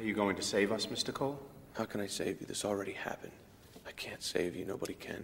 Are 0.00 0.05
you 0.09 0.13
going 0.13 0.35
to 0.35 0.45
save 0.53 0.69
us, 0.77 0.83
Mr. 0.87 1.11
Cole? 1.13 1.39
How 1.77 1.85
can 1.91 1.99
I 2.01 2.07
save 2.07 2.33
you? 2.39 2.45
This 2.47 2.63
already 2.65 2.95
happened. 3.09 3.35
I 3.91 3.93
can't 4.05 4.23
save 4.33 4.51
you. 4.57 4.63
Nobody 4.65 4.95
can. 5.07 5.21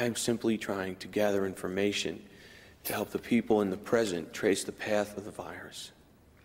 I 0.00 0.04
am 0.04 0.16
simply 0.28 0.56
trying 0.68 0.94
to 1.02 1.08
gather 1.20 1.42
information 1.52 2.14
to 2.84 2.92
help 2.98 3.10
the 3.10 3.24
people 3.32 3.56
in 3.64 3.68
the 3.74 3.82
present 3.92 4.24
trace 4.40 4.62
the 4.64 4.78
path 4.88 5.10
of 5.18 5.24
the 5.24 5.34
virus. 5.44 5.92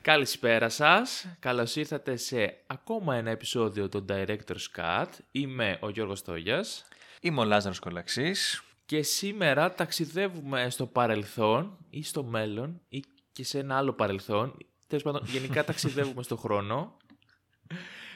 Καλησπέρα 0.02 0.70
σας. 0.70 1.25
Καλώς 1.39 1.75
ήρθατε 1.75 2.15
σε 2.15 2.57
ακόμα 2.68 3.16
ένα 3.16 3.29
επεισόδιο 3.29 3.89
των 3.89 4.05
Director's 4.09 4.66
Cut. 4.77 5.05
Είμαι 5.32 5.77
ο 5.82 5.89
Γιώργος 5.89 6.21
Τόγιας. 6.21 6.86
Είμαι 7.21 7.39
ο 7.39 7.43
Λάζαρος 7.43 7.79
Κολαξής. 7.79 8.63
Και 8.86 9.02
σήμερα 9.02 9.73
ταξιδεύουμε 9.73 10.70
στο 10.70 10.86
παρελθόν 10.86 11.77
ή 11.89 12.04
στο 12.04 12.23
μέλλον 12.23 12.82
ή 12.89 13.04
και 13.32 13.43
σε 13.43 13.59
ένα 13.59 13.77
άλλο 13.77 13.93
παρελθόν. 13.93 14.57
Τέλος 14.92 15.05
πάντων, 15.05 15.21
γενικά 15.26 15.64
ταξιδεύουμε 15.64 16.23
στο 16.23 16.38
χρόνο. 16.38 16.98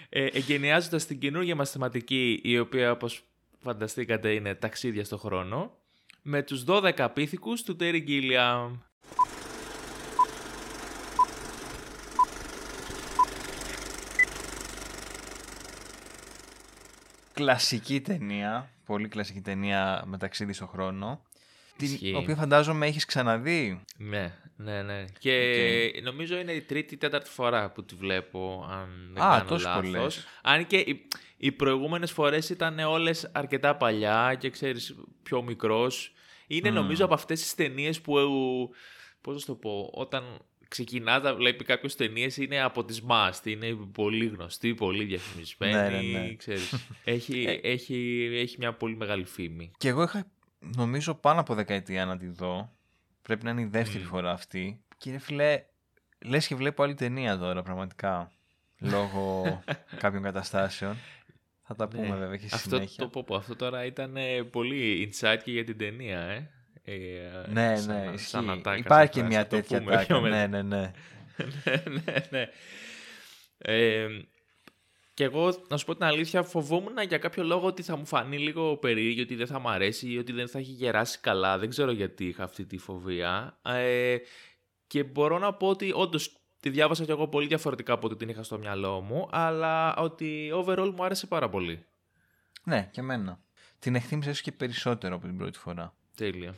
Ε, 0.09 0.25
εγκαινιάζοντας 0.25 1.05
την 1.05 1.19
καινούργια 1.19 1.55
μας 1.55 1.71
θεματική, 1.71 2.39
η 2.43 2.59
οποία 2.59 2.91
όπως 2.91 3.23
φανταστήκατε 3.59 4.33
είναι 4.33 4.55
ταξίδια 4.55 5.05
στο 5.05 5.17
χρόνο, 5.17 5.71
με 6.21 6.43
τους 6.43 6.63
12 6.67 7.09
πίθηκους 7.13 7.63
του 7.63 7.75
Terry 7.79 8.07
Gilliam. 8.07 8.71
Κλασική 17.33 18.01
ταινία, 18.01 18.69
πολύ 18.85 19.07
κλασική 19.07 19.41
ταινία 19.41 20.03
με 20.05 20.17
ταξίδι 20.17 20.53
στο 20.53 20.67
χρόνο. 20.67 21.24
Ισχύει. 21.79 21.97
Την 21.97 22.15
οποία 22.15 22.35
φαντάζομαι 22.35 22.87
έχεις 22.87 23.05
ξαναδεί. 23.05 23.81
Ναι, 23.97 24.33
ναι, 24.55 24.81
ναι. 24.81 25.05
Και 25.19 26.01
νομίζω 26.03 26.37
είναι 26.37 26.51
η 26.51 26.61
τρίτη 26.61 26.93
ή 26.93 26.97
τέταρτη 26.97 27.29
φορά 27.29 27.71
που 27.71 27.85
τη 27.85 27.95
βλέπω, 27.95 28.67
αν 28.71 29.09
δεν 29.13 29.23
Α, 29.23 29.37
κάνω 29.37 29.49
τόσο 29.49 29.67
λάθος. 29.67 29.91
πολλές. 29.91 30.25
Αν 30.43 30.67
και 30.67 30.77
οι, 30.77 31.07
οι 31.37 31.51
προηγούμενες 31.51 32.11
φορές 32.11 32.49
ήταν 32.49 32.79
όλες 32.79 33.29
αρκετά 33.33 33.75
παλιά 33.75 34.35
και 34.39 34.49
ξέρεις 34.49 34.95
πιο 35.23 35.41
μικρός. 35.41 36.13
Είναι 36.47 36.69
νομίζω 36.69 37.05
από 37.05 37.13
αυτές 37.13 37.41
τις 37.41 37.55
ταινίες 37.55 38.01
που, 38.01 38.13
πώς 39.21 39.33
να 39.33 39.39
σου 39.39 39.45
το 39.45 39.55
πω, 39.55 39.89
όταν 39.93 40.23
ξεκινάς 40.67 41.21
να 41.21 41.35
βλέπει 41.35 41.63
κάποιο 41.63 41.89
ταινίες 41.97 42.37
είναι 42.37 42.61
από 42.61 42.85
τις 42.85 43.01
must. 43.09 43.45
Είναι 43.45 43.73
πολύ 43.93 44.25
γνωστή, 44.25 44.73
πολύ 44.73 45.03
διαφημισμένη. 45.03 45.73
Ναι, 45.73 45.89
ναι, 45.89 46.19
ναι. 46.19 46.35
Ξέρεις. 46.35 46.73
έχει, 47.03 47.59
έχει, 47.63 48.29
έχει 48.33 48.55
μια 48.59 48.73
πολύ 48.73 48.95
μεγάλη 48.95 49.25
φήμη. 49.25 49.71
Και 49.77 49.87
εγώ 49.87 50.03
είχα 50.03 50.27
νομίζω 50.75 51.13
πάνω 51.15 51.39
από 51.39 51.53
δεκαετία 51.55 52.05
να 52.05 52.17
τη 52.17 52.27
δω. 52.27 52.71
Πρέπει 53.21 53.43
να 53.43 53.49
είναι 53.51 53.61
η 53.61 53.65
δεύτερη 53.65 54.03
φορά 54.03 54.31
αυτή. 54.31 54.83
Και 54.97 55.09
είναι 55.09 55.19
φιλέ, 55.19 55.63
λες 56.25 56.47
και 56.47 56.55
βλέπω 56.55 56.83
άλλη 56.83 56.93
ταινία 56.93 57.37
τώρα 57.37 57.61
πραγματικά. 57.63 58.31
Λόγω 58.79 59.43
κάποιων 60.01 60.23
καταστάσεων. 60.23 60.95
Θα 61.67 61.75
τα 61.75 61.87
πούμε 61.87 62.15
βέβαια 62.15 62.37
και 62.37 62.47
στη 62.47 62.49
Ναι. 62.49 62.55
Αυτό, 62.55 62.75
συνέχεια. 62.75 63.03
το 63.03 63.09
πω, 63.09 63.23
πω, 63.23 63.35
αυτό 63.35 63.55
τώρα 63.55 63.85
ήταν 63.85 64.17
ε, 64.17 64.43
πολύ 64.43 65.11
insight 65.11 65.37
και 65.43 65.51
για 65.51 65.63
την 65.63 65.77
ταινία, 65.77 66.19
ε. 66.19 66.49
Ε, 66.87 66.93
Ναι, 67.51 67.75
σαν- 67.77 67.95
ναι, 68.11 68.17
σαν 68.17 68.43
ισχύει. 68.43 68.59
ατάκα, 68.59 68.77
Υπάρχει 68.77 69.13
σαν 69.13 69.21
και 69.23 69.27
μια 69.29 69.39
θα 69.39 69.47
το 69.47 69.55
τέτοια 69.55 69.79
πούμε 69.79 69.91
πιο 69.91 70.05
τάκα. 70.07 70.19
μετά. 70.21 70.47
Ναι, 70.47 70.61
ναι, 70.61 70.77
ναι. 70.77 70.91
ναι, 72.05 72.15
ναι. 72.29 72.49
Ε, 73.57 74.07
και 75.15 75.23
εγώ, 75.23 75.63
να 75.67 75.77
σου 75.77 75.85
πω 75.85 75.93
την 75.93 76.03
αλήθεια, 76.03 76.43
φοβόμουν 76.43 76.97
για 77.07 77.17
κάποιο 77.17 77.43
λόγο 77.43 77.67
ότι 77.67 77.81
θα 77.83 77.95
μου 77.95 78.05
φανεί 78.05 78.39
λίγο 78.39 78.77
περίεργο, 78.77 79.21
ότι 79.21 79.35
δεν 79.35 79.47
θα 79.47 79.59
μου 79.59 79.69
αρέσει 79.69 80.11
ή 80.11 80.17
ότι 80.17 80.31
δεν 80.31 80.47
θα 80.47 80.59
έχει 80.59 80.71
γεράσει 80.71 81.19
καλά. 81.19 81.57
Δεν 81.57 81.69
ξέρω 81.69 81.91
γιατί 81.91 82.25
είχα 82.25 82.43
αυτή 82.43 82.65
τη 82.65 82.77
φοβία. 82.77 83.59
Ε, 83.61 84.17
και 84.87 85.03
μπορώ 85.03 85.39
να 85.39 85.53
πω 85.53 85.67
ότι 85.67 85.91
όντως 85.95 86.37
τη 86.59 86.69
διάβασα 86.69 87.03
κι 87.03 87.11
εγώ 87.11 87.27
πολύ 87.27 87.47
διαφορετικά 87.47 87.93
από 87.93 88.07
ό,τι 88.07 88.15
την 88.15 88.29
είχα 88.29 88.43
στο 88.43 88.57
μυαλό 88.57 89.01
μου, 89.01 89.27
αλλά 89.31 89.95
ότι 89.95 90.51
overall 90.53 90.91
μου 90.95 91.03
άρεσε 91.03 91.27
πάρα 91.27 91.49
πολύ. 91.49 91.85
Ναι, 92.63 92.89
και 92.91 92.99
εμένα. 92.99 93.39
Την 93.79 93.95
εκτίμησα 93.95 94.29
ίσως 94.29 94.41
και 94.41 94.51
περισσότερο 94.51 95.15
από 95.15 95.25
την 95.25 95.37
πρώτη 95.37 95.57
φορά. 95.57 95.93
Τέλεια. 96.15 96.55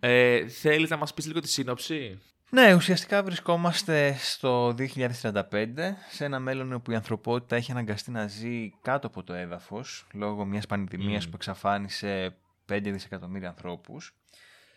Ε, 0.00 0.48
θέλεις 0.48 0.90
να 0.90 0.96
μας 0.96 1.14
πεις 1.14 1.26
λίγο 1.26 1.40
τη 1.40 1.48
σύνοψη; 1.48 2.20
Ναι, 2.54 2.74
ουσιαστικά 2.74 3.22
βρισκόμαστε 3.22 4.16
στο 4.18 4.74
2035, 4.78 5.94
σε 6.10 6.24
ένα 6.24 6.38
μέλλον 6.38 6.72
όπου 6.72 6.90
η 6.90 6.94
ανθρωπότητα 6.94 7.56
έχει 7.56 7.70
αναγκαστεί 7.70 8.10
να 8.10 8.26
ζει 8.26 8.70
κάτω 8.82 9.06
από 9.06 9.22
το 9.22 9.32
έδαφος, 9.32 10.06
λόγω 10.12 10.44
μιας 10.44 10.66
πανδημίας 10.66 11.24
που 11.28 11.32
εξαφάνισε 11.34 12.36
5 12.68 12.80
δισεκατομμύρια 12.82 13.48
ανθρώπους. 13.48 14.14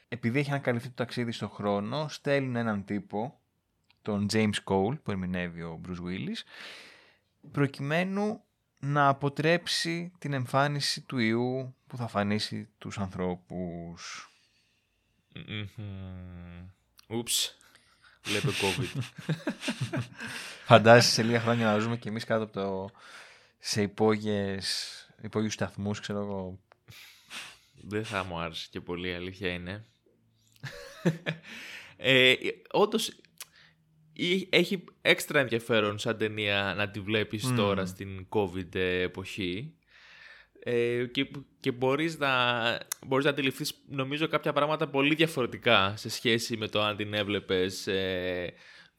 Επειδή 0.08 0.40
έχει 0.40 0.50
ανακαλυφθεί 0.50 0.88
το 0.88 0.94
ταξίδι 0.96 1.32
στο 1.32 1.50
χρόνο, 1.50 2.08
στέλνουν 2.08 2.56
έναν 2.56 2.86
τύπο, 2.86 3.40
τον 4.02 4.28
James 4.32 4.64
Cole, 4.64 5.02
που 5.04 5.12
ερμηνεύει 5.12 5.62
ο 5.62 5.82
Bruce 5.88 6.08
Willis, 6.08 6.42
προκειμένου 7.52 8.42
να 8.80 9.08
αποτρέψει 9.08 10.12
την 10.20 10.34
εμφάνιση 10.34 11.02
του 11.02 11.18
ιού 11.18 11.76
που 11.88 11.98
θα 11.98 12.08
φανίσει 12.08 12.70
τους 12.78 12.98
ανθρώπους. 12.98 14.30
Μμμ. 15.36 16.70
Ούψ. 17.08 17.58
Βλέπε 18.26 18.48
COVID. 18.62 19.02
Φαντάζεσαι 20.66 21.12
σε 21.14 21.24
λίγα 21.24 21.40
χρόνια 21.40 21.66
να 21.66 21.78
ζούμε 21.78 21.98
κι 21.98 22.08
εμείς 22.08 22.24
κάτω 22.24 22.44
από 22.44 22.54
το... 22.54 22.90
σε 23.60 23.82
υπόγειες, 23.82 24.90
υπόγειους 25.22 25.54
σταθμούς, 25.54 26.00
ξέρω 26.00 26.20
εγώ. 26.20 26.60
Δεν 27.88 28.06
θα 28.06 28.24
μου 28.24 28.40
άρεσε 28.40 28.68
και 28.72 28.82
πολύ, 28.82 29.10
η 29.10 29.14
αλήθεια 29.14 29.50
είναι. 29.52 29.86
ε, 31.98 32.34
όντως, 32.72 33.12
ή- 34.14 34.48
έχει 34.52 34.84
έξτρα 35.02 35.40
ενδιαφέρον 35.40 36.00
σαν 36.00 36.18
ταινία 36.18 36.74
να 36.78 36.90
τη 36.90 37.00
βλέπεις 37.00 37.54
τώρα 37.56 37.86
στην 37.86 38.28
COVID 38.30 38.76
εποχή. 38.76 39.74
Ε, 40.68 41.06
και, 41.06 41.28
και 41.60 41.72
μπορείς 41.72 42.18
να, 42.18 42.62
μπορείς 43.06 43.26
να 43.26 43.32
αντιληφθείς 43.32 43.74
νομίζω 43.88 44.28
κάποια 44.28 44.54
πράγματα 44.54 44.88
πολύ 44.88 45.16
διαφορετικά 45.16 45.94
σε 45.98 46.10
σχέση 46.10 46.58
με 46.58 46.68
το 46.68 46.82
αν 46.82 46.96
την 46.96 47.14
έβλεπες 47.14 47.88
ε, 47.88 48.54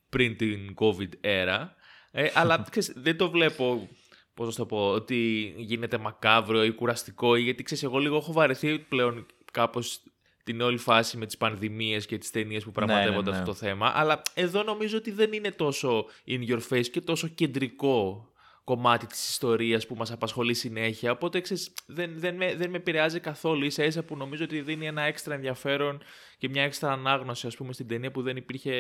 πριν 0.09 0.37
την 0.37 0.75
COVID 0.79 1.09
era. 1.21 1.69
Ε, 2.11 2.31
αλλά 2.35 2.65
ξέρεις, 2.71 2.93
δεν 2.97 3.17
το 3.17 3.31
βλέπω, 3.31 3.89
πώς 4.35 4.47
να 4.47 4.53
σου 4.53 4.59
το 4.59 4.67
πω, 4.67 4.91
ότι 4.91 5.55
γίνεται 5.57 5.99
μακάβρο 5.99 6.65
ή 6.65 6.73
κουραστικό 6.73 7.37
ή 7.37 7.43
γιατί 7.43 7.63
ξέρεις 7.63 7.85
εγώ 7.85 7.99
λίγο 7.99 8.17
έχω 8.17 8.33
βαρεθεί 8.33 8.79
πλέον 8.79 9.27
κάπως 9.53 10.03
την 10.45 10.61
όλη 10.61 10.79
φάση 10.79 11.17
με 11.17 11.27
τις 11.27 11.37
πανδημίες 11.37 12.07
και 12.07 12.19
τις 12.19 12.31
ταινίες 12.31 12.65
που 12.65 12.71
πραγματεύονται 12.71 13.31
ναι. 13.31 13.37
αυτό 13.37 13.51
το 13.51 13.57
θέμα. 13.57 13.93
Αλλά 13.95 14.23
εδώ 14.35 14.63
νομίζω 14.63 14.97
ότι 14.97 15.11
δεν 15.11 15.33
είναι 15.33 15.51
τόσο 15.51 16.07
in 16.27 16.49
your 16.49 16.61
face 16.71 16.87
και 16.87 17.01
τόσο 17.01 17.29
κεντρικό 17.29 18.31
κομμάτι 18.67 19.07
της 19.07 19.29
ιστορίας 19.29 19.87
που 19.87 19.95
μας 19.95 20.11
απασχολεί 20.13 20.55
συνέχεια. 20.55 21.11
Οπότε 21.11 21.41
ξέρεις, 21.41 21.73
δεν, 21.87 22.19
δεν, 22.19 22.37
με, 22.37 22.55
δεν 22.55 22.71
με 22.71 22.77
επηρεάζει 22.77 23.21
καθόλου. 23.21 23.65
Ίσα 23.65 23.85
ίσα 23.85 24.03
που 24.03 24.17
νομίζω 24.17 24.45
ότι 24.45 24.61
δίνει 24.61 24.87
ένα 24.87 25.03
έξτρα 25.03 25.35
ενδιαφέρον 25.35 26.03
και 26.39 26.49
μια 26.49 26.63
έξτρα 26.63 26.93
ανάγνωση 26.93 27.47
ας 27.47 27.57
πούμε 27.57 27.73
στην 27.73 27.87
ταινία 27.87 28.11
που 28.11 28.23
δεν 28.23 28.37
υπήρχε 28.37 28.75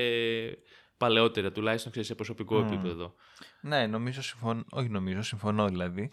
παλαιότερα, 0.97 1.53
τουλάχιστον 1.53 1.91
ξέρεις, 1.91 2.09
σε 2.09 2.15
προσωπικό 2.15 2.59
επίπεδο. 2.59 3.15
Ναι, 3.61 3.87
νομίζω 3.87 4.23
συμφωνώ, 4.23 4.65
όχι 4.71 4.89
νομίζω, 4.89 5.23
συμφωνώ 5.23 5.69
δηλαδή. 5.69 6.11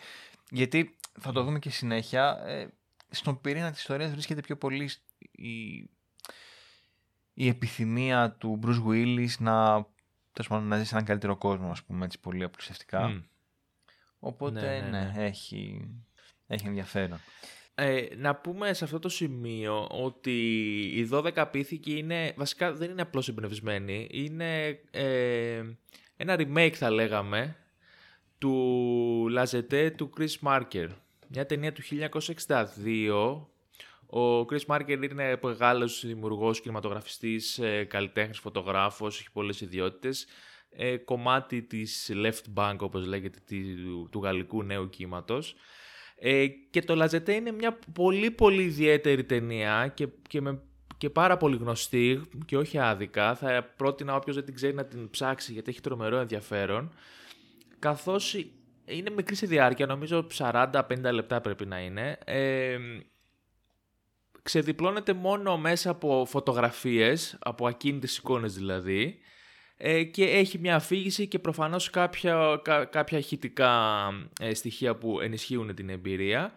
Γιατί 0.50 0.98
θα 1.20 1.32
το 1.32 1.44
δούμε 1.44 1.60
και 1.60 1.70
συνέχεια, 1.70 2.44
ε, 2.46 2.68
στον 3.10 3.42
πυρήνα 3.42 3.72
της 3.72 3.80
ιστορίας 3.80 4.12
βρίσκεται 4.12 4.42
πιο 4.42 4.58
πολύ 4.58 4.90
η, 5.32 5.76
η 7.34 7.48
επιθυμία 7.48 8.32
του 8.32 8.60
Bruce 8.64 8.84
Willis 8.88 9.38
να, 9.40 9.74
τέλος 10.32 10.48
πάντων, 10.48 10.68
να 10.68 10.78
ζει 10.78 10.86
σε 10.86 10.94
έναν 10.94 11.06
καλύτερο 11.06 11.38
κόσμο, 11.38 11.72
ας 11.72 11.84
πούμε, 11.84 12.06
έτσι 12.06 12.20
πολύ 12.20 12.44
απλουστευτικά. 12.44 13.08
Μμ. 13.08 13.22
Οπότε, 14.24 14.62
Ναι, 14.62 14.68
ναι, 14.68 14.98
ναι, 14.98 15.12
ναι. 15.16 15.26
έχει, 15.26 15.90
έχει 16.48 16.68
ενδιαφέρον. 16.68 17.20
Ε, 17.76 18.06
να 18.18 18.36
πούμε 18.36 18.74
σε 18.74 18.84
αυτό 18.84 19.00
το 19.00 19.10
σημείο 19.10 19.88
ότι 19.92 20.32
οι 20.96 21.10
12 21.12 21.46
πίθηκοι 21.52 21.98
είναι, 21.98 22.34
βασικά 22.36 22.74
δεν 22.74 22.90
είναι 22.90 23.02
απλώς 23.02 23.28
εμπνευσμένοι, 23.28 24.08
είναι 24.12 24.80
ε, 24.92 25.64
ένα 26.18 26.36
remake 26.38 26.74
θα 26.74 26.90
λέγαμε 26.90 27.56
του 28.38 29.28
Λαζετέ 29.30 29.90
του 29.90 30.10
Chris 30.18 30.48
Marker. 30.48 30.88
Μια 31.28 31.46
ταινία 31.46 31.74
του 31.74 31.82
1962. 31.82 33.48
Ο 34.20 34.46
Chris 34.50 34.66
Marker 34.68 35.04
είναι 35.04 35.40
μεγάλος 35.42 36.06
δημιουργός, 36.06 36.62
κινηματογραφιστής, 36.62 37.60
ε, 37.60 37.84
καλλιτέχνης, 37.84 38.40
φωτογράφος, 38.40 39.20
έχει 39.20 39.32
πολλές 39.32 39.62
ιδιότητες. 39.62 40.28
Ε, 40.76 40.98
κομμάτι 40.98 41.62
της 41.62 42.12
Left 42.14 42.54
Bank, 42.56 42.76
όπως 42.80 43.06
λέγεται, 43.06 43.40
του, 43.48 44.10
του 44.12 44.20
γαλλικού 44.24 44.64
νέου 44.64 44.90
κύματος. 44.90 45.56
Ε, 46.16 46.48
και 46.48 46.82
το 46.82 46.96
Λαζετέ 46.96 47.34
είναι 47.34 47.52
μια 47.52 47.80
πολύ 47.94 48.32
πολύ 48.32 48.64
ιδιαίτερη 48.64 49.24
ταινία 49.24 49.92
και, 49.94 50.08
και, 50.28 50.42
με, 50.42 50.62
και 50.98 51.10
πάρα 51.10 51.38
πολύ 51.38 51.58
γνωστή 51.58 52.22
και 52.46 52.58
όχι 52.58 52.78
άδικα. 52.78 53.36
Θα 53.36 53.74
πρότεινα 53.78 54.16
όποιος 54.16 54.36
δεν 54.36 54.46
την 54.46 54.56
ξέρει 54.56 54.74
να 54.74 54.86
την 54.86 55.10
ψάξει 55.10 55.54
γιατί 55.54 55.70
έχει 55.70 55.82
τρομερό 55.82 56.18
ενδιαφέρον. 56.18 56.94
Καθώς 57.80 58.34
είναι 58.86 59.10
μικρή 59.10 59.36
σε 59.36 59.46
διάρκεια, 59.46 59.86
νομίζω 59.86 60.28
40-50 60.38 60.82
λεπτά 61.12 61.42
πρέπει 61.42 61.66
να 61.66 61.80
είναι. 61.80 62.18
Ε, 62.26 62.78
ξεδιπλώνεται 64.44 65.14
μόνο 65.14 65.58
μέσα 65.58 65.90
από 65.90 66.26
φωτογραφίες, 66.30 67.38
από 67.40 67.68
ακίνητες 67.68 68.18
εικόνες 68.18 68.54
δηλαδή. 68.54 69.20
Ε, 69.86 70.04
και 70.04 70.24
έχει 70.24 70.60
μια 70.60 70.76
αφήγηση 70.76 71.28
και 71.28 71.40
προφανώς 71.40 71.90
κάποια, 71.90 72.62
κάποια 72.90 73.18
ηχητικά 73.18 74.08
ε, 74.40 74.54
στοιχεία 74.54 74.96
που 74.96 75.20
ενισχύουν 75.20 75.76
την 75.76 75.90
εμπειρία. 75.90 76.54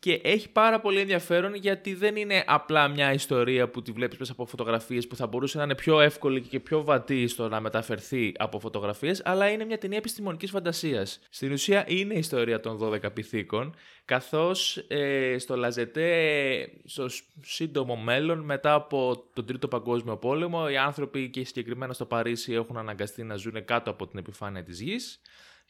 Και 0.00 0.20
έχει 0.24 0.48
πάρα 0.48 0.80
πολύ 0.80 1.00
ενδιαφέρον 1.00 1.54
γιατί 1.54 1.94
δεν 1.94 2.16
είναι 2.16 2.44
απλά 2.46 2.88
μια 2.88 3.12
ιστορία 3.12 3.68
που 3.68 3.82
τη 3.82 3.92
βλέπεις 3.92 4.18
μέσα 4.18 4.32
από 4.32 4.46
φωτογραφίες 4.46 5.06
που 5.06 5.16
θα 5.16 5.26
μπορούσε 5.26 5.58
να 5.58 5.64
είναι 5.64 5.74
πιο 5.74 6.00
εύκολη 6.00 6.40
και 6.40 6.60
πιο 6.60 6.84
βατή 6.84 7.26
στο 7.26 7.48
να 7.48 7.60
μεταφερθεί 7.60 8.32
από 8.38 8.60
φωτογραφίες, 8.60 9.22
αλλά 9.24 9.50
είναι 9.50 9.64
μια 9.64 9.78
ταινία 9.78 9.98
επιστημονικής 9.98 10.50
φαντασίας. 10.50 11.20
Στην 11.30 11.52
ουσία 11.52 11.84
είναι 11.88 12.14
η 12.14 12.18
ιστορία 12.18 12.60
των 12.60 12.78
12 12.82 13.12
πυθίκων, 13.14 13.74
καθώς 14.04 14.76
ε, 14.76 15.38
στο 15.38 15.56
Λαζετέ, 15.56 16.70
στο 16.84 17.06
σύντομο 17.42 17.96
μέλλον, 17.96 18.38
μετά 18.38 18.74
από 18.74 19.24
τον 19.32 19.46
Τρίτο 19.46 19.68
Παγκόσμιο 19.68 20.16
Πόλεμο, 20.16 20.66
οι 20.70 20.76
άνθρωποι 20.76 21.30
και 21.30 21.44
συγκεκριμένα 21.44 21.92
στο 21.92 22.04
Παρίσι 22.04 22.52
έχουν 22.52 22.76
αναγκαστεί 22.76 23.22
να 23.22 23.36
ζουν 23.36 23.64
κάτω 23.64 23.90
από 23.90 24.06
την 24.06 24.18
επιφάνεια 24.18 24.62
της 24.62 24.80
γης 24.80 25.20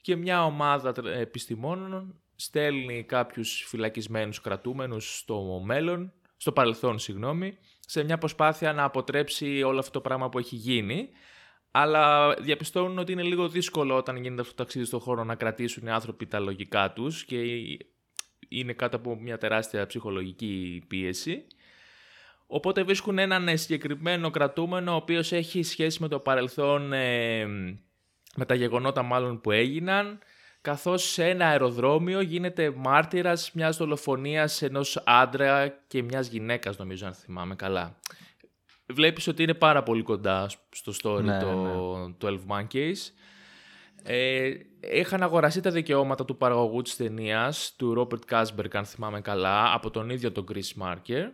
και 0.01 0.17
μια 0.17 0.45
ομάδα 0.45 0.95
επιστημόνων 1.19 2.15
στέλνει 2.41 3.03
κάποιους 3.03 3.65
φυλακισμένους 3.67 4.41
κρατούμενους 4.41 5.19
στο 5.19 5.63
μέλλον, 5.65 6.13
στο 6.37 6.53
παρελθόν 6.53 6.99
συγγνώμη, 6.99 7.59
σε 7.81 8.05
μια 8.05 8.19
προσπάθεια 8.19 8.73
να 8.73 8.85
αποτρέψει 8.85 9.63
όλο 9.63 9.79
αυτό 9.79 9.91
το 9.91 10.01
πράγμα 10.01 10.29
που 10.29 10.39
έχει 10.39 10.57
γίνει. 10.57 11.09
Αλλά 11.71 12.35
διαπιστώνουν 12.35 12.99
ότι 12.99 13.13
είναι 13.13 13.23
λίγο 13.23 13.49
δύσκολο 13.49 13.97
όταν 13.97 14.17
γίνεται 14.17 14.41
αυτό 14.41 14.55
το 14.55 14.63
ταξίδι 14.63 14.85
στον 14.85 15.01
χώρο 15.01 15.25
να 15.25 15.35
κρατήσουν 15.35 15.87
οι 15.87 15.91
άνθρωποι 15.91 16.27
τα 16.27 16.39
λογικά 16.39 16.93
τους 16.93 17.25
και 17.25 17.37
είναι 18.49 18.73
κάτω 18.73 18.97
από 18.97 19.17
μια 19.17 19.39
τεράστια 19.39 19.87
ψυχολογική 19.87 20.85
πίεση. 20.89 21.47
Οπότε 22.47 22.83
βρίσκουν 22.83 23.19
έναν 23.19 23.59
συγκεκριμένο 23.59 24.31
κρατούμενο 24.31 24.93
ο 24.93 24.95
οποίος 24.95 25.33
έχει 25.33 25.63
σχέση 25.63 26.03
με 26.03 26.09
το 26.09 26.19
παρελθόν, 26.19 26.93
ε, 26.93 27.47
με 28.37 28.45
τα 28.47 28.55
γεγονότα 28.55 29.03
μάλλον 29.03 29.41
που 29.41 29.51
έγιναν 29.51 30.19
καθώς 30.61 31.11
σε 31.11 31.29
ένα 31.29 31.47
αεροδρόμιο 31.47 32.21
γίνεται 32.21 32.71
μάρτυρας 32.71 33.53
μιας 33.53 33.77
δολοφονίας 33.77 34.63
ενός 34.63 35.03
άντρα 35.07 35.69
και 35.69 36.03
μιας 36.03 36.29
γυναίκας 36.29 36.77
νομίζω 36.77 37.07
αν 37.07 37.15
θυμάμαι 37.15 37.55
καλά. 37.55 37.99
Βλέπεις 38.87 39.27
ότι 39.27 39.43
είναι 39.43 39.55
πάρα 39.55 39.83
πολύ 39.83 40.03
κοντά 40.03 40.51
στο 40.71 40.93
story 41.03 41.23
Ναι, 41.23 41.39
το 41.39 42.17
12 42.21 42.39
Monkeys. 42.49 42.97
Ε, 44.03 44.51
είχαν 44.81 45.23
αγοραστεί 45.23 45.61
τα 45.61 45.71
δικαιώματα 45.71 46.25
του 46.25 46.37
παραγωγού 46.37 46.83
της 46.83 46.97
ταινίας, 46.97 47.75
του 47.77 47.95
Robert 47.99 48.35
Kasberg 48.35 48.71
αν 48.73 48.85
θυμάμαι 48.85 49.21
καλά, 49.21 49.75
από 49.75 49.91
τον 49.91 50.11
ίδιο 50.11 50.33
τον 50.33 50.45
Chris 50.53 50.83
Marker, 50.83 51.29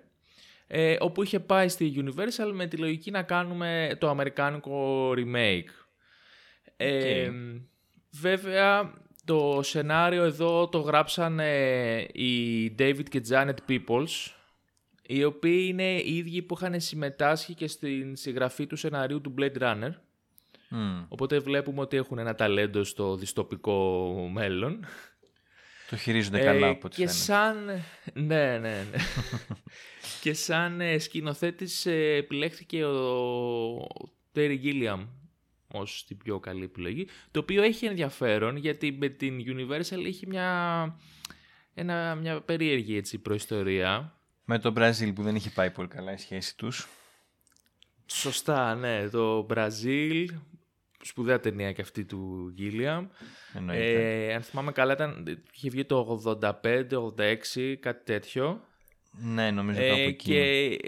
ε, 0.67 0.97
όπου 1.01 1.23
είχε 1.23 1.41
πάει 1.41 1.69
στη 1.69 2.05
Universal 2.05 2.51
με 2.53 2.67
τη 2.67 2.77
λογική 2.77 3.11
να 3.11 3.23
κάνουμε 3.23 3.97
το 4.01 4.09
αμερικάνικο 4.09 5.11
remake. 5.11 5.71
Ε, 6.77 7.31
βέβαια, 8.11 8.93
το 9.27 9.61
σενάριο 9.63 10.23
εδώ 10.25 10.69
το 10.69 10.79
γράψαν 10.79 11.41
ε, 11.41 11.99
οι 12.13 12.75
David 12.79 13.05
και 13.11 13.23
Janet 13.29 13.55
Peoples, 13.69 14.33
οι 15.07 15.25
οποίοι 15.25 15.67
είναι 15.69 16.01
οι 16.01 16.17
ίδιοι 16.17 16.43
που 16.43 16.57
είχαν 16.59 16.81
συμμετάσχει 16.81 17.55
και 17.55 17.69
στην 17.69 18.17
συγγραφή 18.17 18.67
του 18.67 18.77
σενάριου 18.77 19.21
του 19.21 19.35
Blade 19.39 19.59
Runner. 19.59 19.91
Οπότε 21.09 21.39
βλέπουμε 21.39 21.81
ότι 21.81 21.97
έχουν 21.97 22.19
ένα 22.19 22.35
ταλέντο 22.35 22.85
στο 22.85 23.17
διστοπικό 23.17 24.13
μέλλον. 24.33 24.87
Το 25.91 25.97
χειρίζονται 25.97 26.41
καλά 26.41 26.69
από 26.69 26.87
ό,τι 26.87 26.97
και 26.97 27.09
φαίνεται. 27.09 27.25
σαν... 27.25 27.83
Ναι, 28.13 28.59
ναι, 28.59 28.59
ναι. 28.59 28.85
και 30.23 30.33
σαν 30.33 30.81
ε, 30.81 30.99
σκηνοθέτης 30.99 31.87
ε, 31.87 32.15
επιλέχθηκε 32.17 32.85
ο 32.85 33.87
Terry 34.35 34.59
Gilliam 34.63 35.07
ως 35.79 36.05
την 36.07 36.17
πιο 36.17 36.41
καλή 36.41 36.65
επιλογή, 36.65 37.09
το 37.31 37.41
οποίο 37.41 37.63
έχει 37.63 37.87
ενδιαφέρον 37.87 38.57
γιατί 38.57 38.93
με 38.93 39.09
την 39.09 39.39
Universal 39.47 40.05
έχει 40.05 40.27
μια, 40.27 40.99
ένα, 41.75 42.15
μια 42.15 42.41
περίεργη 42.41 42.97
έτσι, 42.97 43.19
προϊστορία. 43.19 44.15
Με 44.45 44.59
το 44.59 44.71
Μπραζίλ 44.71 45.13
που 45.13 45.23
δεν 45.23 45.35
είχε 45.37 45.51
πάει 45.51 45.71
πολύ 45.71 45.89
καλά 45.89 46.13
η 46.13 46.17
σχέση 46.17 46.57
τους. 46.57 46.89
Σωστά, 48.07 48.75
ναι. 48.75 49.09
Το 49.09 49.43
Μπραζίλ, 49.43 50.33
σπουδαία 51.03 51.41
ταινία 51.41 51.73
και 51.73 51.83
αυτή 51.83 52.05
του 52.05 52.55
Gilliam. 52.59 53.07
Εννοείται. 53.55 54.27
Ε, 54.29 54.35
αν 54.35 54.43
θυμάμαι 54.43 54.73
καλά, 54.73 54.93
ήταν, 54.93 55.43
είχε 55.53 55.69
βγει 55.71 55.85
το 55.85 56.23
85-86, 56.41 57.75
κάτι 57.81 58.05
τέτοιο. 58.05 58.65
ναι, 59.11 59.51
νομίζω 59.51 59.81
κάπου 59.81 60.01
Ε, 60.01 60.05
εκεί. 60.05 60.33
και, 60.33 60.79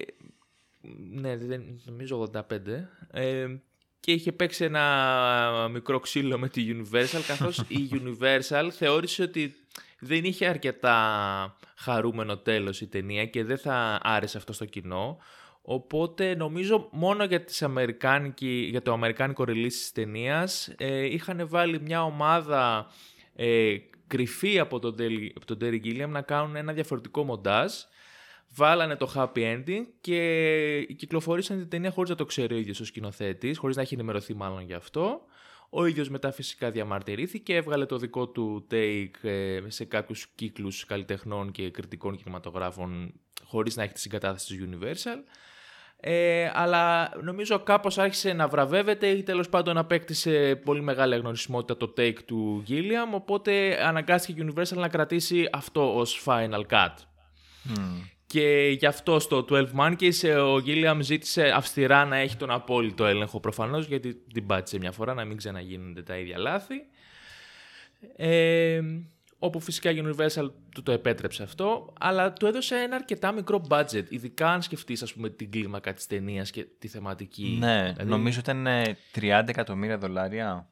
ναι, 1.11 1.37
δεν, 1.37 1.81
νομίζω 1.85 2.31
85. 2.35 2.50
Ε, 3.11 3.46
και 4.00 4.12
είχε 4.12 4.32
παίξει 4.32 4.64
ένα 4.64 5.68
μικρό 5.72 5.98
ξύλο 6.00 6.38
με 6.38 6.48
τη 6.48 6.66
Universal, 6.68 7.22
καθώς 7.26 7.58
η 7.68 7.88
Universal 7.92 8.68
θεώρησε 8.70 9.22
ότι 9.22 9.54
δεν 9.98 10.24
είχε 10.24 10.46
αρκετά 10.46 11.56
χαρούμενο 11.76 12.38
τέλος 12.38 12.80
η 12.80 12.86
ταινία 12.86 13.26
και 13.26 13.44
δεν 13.44 13.58
θα 13.58 13.98
άρεσε 14.02 14.36
αυτό 14.36 14.52
στο 14.52 14.64
κοινό. 14.64 15.18
Οπότε 15.62 16.34
νομίζω 16.34 16.88
μόνο 16.92 17.24
για, 17.24 17.44
τις 17.44 17.62
αμερικάνικη, 17.62 18.66
για 18.70 18.82
το 18.82 18.92
αμερικάνικο 18.92 19.44
release 19.46 19.68
της 19.68 19.92
ταινίας 19.92 20.68
ε, 20.76 21.04
είχαν 21.04 21.48
βάλει 21.48 21.80
μια 21.80 22.04
ομάδα 22.04 22.90
ε, 23.34 23.76
κρυφή 24.06 24.58
από 24.58 24.78
τον, 24.78 24.94
Terry- 24.98 25.30
από 25.34 25.46
τον 25.46 25.58
Terry 25.60 25.80
Gilliam 25.84 26.08
να 26.08 26.22
κάνουν 26.22 26.56
ένα 26.56 26.72
διαφορετικό 26.72 27.24
μοντάζ. 27.24 27.72
Βάλανε 28.54 28.96
το 28.96 29.12
happy 29.14 29.38
ending 29.38 29.84
και 30.00 30.94
κυκλοφορήσαν 30.96 31.58
την 31.58 31.68
ταινία 31.68 31.90
χωρίς 31.90 32.10
να 32.10 32.16
το 32.16 32.24
ξέρει 32.24 32.54
ο 32.54 32.58
ίδιος 32.58 32.80
ο 32.80 32.84
σκηνοθέτης, 32.84 33.58
χωρίς 33.58 33.76
να 33.76 33.82
έχει 33.82 33.94
ενημερωθεί 33.94 34.34
μάλλον 34.34 34.62
γι' 34.62 34.74
αυτό. 34.74 35.20
Ο 35.70 35.86
ίδιος 35.86 36.08
μετά 36.08 36.32
φυσικά 36.32 36.70
διαμαρτυρήθηκε, 36.70 37.54
έβγαλε 37.54 37.86
το 37.86 37.96
δικό 37.96 38.28
του 38.28 38.66
take 38.70 39.28
ε, 39.28 39.60
σε 39.66 39.84
κάποιους 39.84 40.26
κύκλους 40.34 40.84
καλλιτεχνών 40.84 41.50
και 41.50 41.70
κριτικών 41.70 42.16
κινηματογράφων 42.16 43.12
χωρίς 43.44 43.76
να 43.76 43.82
έχει 43.82 43.92
τη 43.92 44.00
συγκατάθεση 44.00 44.56
της 44.56 44.68
Universal. 44.70 45.18
Ε, 46.00 46.50
αλλά 46.54 47.12
νομίζω 47.22 47.58
κάπως 47.58 47.98
άρχισε 47.98 48.32
να 48.32 48.48
βραβεύεται 48.48 49.06
ή 49.06 49.22
τέλος 49.22 49.48
πάντων 49.48 49.76
απέκτησε 49.76 50.60
πολύ 50.64 50.82
μεγάλη 50.82 51.14
αγνωρισιμότητα 51.14 51.76
το 51.76 51.94
take 51.96 52.22
του 52.26 52.62
Gilliam, 52.68 53.14
οπότε 53.14 53.84
αναγκάστηκε 53.84 54.42
η 54.42 54.52
Universal 54.52 54.76
να 54.76 54.88
κρατήσει 54.88 55.48
αυτό 55.52 55.96
ως 55.98 56.22
final 56.24 56.62
cut. 56.70 56.94
Και 58.28 58.76
γι' 58.78 58.86
αυτό 58.86 59.19
στο 59.19 59.44
12 59.50 59.64
Monkeys 59.80 60.22
ε, 60.22 60.34
ο 60.34 60.54
Gilliam 60.54 60.98
ζήτησε 61.00 61.52
αυστηρά 61.54 62.04
να 62.04 62.16
έχει 62.16 62.36
τον 62.36 62.50
απόλυτο 62.50 63.06
έλεγχο 63.06 63.40
προφανώς 63.40 63.86
γιατί 63.86 64.14
την 64.14 64.46
πάτησε 64.46 64.78
μια 64.78 64.92
φορά 64.92 65.14
να 65.14 65.25
μην 65.25 65.36
ξαναγίνονται 65.36 66.02
τα 66.02 66.19
ίδια 66.19 66.38
λάθη. 66.38 66.75
Ε, 68.16 68.80
όπου 69.38 69.61
φυσικά 69.61 69.90
η 69.90 70.02
Universal 70.04 70.50
του 70.75 70.82
το 70.82 70.92
επέτρεψε 70.92 71.42
αυτό, 71.42 71.92
αλλά 72.00 72.32
του 72.32 72.47
έδωσε 72.47 72.75
ένα 72.75 72.97
αρκετά 72.97 73.32
μικρό 73.32 73.66
budget, 73.68 74.04
ειδικά 74.08 74.50
αν 74.50 74.62
σκεφτείς 74.62 75.02
ας 75.02 75.12
πούμε 75.14 75.30
την 75.30 75.50
κλίμακα 75.50 75.94
της 75.94 76.06
ταινίας 76.06 76.50
και 76.50 76.66
τη 76.78 76.88
θεματική. 76.88 77.56
Ναι, 77.58 77.82
Δηλαδή, 77.92 78.11
νομίζω 78.11 78.40
ήταν 78.40 78.66
ε, 78.66 78.97
30 79.14 79.44
εκατομμύρια 79.47 79.99
δολάρια. 79.99 80.68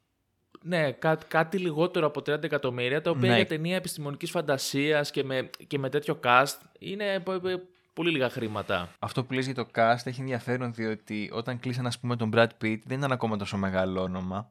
Ναι, 0.68 0.92
κά, 0.92 1.18
κάτι 1.28 1.58
λιγότερο 1.58 2.06
από 2.06 2.20
30 2.20 2.42
εκατομμύρια, 2.42 3.00
τα 3.00 3.10
οποία 3.10 3.30
Ναι. 3.30 3.36
για 3.36 3.46
ταινία 3.46 3.76
επιστημονικής 3.76 4.30
φαντασίας 4.30 5.10
και 5.10 5.24
με, 5.24 5.50
και 5.66 5.78
με 5.78 5.88
τέτοιο 5.90 6.20
cast 6.24 6.54
είναι 6.78 7.20
πο- 7.20 7.38
πο- 7.40 7.60
πολύ 7.92 8.10
λίγα 8.10 8.30
χρήματα. 8.30 8.88
Αυτό 8.98 9.24
που 9.24 9.32
λες 9.32 9.44
για 9.44 9.54
το 9.54 9.66
cast 9.74 9.96
έχει 10.04 10.20
ενδιαφέρον 10.20 10.72
διότι 10.74 11.30
όταν 11.32 11.58
κλείσαν 11.58 11.86
ας 11.86 11.98
πούμε 11.98 12.16
τον 12.16 12.30
Brad 12.34 12.48
Pitt 12.62 12.78
δεν 12.84 12.98
ήταν 12.98 13.12
ακόμα 13.12 13.36
τόσο 13.36 13.56
μεγάλο 13.56 14.02
όνομα 14.02 14.50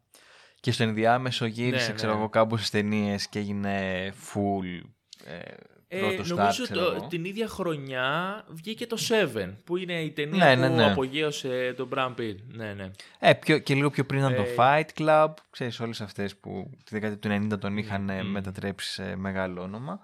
και 0.59 0.71
στο 0.71 0.83
ενδιάμεσο 0.83 1.45
γύρισε 1.45 1.87
Ναι, 1.87 1.93
ξέρω 1.93 2.11
ναι. 2.13 2.17
εγώ 2.19 2.29
κάπου 2.29 2.57
στις 2.57 2.69
ταινίες 2.69 3.27
και 3.27 3.39
έγινε 3.39 4.07
full 4.33 4.81
ε, 5.25 5.53
Ε, 5.87 5.99
πρώτο 5.99 6.21
star 6.23 6.27
νομίζω 6.27 6.63
ξέρω 6.63 6.85
το, 6.89 6.95
εγώ. 6.95 7.07
την 7.07 7.25
ίδια 7.25 7.47
χρονιά 7.47 8.43
βγήκε 8.49 8.87
το 8.87 8.97
Seven, 9.09 9.53
που 9.63 9.77
είναι 9.77 10.01
η 10.01 10.11
ταινία 10.11 10.45
Ναι, 10.45 10.55
ναι, 10.55 10.67
που 10.69 10.75
ναι. 10.75 10.85
απογείωσε 10.91 11.73
τον 11.77 11.89
Brad 11.93 12.15
Pitt. 12.19 12.35
Ναι, 12.47 12.73
ναι. 12.73 12.91
Ε, 13.19 13.33
πιο, 13.33 13.57
και 13.59 13.73
λίγο 13.75 13.89
πιο 13.89 14.05
πριν 14.05 14.19
ήταν 14.19 14.35
το 14.35 14.41
Ε, 14.41 14.55
Fight 14.57 14.99
Club, 15.01 15.33
ξέρεις 15.49 15.79
όλες 15.79 16.01
αυτές 16.01 16.35
που 16.35 16.69
τη 16.83 16.99
δεκαετία 16.99 17.39
του 17.39 17.53
90 17.55 17.59
τον 17.59 17.77
είχαν 17.77 18.09
ε, 18.09 18.23
μμ. 18.23 18.27
μετατρέψει 18.31 18.91
σε 18.91 19.15
μεγάλο 19.15 19.61
όνομα. 19.61 19.99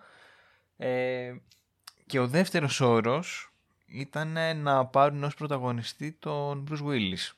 Ε, 0.78 1.34
και 2.06 2.20
ο 2.20 2.28
δεύτερος 2.28 2.82
όρος 2.82 3.52
ήταν 3.86 4.38
ε, 4.38 4.54
να 4.54 4.86
πάρουν 4.86 5.24
ως 5.24 5.36
πρωταγωνιστή 5.36 6.12
τον 6.20 6.68
Bruce 6.72 6.86
Willis. 6.88 7.32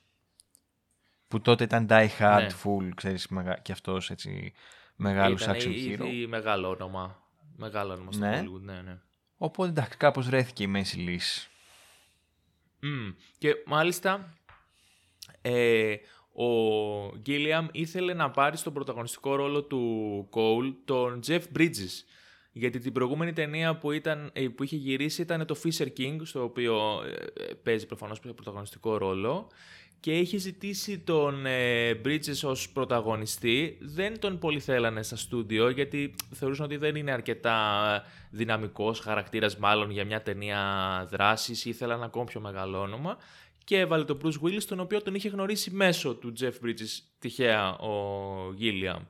Που 1.28 1.40
τότε 1.40 1.64
ήταν 1.64 1.86
Die 1.90 2.08
Hard 2.18 2.40
Ναι. 2.40 2.48
full, 2.64 2.88
ξέρεις, 2.94 3.28
μεγα... 3.28 3.58
και 3.62 3.72
αυτός 3.72 4.10
έτσι 4.10 4.52
μεγάλος 4.96 5.42
Ήταν 5.42 5.54
action 5.54 5.64
ήδη 5.64 5.98
hero. 6.00 6.28
μεγάλο 6.28 6.68
όνομα. 6.68 7.22
Μεγάλο 7.56 7.92
όνομα 7.92 8.12
στο 8.12 8.24
Ναι. 8.24 8.42
Hollywood, 8.44 8.60
ναι, 8.60 8.80
ναι. 8.82 8.98
Οπότε 9.36 9.70
εντάξει, 9.70 9.96
κάπως 9.98 10.26
βρέθηκε 10.26 10.62
η 10.62 10.66
μέση 10.66 10.98
λύση. 10.98 11.48
Μμ. 12.80 13.10
Και 13.38 13.54
μάλιστα 13.66 14.34
ε, 15.42 15.94
ο 16.32 16.46
Γκίλιαμ 17.18 17.66
ήθελε 17.72 18.14
να 18.14 18.30
πάρει 18.30 18.56
στον 18.56 18.72
πρωταγωνιστικό 18.72 19.34
ρόλο 19.34 19.62
του 19.62 20.28
Cole 20.32 20.74
τον 20.84 21.20
Jeff 21.26 21.42
Bridges. 21.56 22.02
Γιατί 22.52 22.78
την 22.78 22.92
προηγούμενη 22.92 23.32
ταινία 23.32 23.76
που, 23.76 23.90
ήταν, 23.90 24.30
ε, 24.32 24.48
που 24.48 24.62
είχε 24.62 24.76
γυρίσει 24.76 25.22
ήταν 25.22 25.46
το 25.46 25.56
Fisher 25.64 25.88
King, 25.98 26.16
στο 26.22 26.42
οποίο 26.42 27.02
ε, 27.04 27.42
ε, 27.44 27.54
παίζει 27.54 27.86
προφανώς 27.86 28.20
πρωταγωνιστικό 28.20 28.96
ρόλο. 28.96 29.48
Και 30.04 30.18
είχε 30.18 30.38
ζητήσει 30.38 30.98
τον 30.98 31.46
ε, 31.46 32.00
Bridges 32.04 32.40
ως 32.44 32.70
πρωταγωνιστή. 32.70 33.78
Δεν 33.80 34.18
τον 34.18 34.38
πολύ 34.38 34.60
θέλανε 34.60 35.02
στα 35.02 35.16
στούντιο 35.16 35.68
γιατί 35.68 36.14
θεωρούσαν 36.30 36.64
ότι 36.64 36.76
δεν 36.76 36.96
είναι 36.96 37.12
αρκετά 37.12 38.02
δυναμικός 38.30 39.00
χαρακτήρας 39.00 39.56
μάλλον 39.56 39.90
για 39.90 40.04
μια 40.04 40.22
ταινία 40.22 40.60
δράσης 41.10 41.64
ή 41.64 41.70
ήθελαν 41.70 42.02
ακόμα 42.02 42.24
πιο 42.24 42.40
μεγάλο 42.40 42.80
όνομα 42.80 43.16
και 43.64 43.78
έβαλε 43.78 44.04
τον 44.04 44.20
Bruce 44.22 44.46
Willis 44.46 44.62
τον 44.62 44.80
οποίο 44.80 45.02
τον 45.02 45.14
είχε 45.14 45.28
γνωρίσει 45.28 45.70
μέσω 45.70 46.14
του 46.14 46.32
Jeff 46.40 46.66
Bridges 46.66 47.00
τυχαία 47.18 47.76
ο 47.78 48.54
Gilliam. 48.60 49.00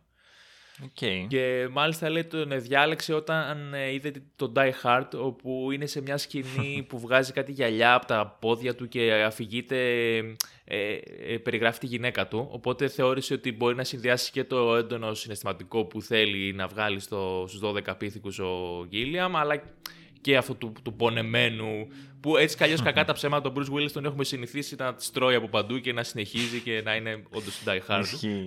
Okay. 0.83 1.27
Και 1.29 1.69
μάλιστα 1.71 2.11
λέει 2.11 2.25
τον 2.25 2.61
διάλεξε 2.61 3.13
όταν 3.13 3.75
ε, 3.75 3.93
είδε 3.93 4.13
τον 4.37 4.53
Die 4.57 4.71
Hard 4.83 5.09
όπου 5.15 5.69
είναι 5.73 5.87
σε 5.87 6.01
μια 6.01 6.17
σκηνή 6.17 6.85
που 6.89 6.99
βγάζει 6.99 7.33
κάτι 7.33 7.53
γυαλιά 7.53 7.95
από 7.95 8.07
τα 8.07 8.37
πόδια 8.41 8.75
του 8.75 8.89
και 8.89 9.13
αφηγείται, 9.13 9.79
ε, 10.65 10.99
ε, 11.27 11.39
περιγράφει 11.39 11.79
τη 11.79 11.87
γυναίκα 11.87 12.29
του. 12.29 12.49
Οπότε 12.51 12.89
θεώρησε 12.89 13.35
ότι 13.35 13.53
μπορεί 13.53 13.75
να 13.75 13.85
συνδυάσει 13.85 14.31
και 14.31 14.45
το 14.45 14.77
έντονο 14.77 15.15
συναισθηματικό 15.15 15.85
που 15.85 16.03
θέλει 16.03 16.53
να 16.53 16.67
βγάλει 16.67 17.01
στο, 17.01 17.45
στους 17.49 17.61
12 17.89 17.95
πίθηκους 17.99 18.39
ο 18.39 18.85
Γίλιαμ 18.89 19.37
αλλά 19.37 19.63
και 20.21 20.37
αυτό 20.37 20.55
του, 20.55 20.73
του 20.83 20.95
πονεμένου 20.95 21.89
που 22.21 22.37
έτσι 22.37 22.57
καλλιώς 22.57 22.83
κακά 22.89 23.05
τα 23.05 23.13
ψέματα 23.13 23.53
τον 23.53 23.65
Bruce 23.65 23.75
Willis 23.75 23.91
τον 23.93 24.05
έχουμε 24.05 24.25
συνηθίσει 24.25 24.75
να 24.79 24.95
τις 24.95 25.11
τρώει 25.11 25.35
από 25.35 25.49
παντού 25.49 25.79
και 25.79 25.93
να 25.93 26.03
συνεχίζει 26.03 26.61
και 26.61 26.83
να 26.85 26.95
είναι 26.95 27.23
όντως 27.31 27.63
Die 27.67 27.81
Hard. 27.89 28.05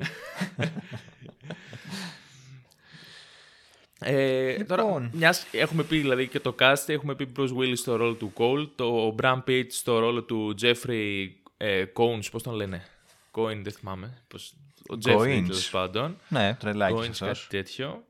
Ε, 4.00 4.58
λοιπόν. 4.58 4.68
Τώρα, 4.68 5.10
μιας, 5.14 5.48
έχουμε 5.52 5.84
πει 5.84 5.98
δηλαδή 5.98 6.28
και 6.28 6.40
το 6.40 6.56
cast, 6.60 6.84
έχουμε 6.88 7.16
πει 7.16 7.32
Bruce 7.38 7.58
Willis 7.58 7.78
στο 7.78 7.96
ρόλο 7.96 8.14
του 8.14 8.34
Cole, 8.36 8.68
το 8.76 9.16
Bram 9.22 9.44
Pitt 9.48 9.66
στο 9.70 10.00
ρόλο 10.00 10.24
του 10.24 10.56
Jeffrey 10.62 11.28
ε, 11.58 11.84
Combs, 11.94 12.32
πώς 12.32 12.44
τον 12.44 12.54
λένε, 12.54 12.86
Cohen 13.32 13.60
δεν 13.64 13.72
θυμάμαι, 13.72 14.24
πώς, 14.28 14.54
ο 14.90 14.98
Jeffrey 15.06 15.44
τέλος 15.46 15.70
πάντων. 15.70 16.18
Ναι, 16.30 16.56
τρελάκι 16.60 17.10
Cohen, 17.12 17.18
κάτι 17.20 17.48
τέτοιο. 17.50 18.04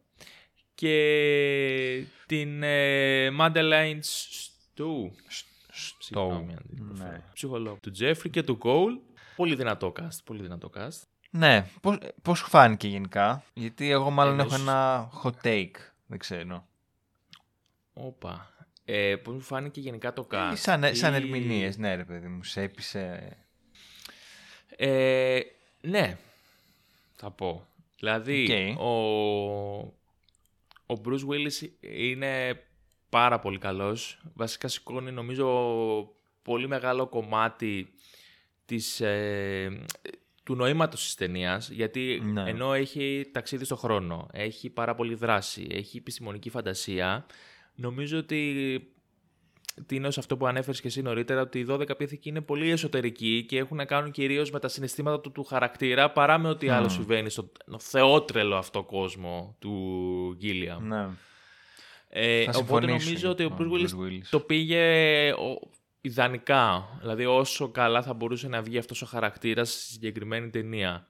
Και 0.76 2.04
την 2.26 2.64
ε, 2.64 3.30
Madeleine 3.40 4.00
Stowe. 4.00 5.12
Stowe. 6.10 6.44
Ναι. 6.98 7.24
Ψυχολόγο 7.34 7.78
του 7.82 7.92
Jeffrey 8.00 8.30
και 8.32 8.44
του 8.44 8.58
Cole. 8.62 9.16
Πολύ 9.36 9.56
δυνατό 9.56 9.94
cast, 10.00 10.18
πολύ 10.24 10.42
δυνατό 10.42 10.70
cast. 10.76 11.02
Ναι, 11.30 11.66
πώς, 11.82 11.98
πώς 12.22 12.42
φάνηκε 12.42 12.88
γενικά, 12.88 13.44
γιατί 13.54 13.92
εγώ 13.92 14.10
μάλλον 14.10 14.40
έχω 14.40 14.56
ένα 14.56 15.10
hot 15.24 15.34
take, 15.44 15.76
δεν 16.06 16.20
ξέρω. 16.20 16.68
Όπα. 17.94 18.52
Ε, 18.86 19.16
πώς 19.16 19.34
μου 19.34 19.42
φάνηκε 19.42 19.80
γενικά 19.80 20.14
το 20.14 20.28
cast; 20.32 20.54
Σαν, 20.56 20.84
ή... 20.84 20.96
σαν 20.96 21.14
ερμηνείες, 21.14 21.78
ναι 21.78 21.96
ρε 21.96 22.04
παιδί 22.04 22.28
μου, 22.28 22.44
σε 22.44 22.62
έπεισε... 22.62 23.38
Ε, 24.68 25.40
ναι, 25.82 26.18
θα 27.16 27.32
πω. 27.32 27.68
Δηλαδή, 28.00 28.48
okay. 28.50 28.78
ο, 28.80 28.90
ο 30.86 31.02
Bruce 31.06 31.28
Willis 31.30 31.70
είναι 31.80 32.64
πάρα 33.10 33.40
πολύ 33.40 33.58
καλός. 33.58 34.22
Βασικά 34.34 34.68
σηκώνει 34.68 35.12
νομίζω 35.12 35.48
πολύ 36.42 36.68
μεγάλο 36.68 37.08
κομμάτι 37.08 37.94
της, 38.66 39.02
ε, 39.02 39.86
του 40.48 40.56
νοήματος 40.56 41.04
της 41.04 41.16
ταινίας, 41.16 41.70
γιατί 41.70 42.22
Ναι. 42.24 42.44
ενώ 42.50 42.74
έχει 42.74 43.30
ταξίδι 43.32 43.66
στο 43.66 43.76
χρόνο, 43.76 44.28
έχει 44.34 44.70
πάρα 44.70 44.96
πολύ 44.96 45.16
δράση, 45.16 45.68
έχει 45.72 45.98
επιστημονική 45.98 46.50
φαντασία, 46.50 47.26
νομίζω 47.76 48.18
ότι 48.18 48.44
τι 49.86 49.96
είναι 49.96 50.08
ως 50.08 50.18
αυτό 50.18 50.38
που 50.38 50.48
ανέφερες 50.48 50.82
και 50.82 50.88
εσύ 50.88 51.02
νωρίτερα, 51.02 51.42
ότι 51.42 51.60
οι 51.60 51.66
12 51.70 51.98
πίθηκοι 51.98 52.30
είναι 52.30 52.42
πολύ 52.42 52.70
εσωτερικοί 52.72 53.46
και 53.48 53.58
έχουν 53.58 53.78
να 53.78 53.86
κάνουν 53.86 54.12
κυρίως 54.12 54.52
με 54.52 54.60
τα 54.60 54.68
συναισθήματα 54.68 55.20
του, 55.22 55.32
του 55.32 55.44
χαρακτήρα 55.44 56.12
παρά 56.12 56.38
με 56.38 56.50
ό,τι 56.50 56.70
άλλο 56.70 56.90
συμβαίνει 56.90 57.30
στο 57.30 57.50
θεότρελο 57.80 58.56
αυτό 58.56 58.84
κόσμο 58.84 59.56
του 59.60 59.74
Γκίλιαμ. 60.38 60.88
Ναι. 60.88 61.08
Ε, 62.10 62.44
Θα 62.44 62.52
οπότε 62.56 62.86
συμφωνήσω 62.88 63.06
νομίζω 63.10 63.30
ότι 63.30 63.44
ο 63.44 63.50
με 63.50 63.56
Bruce 63.56 63.60
τον 63.60 63.72
Willis 63.72 63.90
Bruce 63.90 64.08
Willis. 64.08 64.22
το 64.30 64.40
πήγε 64.40 64.84
ο- 65.32 65.70
ιδανικά. 66.08 66.88
Δηλαδή 67.00 67.26
όσο 67.26 67.70
καλά 67.70 68.02
θα 68.02 68.14
μπορούσε 68.14 68.48
να 68.48 68.62
βγει 68.62 68.78
αυτός 68.78 69.02
ο 69.02 69.06
χαρακτήρας 69.06 69.70
στη 69.72 69.82
συγκεκριμένη 69.92 70.50
ταινία. 70.50 71.08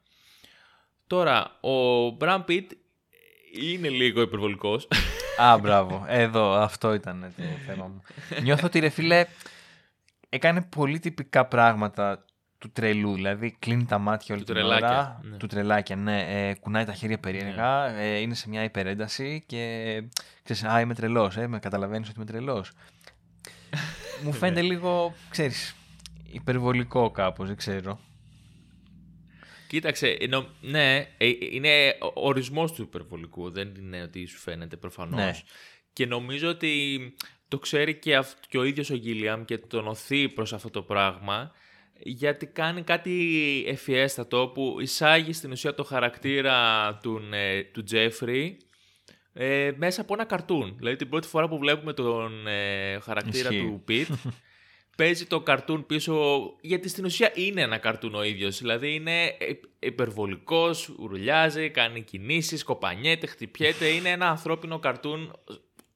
Τώρα, 1.08 1.58
ο 1.62 2.10
Μπραν 2.10 2.46
Πιτ 2.46 2.72
είναι 3.62 3.89
λίγο 3.89 4.22
υπερβολικός. 4.22 4.88
Α, 5.42 5.58
μπράβο. 5.58 6.06
Εδώ, 6.08 6.51
αυτό 6.51 6.94
ήταν 6.94 7.34
το 7.38 7.44
θέμα 7.66 7.88
μου. 7.88 8.01
Νιώθω 8.42 8.66
ότι 8.68 8.80
ρε 8.80 8.89
φίλε 8.89 9.25
έκανε 10.30 10.62
πολύ 10.62 11.00
τυπικά 11.00 11.46
πράγματα 11.46 12.25
του 12.58 12.72
τρελού. 12.72 13.13
Δηλαδή 13.13 13.56
κλείνει 13.60 13.86
τα 13.86 13.98
μάτια 13.98 14.36
όλη 14.36 14.44
Του 14.44 14.54
την 14.54 14.62
τρελάκια, 14.62 14.88
ώρα. 14.89 15.20
ναι. 15.24 15.38
Του 15.38 15.48
τρελάκια, 15.48 15.96
ναι. 15.96 16.48
Ε, 16.50 16.54
κουνάει 16.54 16.86
τα 16.86 16.94
χέρια 16.94 17.20
περίεργα. 17.20 17.86
Ε, 17.88 18.18
είναι 18.20 18.34
σε 18.34 18.50
μια 18.50 18.63
υπερένταση 18.63 19.44
και 19.48 20.04
ξέρεις, 20.44 20.63
α, 20.63 20.80
είμαι 20.80 20.94
τρελός. 20.94 21.38
Ε, 21.38 21.48
με 21.48 21.60
καταλαβαίνεις 21.60 22.08
ότι 22.10 22.18
είμαι 22.18 22.25
τρελός. 22.32 22.72
Μου 24.24 24.33
φαίνεται 24.33 24.62
λίγο, 24.62 25.15
ξέρεις, 25.29 25.75
υπερβολικό 26.31 27.12
κάπως, 27.12 27.47
δεν 27.47 27.55
ξέρω. 27.55 28.00
Κοίταξε, 29.67 30.07
ενώ, 30.07 30.47
ναι, 30.62 30.97
ε, 31.17 31.31
είναι 31.51 31.95
ο 32.15 32.27
ορισμός 32.27 32.71
του 32.71 32.81
υπερβολικού, 32.81 33.51
δεν 33.51 33.74
είναι 33.77 34.01
ότι 34.01 34.25
σου 34.25 34.38
φαίνεται 34.38 34.77
προφανώς. 34.77 35.19
Ναι. 35.19 35.31
Και 35.93 36.05
νομίζω 36.05 36.50
ότι 36.50 37.00
το 37.47 37.59
ξέρει 37.59 37.95
και, 37.95 38.15
αυ- 38.15 38.45
και 38.50 38.57
ο 38.57 38.63
ίδιος 38.63 38.89
ο 38.89 38.95
Γκίλιαμ 38.95 39.45
και 39.45 39.57
τον 39.57 39.88
οθεί 39.88 40.29
προς 40.29 40.53
αυτό 40.53 40.69
το 40.69 40.81
πράγμα, 40.81 41.51
γιατί 42.00 42.45
κάνει 42.45 42.81
κάτι 42.81 43.63
ευφιέστατο 43.67 44.51
που 44.53 44.77
εισάγει 44.81 45.33
στην 45.33 45.51
ουσία 45.51 45.74
το 45.74 45.83
χαρακτήρα 45.83 46.93
του, 47.03 47.21
ε, 47.31 47.63
του 47.63 47.83
Τζέφρι 47.83 48.57
ε, 49.39 49.72
μέσα 49.75 50.01
από 50.01 50.13
ένα 50.13 50.25
καρτούν. 50.25 50.74
Δηλαδή 50.77 50.96
την 50.96 51.10
πρώτη 51.10 51.27
φορά 51.27 51.48
που 51.48 51.58
βλέπουμε 51.58 51.94
τον 51.94 52.48
ε, 52.48 53.00
χαρακτήρα 53.00 53.50
Ισχύει. 53.50 53.65
του 53.65 53.82
Πιτ, 53.86 54.08
παίζει 54.98 55.25
το 55.25 55.41
καρτούν 55.41 55.86
πίσω, 55.86 56.39
γιατί 56.62 56.89
στην 56.89 57.06
ουσία 57.06 57.32
είναι 57.36 57.62
ένα 57.62 57.77
καρτούν 57.77 58.15
ο 58.15 58.24
ίδιος. 58.24 58.58
Δηλαδή 58.58 58.94
είναι 58.94 59.25
ε- 59.25 59.60
υπερβολικός, 59.79 60.89
ουρλιάζει, 61.00 61.70
κάνει 61.70 62.01
κινήσεις, 62.01 62.63
κοπανιέται, 62.63 63.27
χτυπιέται. 63.27 63.88
είναι 63.88 64.10
ένα 64.10 64.29
ανθρώπινο 64.29 64.79
καρτούν 64.79 65.36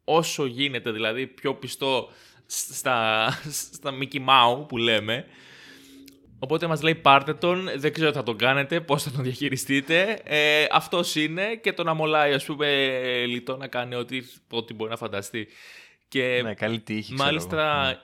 όσο 0.04 0.46
γίνεται, 0.46 0.92
δηλαδή 0.92 1.28
πιο 1.28 1.56
πιστό 1.56 2.10
στα, 2.46 3.28
στα 3.72 3.92
Mickey 4.02 4.20
Mouse 4.20 4.68
που 4.68 4.78
λέμε. 4.78 5.26
Οπότε 6.44 6.68
μας 6.68 6.82
λέει 6.82 6.96
πάρτε 6.96 7.34
τον, 7.34 7.70
δεν 7.78 7.94
ξέρω 7.94 8.10
τι 8.12 8.16
θα 8.18 8.24
τον 8.24 8.38
κάνετε, 8.38 8.80
πώς 8.82 9.04
θα 9.04 9.12
τον 9.12 9.24
διαχειριστείτε. 9.24 10.20
Ε, 10.24 10.66
αυτός 10.72 11.16
είναι 11.16 11.56
και 11.56 11.74
τον 11.74 11.88
αμολάει 11.88 12.34
ας 12.34 12.46
πούμε 12.46 12.68
λιτό 13.28 13.58
να 13.58 13.68
κάνει 13.68 13.96
ό,τι, 13.96 14.22
ό,τι 14.50 14.74
μπορεί 14.74 14.90
να 14.90 14.98
φανταστεί. 14.98 15.48
Και 16.08 16.42
ναι, 16.44 16.54
καλή 16.54 16.80
τύχη, 16.80 17.14
ξέρω 17.14 17.24
Μάλιστα, 17.30 17.82
εγώ. 17.82 17.88
Ναι. 17.90 18.00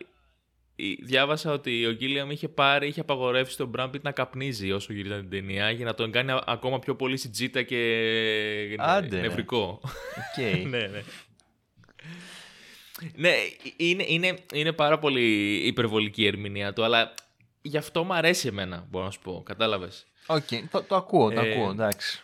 η- 0.75 0.99
διάβασα 1.03 1.51
ότι 1.51 1.85
ο 1.85 1.91
Γκίλιαμ 1.91 2.31
είχε 2.31 2.47
πάρει, 2.47 2.87
είχε 2.87 2.99
απαγορεύσει 2.99 3.57
τον 3.57 3.67
Μπραντ 3.67 3.91
Πιτ 3.91 4.03
να 4.03 4.11
καπνίζει 4.11 4.71
όσο 4.71 4.93
γυρίζαν 4.93 5.19
την 5.19 5.29
ταινία 5.29 5.71
για 5.71 5.85
να 5.85 5.93
τον 5.93 6.11
κάνει 6.11 6.31
α- 6.31 6.43
ακόμα 6.47 6.79
πιο 6.79 6.95
πολύ 6.95 7.17
σιτζίτα 7.17 7.61
και 7.61 8.75
Άντε, 8.77 9.15
ρε. 9.15 9.21
νευρικό. 9.21 9.81
Οκ. 9.83 10.43
ναι, 10.71 10.77
ναι. 10.77 11.03
Ναι, 13.15 13.33
είναι, 13.77 14.03
είναι, 14.07 14.37
είναι 14.53 14.71
πάρα 14.71 14.99
πολύ 14.99 15.53
υπερβολική 15.67 16.21
η 16.21 16.27
ερμηνεία 16.27 16.73
του, 16.73 16.83
αλλά 16.83 17.13
γι' 17.67 17.77
αυτό 17.77 18.03
μου 18.03 18.13
αρέσει 18.13 18.47
εμένα, 18.47 18.87
μπορώ 18.89 19.05
να 19.05 19.11
σου 19.11 19.19
πω. 19.19 19.43
Κατάλαβες. 19.45 20.05
Οκ, 20.27 20.47
το, 20.71 20.83
το 20.83 20.95
ακούω, 20.95 21.31
το 21.31 21.39
Ε, 21.41 21.51
ακούω, 21.51 21.69
εντάξει. 21.69 22.23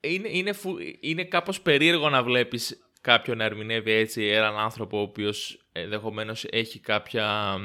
είναι, 0.00 0.28
είναι, 0.28 0.52
φου, 0.52 0.76
είναι 1.00 1.24
κάπως 1.24 1.60
περίεργο 1.60 2.08
να 2.08 2.22
βλέπεις 2.22 2.78
κάποιον 3.00 3.36
να 3.36 3.44
ερμηνεύει 3.44 3.90
έτσι 3.90 4.26
έναν 4.26 4.58
άνθρωπο 4.58 4.98
ο 4.98 5.00
οποίος 5.00 5.64
ενδεχομένως 5.72 6.44
έχει 6.50 6.78
κάποια 6.78 7.56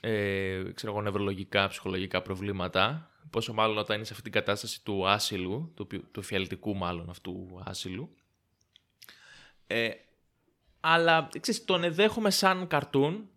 ε, 0.00 0.62
ξέρω 0.74 0.92
εγώ, 0.92 1.02
νευρολογικά, 1.02 1.68
ψυχολογικά 1.68 2.22
προβλήματα. 2.22 3.06
Πόσο 3.30 3.52
μάλλον 3.52 3.78
όταν 3.78 3.96
είναι 3.96 4.04
σε 4.04 4.12
αυτή 4.12 4.30
την 4.30 4.32
κατάσταση 4.32 4.84
του 4.84 5.08
άσυλου, 5.08 5.72
του, 5.76 5.82
οποίου- 5.84 6.08
του 6.12 6.22
εφιαλτικού 6.22 6.76
μάλλον 6.76 7.10
αυτού 7.10 7.62
άσυλου. 7.64 8.16
Ε, 9.66 9.90
αλλά 10.80 11.28
ξέρεις, 11.40 11.64
τον 11.64 11.84
εδέχομαι 11.84 12.30
σαν 12.30 12.66
καρτούν, 12.66 13.28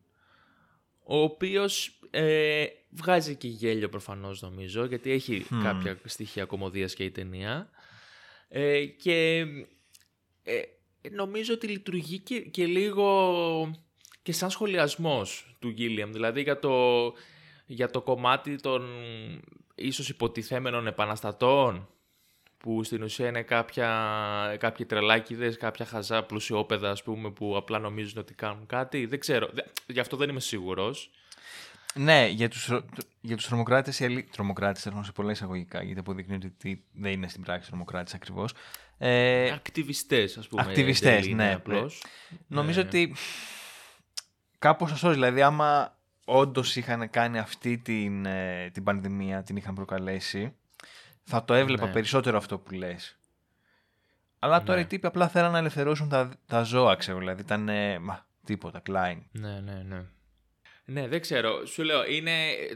ο 1.04 1.18
οποίος 1.18 2.00
ε, 2.12 2.66
βγάζει 2.96 3.36
και 3.36 3.48
γέλιο 3.48 3.90
προφανώς 3.90 4.42
νομίζω, 4.42 4.86
γιατί 4.86 5.12
έχει 5.12 5.46
Μμμ. 5.50 5.62
κάποια 5.64 5.98
στοιχεία 6.06 6.46
κομμωδίας 6.46 6.94
και 6.94 7.04
η 7.04 7.12
ταινία. 7.12 7.70
Ε, 8.48 8.86
και 8.86 9.46
ε, 10.44 10.62
νομίζω 11.12 11.54
ότι 11.54 11.68
λειτουργεί 11.68 12.20
και, 12.20 12.40
και 12.40 12.66
λίγο 12.66 13.86
και 14.22 14.32
σαν 14.32 14.50
σχολιασμός 14.50 15.56
του 15.60 15.70
Γκίλιαμ. 15.72 16.12
Δηλαδή 16.12 16.42
για 16.42 16.60
το, 16.60 17.14
για 17.66 17.90
το 17.90 18.02
κομμάτι 18.02 18.56
των 18.56 18.88
ίσως 19.76 20.10
υποτιθέμενων 20.10 20.88
επαναστατών 20.88 21.88
που 22.58 22.84
στην 22.84 23.04
ουσία 23.04 23.28
είναι 23.28 23.44
κάποια, 23.44 24.56
κάποιοι 24.60 24.86
τρελάκιδες, 24.86 25.58
κάποια 25.58 25.86
χαζά 25.86 26.24
πλουσιόπεδα 26.24 26.90
ας 26.92 27.04
πούμε 27.04 27.32
που 27.32 27.58
απλά 27.58 27.80
νομίζουν 27.80 28.18
ότι 28.18 28.34
κάνουν 28.34 28.66
κάτι. 28.66 29.06
Δεν 29.06 29.20
ξέρω, 29.20 29.50
Δε- 29.54 29.62
γι' 29.88 30.00
αυτό 30.00 30.18
δεν 30.18 30.30
είμαι 30.30 30.40
σίγουρος. 30.40 31.10
Ναι, 32.00 32.28
για 32.28 32.50
τους, 32.50 32.72
για 33.22 33.36
τους 33.36 33.48
τρομοκράτες, 33.48 34.00
οι 34.00 34.24
τρομοκράτες 34.32 34.86
έρχονται 34.86 35.06
σε 35.06 35.12
πολλά 35.12 35.32
εισαγωγικά, 35.32 35.84
γιατί 35.84 36.00
αποδεικνύει 36.00 36.40
ότι 36.46 36.84
δεν 36.94 37.12
είναι 37.12 37.28
στην 37.28 37.42
πράξη 37.42 37.70
τρομοκράτες 37.70 38.14
ακριβώς. 38.14 38.54
Ε, 38.98 39.52
ακτιβιστές, 39.52 40.38
ας 40.38 40.48
πούμε. 40.48 40.62
Ακτιβιστές, 40.62 41.28
ναι. 41.28 41.54
Απλώς. 41.54 42.04
Νομίζω 42.48 42.82
ναι. 42.82 42.88
ότι 42.88 43.16
κάπως 44.60 44.92
αυτό, 44.92 45.12
δηλαδή 45.12 45.42
άμα 45.42 45.98
όντως 46.26 46.76
είχαν 46.76 47.10
κάνει 47.10 47.40
αυτή 47.40 47.78
την, 47.78 48.26
ε, 48.26 48.70
την 48.74 48.84
πανδημία, 48.84 49.44
την 49.44 49.56
είχαν 49.56 49.76
προκαλέσει, 49.76 50.54
θα 51.24 51.46
το 51.46 51.54
έβλεπα 51.54 51.86
ναι. 51.86 51.92
περισσότερο 51.92 52.38
αυτό 52.38 52.58
που 52.58 52.74
λες. 52.74 53.18
Αλλά 54.40 54.64
τώρα 54.64 54.78
ναι. 54.78 54.84
οι 54.84 54.88
τύποι 54.88 55.08
απλά 55.08 55.28
θέλαν 55.28 55.52
να 55.52 55.58
ελευθερώσουν 55.58 56.10
τα, 56.10 56.32
τα 56.46 56.64
ζώα, 56.64 56.96
ξέρω, 56.96 57.18
δηλαδή 57.18 57.42
ήταν, 57.42 57.70
μα, 58.02 58.26
τίποτα, 58.46 58.82
Klein. 58.90 59.18
Ναι, 59.32 59.60
ναι, 59.60 59.84
ναι. 59.88 60.06
Ναι, 60.86 61.08
δεν 61.08 61.22
ξέρω. 61.22 61.66
Σου 61.66 61.84
λέω, 61.84 62.06
είναι... 62.06 62.32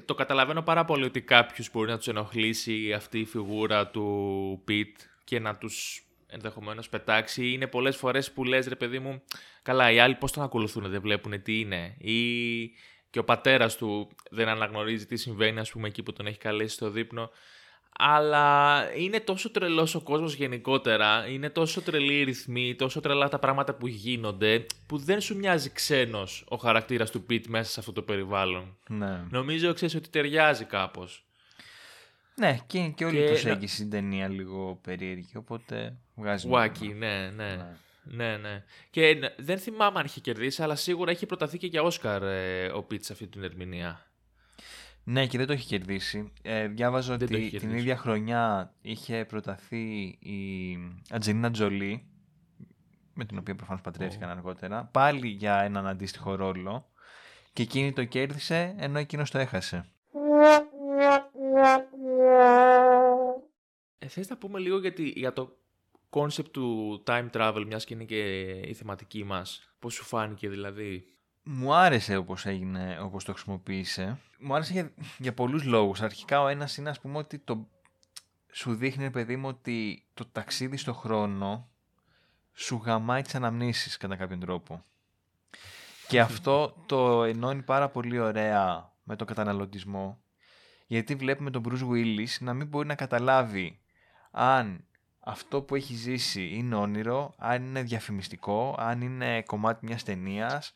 το 0.05 0.13
καταλαβαίνω 0.13 0.61
πάρα 0.61 0.85
πολύ 0.85 1.03
ότι 1.03 1.21
κάποιους 1.21 1.71
μπορεί 1.71 1.89
να 1.89 1.97
τους 1.97 2.07
ενοχλήσει 2.07 2.93
αυτή 2.93 3.19
η 3.19 3.25
φιγούρα 3.25 3.87
του 3.87 4.61
Πιτ 4.65 4.97
και 5.23 5.39
να 5.39 5.55
τους 5.55 6.03
ενδεχομένως 6.27 6.89
πετάξει. 6.89 7.51
Είναι 7.51 7.67
πολλές 7.67 7.95
φορές 7.95 8.31
που 8.31 8.43
λες, 8.43 8.67
ρε 8.67 8.75
παιδί 8.75 8.99
μου, 8.99 9.21
καλά, 9.61 9.91
οι 9.91 9.99
άλλοι 9.99 10.15
πώς 10.15 10.31
τον 10.31 10.43
ακολουθούν, 10.43 10.89
δεν 10.89 11.01
βλέπουν 11.01 11.41
τι 11.41 11.59
είναι. 11.59 11.95
Ή 11.97 12.19
και 13.09 13.19
ο 13.19 13.23
πατέρας 13.23 13.77
του 13.77 14.09
δεν 14.29 14.47
αναγνωρίζει 14.47 15.05
τι 15.05 15.17
συμβαίνει, 15.17 15.59
ας 15.59 15.71
πούμε, 15.71 15.87
εκεί 15.87 16.03
που 16.03 16.13
τον 16.13 16.27
έχει 16.27 16.37
καλέσει 16.37 16.75
στο 16.75 16.89
δείπνο. 16.89 17.31
Αλλά 17.97 18.83
είναι 18.95 19.19
τόσο 19.19 19.51
τρελός 19.51 19.95
ο 19.95 20.01
κόσμος 20.01 20.33
γενικότερα, 20.33 21.27
είναι 21.27 21.49
τόσο 21.49 21.81
τρελή 21.81 22.13
η 22.13 22.23
ρυθμή, 22.23 22.75
τόσο 22.75 23.01
τρελά 23.01 23.29
τα 23.29 23.39
πράγματα 23.39 23.73
που 23.73 23.87
γίνονται, 23.87 24.65
που 24.87 24.97
δεν 24.97 25.21
σου 25.21 25.37
μοιάζει 25.37 25.69
ξένος 25.69 26.45
ο 26.47 26.55
χαρακτήρας 26.55 27.11
του 27.11 27.23
Πιτ 27.23 27.47
μέσα 27.47 27.71
σε 27.71 27.79
αυτό 27.79 27.91
το 27.91 28.01
περιβάλλον. 28.01 28.77
Ναι. 28.89 29.23
Νομίζω 29.29 29.73
ξέρεις 29.73 29.95
ότι 29.95 30.09
ταιριάζει 30.09 30.65
κάπως. 30.65 31.23
Ναι, 32.35 32.57
και 32.67 32.77
είναι 32.77 32.89
και 32.89 33.05
όλη 33.05 33.19
η 33.19 33.25
προσέγγιση 33.25 33.75
στην 33.75 33.89
ταινία 33.89 34.27
λίγο 34.27 34.79
περίεργη, 34.83 35.37
οπότε 35.37 35.97
βγάζει. 36.15 36.47
Βάκι, 36.47 36.87
ναι, 36.87 37.31
ναι. 37.35 37.55
ναι. 37.55 37.77
Ναι, 38.03 38.37
ναι. 38.37 38.63
Και 38.89 39.19
δεν 39.37 39.57
θυμάμαι 39.57 39.99
αν 39.99 40.05
είχε 40.05 40.19
κερδίσει, 40.19 40.63
αλλά 40.63 40.75
σίγουρα 40.75 41.11
έχει 41.11 41.25
προταθεί 41.25 41.57
και 41.57 41.67
για 41.67 41.81
Όσκαρ 41.81 42.23
ε, 42.23 42.67
ο 42.67 42.83
Πιτ 42.83 43.11
αυτή 43.11 43.27
την 43.27 43.43
ερμηνεία. 43.43 44.08
Ναι, 45.09 45.27
και 45.27 45.37
δεν 45.37 45.47
το 45.47 45.53
έχει 45.53 45.67
κερδίσει. 45.67 46.33
Ε, 46.41 46.67
διάβαζα 46.67 47.13
ότι 47.13 47.49
την 47.49 47.71
ίδια 47.71 47.97
χρονιά 47.97 48.73
είχε 48.81 49.25
προταθεί 49.25 50.01
η 50.19 50.77
Ατζελίνα 51.09 51.51
Τζολί, 51.51 52.07
με 53.13 53.25
την 53.25 53.37
οποία 53.37 53.55
προφανώς 53.55 53.81
παντρεύτηκαν 53.81 54.29
oh. 54.29 54.31
αργότερα, 54.31 54.89
πάλι 54.93 55.27
για 55.27 55.61
έναν 55.61 55.87
αντίστοιχο 55.87 56.35
ρόλο 56.35 56.89
και 57.53 57.61
εκείνη 57.61 57.93
το 57.93 58.03
κέρδισε 58.03 58.75
ενώ 58.77 58.99
εκείνος 58.99 59.31
το 59.31 59.37
έχασε. 59.37 59.85
Ε, 63.99 64.07
θες 64.07 64.29
να 64.29 64.37
πούμε 64.37 64.59
λίγο 64.59 64.79
γιατί, 64.79 65.13
για 65.15 65.33
το 65.33 65.57
concept 66.09 66.51
του 66.51 67.03
time 67.07 67.29
travel, 67.33 67.63
μιας 67.67 67.85
και 67.85 67.93
είναι 67.93 68.03
και 68.03 68.49
η 68.49 68.73
θεματική 68.73 69.23
μας. 69.23 69.73
Πώς 69.79 69.93
σου 69.93 70.03
φάνηκε 70.03 70.49
δηλαδή; 70.49 71.05
Μου 71.51 71.73
άρεσε 71.73 72.15
όπως 72.15 72.45
έγινε, 72.45 72.99
όπως 73.01 73.23
το 73.23 73.33
χρησιμοποίησε. 73.33 74.17
Μου 74.39 74.55
άρεσε 74.55 74.71
για, 74.73 74.91
για 75.17 75.33
πολλούς 75.33 75.63
λόγους. 75.63 76.01
Αρχικά 76.01 76.41
ο 76.41 76.47
ένας 76.47 76.77
είναι 76.77 76.89
ας 76.89 76.99
πούμε 76.99 77.17
ότι 77.17 77.37
το, 77.37 77.67
σου 78.51 78.75
δείχνει 78.75 79.11
παιδί 79.11 79.35
μου 79.35 79.47
ότι 79.47 80.05
το 80.13 80.25
ταξίδι 80.25 80.77
στο 80.77 80.93
χρόνο 80.93 81.69
σου 82.53 82.81
γαμάει 82.85 83.21
τις 83.21 83.35
αναμνήσεις 83.35 83.97
κατά 83.97 84.15
κάποιον 84.15 84.39
τρόπο. 84.39 84.83
Και 86.07 86.19
αυτό 86.29 86.83
το 86.85 87.23
ενώνει 87.23 87.61
πάρα 87.61 87.89
πολύ 87.89 88.19
ωραία 88.19 88.93
με 89.03 89.15
τον 89.15 89.27
καταναλωτισμό. 89.27 90.21
Γιατί 90.87 91.15
βλέπουμε 91.15 91.49
τον 91.49 91.63
Bruce 91.69 91.89
Willis 91.89 92.37
να 92.39 92.53
μην 92.53 92.67
μπορεί 92.67 92.87
να 92.87 92.95
καταλάβει 92.95 93.79
αν 94.31 94.85
αυτό 95.19 95.61
που 95.61 95.75
έχει 95.75 95.93
ζήσει 95.93 96.49
είναι 96.53 96.75
όνειρο, 96.75 97.33
αν 97.37 97.63
είναι 97.63 97.81
διαφημιστικό, 97.81 98.75
αν 98.79 99.01
είναι 99.01 99.41
κομμάτι 99.41 99.85
μιας 99.85 100.03
ταινίας. 100.03 100.73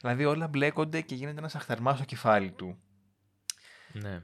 Δηλαδή 0.00 0.24
όλα 0.24 0.48
μπλέκονται 0.48 1.00
και 1.00 1.14
γίνεται 1.14 1.38
ένας 1.38 1.54
αχθαρμάς 1.54 1.96
στο 1.96 2.04
κεφάλι 2.04 2.50
του. 2.50 2.78
Ναι. 3.92 4.22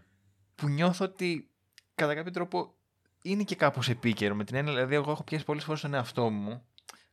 Που 0.54 0.68
νιώθω 0.68 1.04
ότι 1.04 1.50
κατά 1.94 2.14
κάποιο 2.14 2.32
τρόπο 2.32 2.74
είναι 3.22 3.42
και 3.42 3.54
κάπως 3.54 3.88
επίκαιρο. 3.88 4.34
Με 4.34 4.44
την 4.44 4.56
έννοια, 4.56 4.72
δηλαδή 4.72 4.94
εγώ 4.94 5.10
έχω 5.10 5.22
πιάσει 5.22 5.44
πολλές 5.44 5.64
φορές 5.64 5.80
τον 5.80 5.94
εαυτό 5.94 6.30
μου 6.30 6.66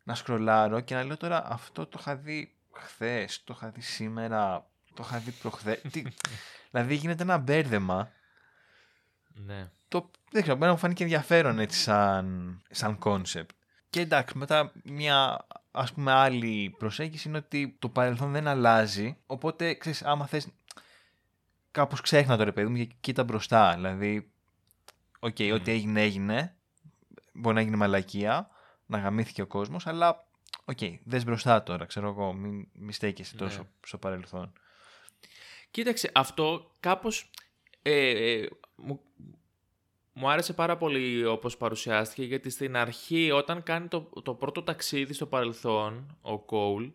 να 0.03 0.15
σκρολάρω 0.15 0.79
και 0.79 0.95
να 0.95 1.03
λέω 1.03 1.17
τώρα 1.17 1.45
αυτό 1.45 1.85
το 1.85 1.97
είχα 1.99 2.15
δει 2.15 2.55
χθες, 2.71 3.43
το 3.43 3.53
είχα 3.55 3.69
δει 3.69 3.81
σήμερα, 3.81 4.69
το 4.93 5.03
είχα 5.05 5.19
δει 5.19 5.31
προχθέ. 5.31 5.81
δηλαδή 6.71 6.95
γίνεται 6.95 7.23
ένα 7.23 7.37
μπέρδεμα. 7.37 8.11
Ναι 9.33 9.69
το, 9.93 10.11
δεν 10.31 10.41
ξέρω, 10.41 10.57
να 10.57 10.71
μου 10.71 10.77
φάνηκε 10.77 11.03
ενδιαφέρον 11.03 11.59
έτσι 11.59 11.79
σαν, 11.79 12.61
σαν 12.69 12.97
concept. 13.03 13.49
Και 13.93 13.99
εντάξει, 13.99 14.37
μετά 14.37 14.71
μια 14.83 15.47
ας 15.71 15.93
πούμε 15.93 16.11
άλλη 16.11 16.75
προσέγγιση 16.77 17.27
είναι 17.27 17.37
ότι 17.37 17.75
το 17.79 17.89
παρελθόν 17.89 18.31
δεν 18.31 18.47
αλλάζει, 18.47 19.17
οπότε 19.25 19.73
ξέρεις, 19.73 20.03
άμα 20.03 20.27
θες 20.27 20.47
κάπως 21.71 22.01
ξέχνα 22.01 22.37
το 22.37 22.43
ρε 22.43 22.51
παιδί 22.51 22.69
μου 22.69 22.77
και 22.77 22.89
κοίτα 22.99 23.23
μπροστά, 23.23 23.73
δηλαδή, 23.73 24.31
οκ, 25.19 25.35
okay, 25.37 25.51
ό,τι 25.53 25.71
έγινε 25.71 26.01
έγινε, 26.01 26.55
μπορεί 27.33 27.55
να 27.55 27.61
γίνει 27.61 27.75
μαλακία, 27.75 28.49
να 28.85 28.97
γαμήθηκε 28.97 29.41
ο 29.41 29.47
κόσμος, 29.47 29.87
αλλά 29.87 30.27
οκ, 30.65 30.77
okay, 30.81 30.97
δες 31.03 31.23
μπροστά 31.23 31.63
τώρα, 31.63 31.85
ξέρω 31.85 32.09
εγώ, 32.09 32.33
μην, 32.33 32.67
μην 32.73 32.91
στέκεσαι 32.91 33.35
τόσο 33.35 33.61
ναι. 33.61 33.67
στο 33.85 33.97
παρελθόν. 33.97 34.53
Κοίταξε, 35.71 36.11
αυτό 36.13 36.75
κάπως 36.79 37.31
ε, 37.81 38.31
ε, 38.31 38.49
μου 38.75 39.01
άρεσε 40.21 40.53
πάρα 40.53 40.77
πολύ 40.77 41.25
όπως 41.25 41.57
παρουσιάστηκε 41.57 42.23
γιατί 42.23 42.49
στην 42.49 42.77
αρχή 42.77 43.31
όταν 43.31 43.63
κάνει 43.63 43.87
το, 43.87 44.09
το 44.23 44.33
πρώτο 44.33 44.61
ταξίδι 44.61 45.13
στο 45.13 45.25
παρελθόν 45.25 46.17
ο 46.21 46.39
Κόουλ 46.39 46.85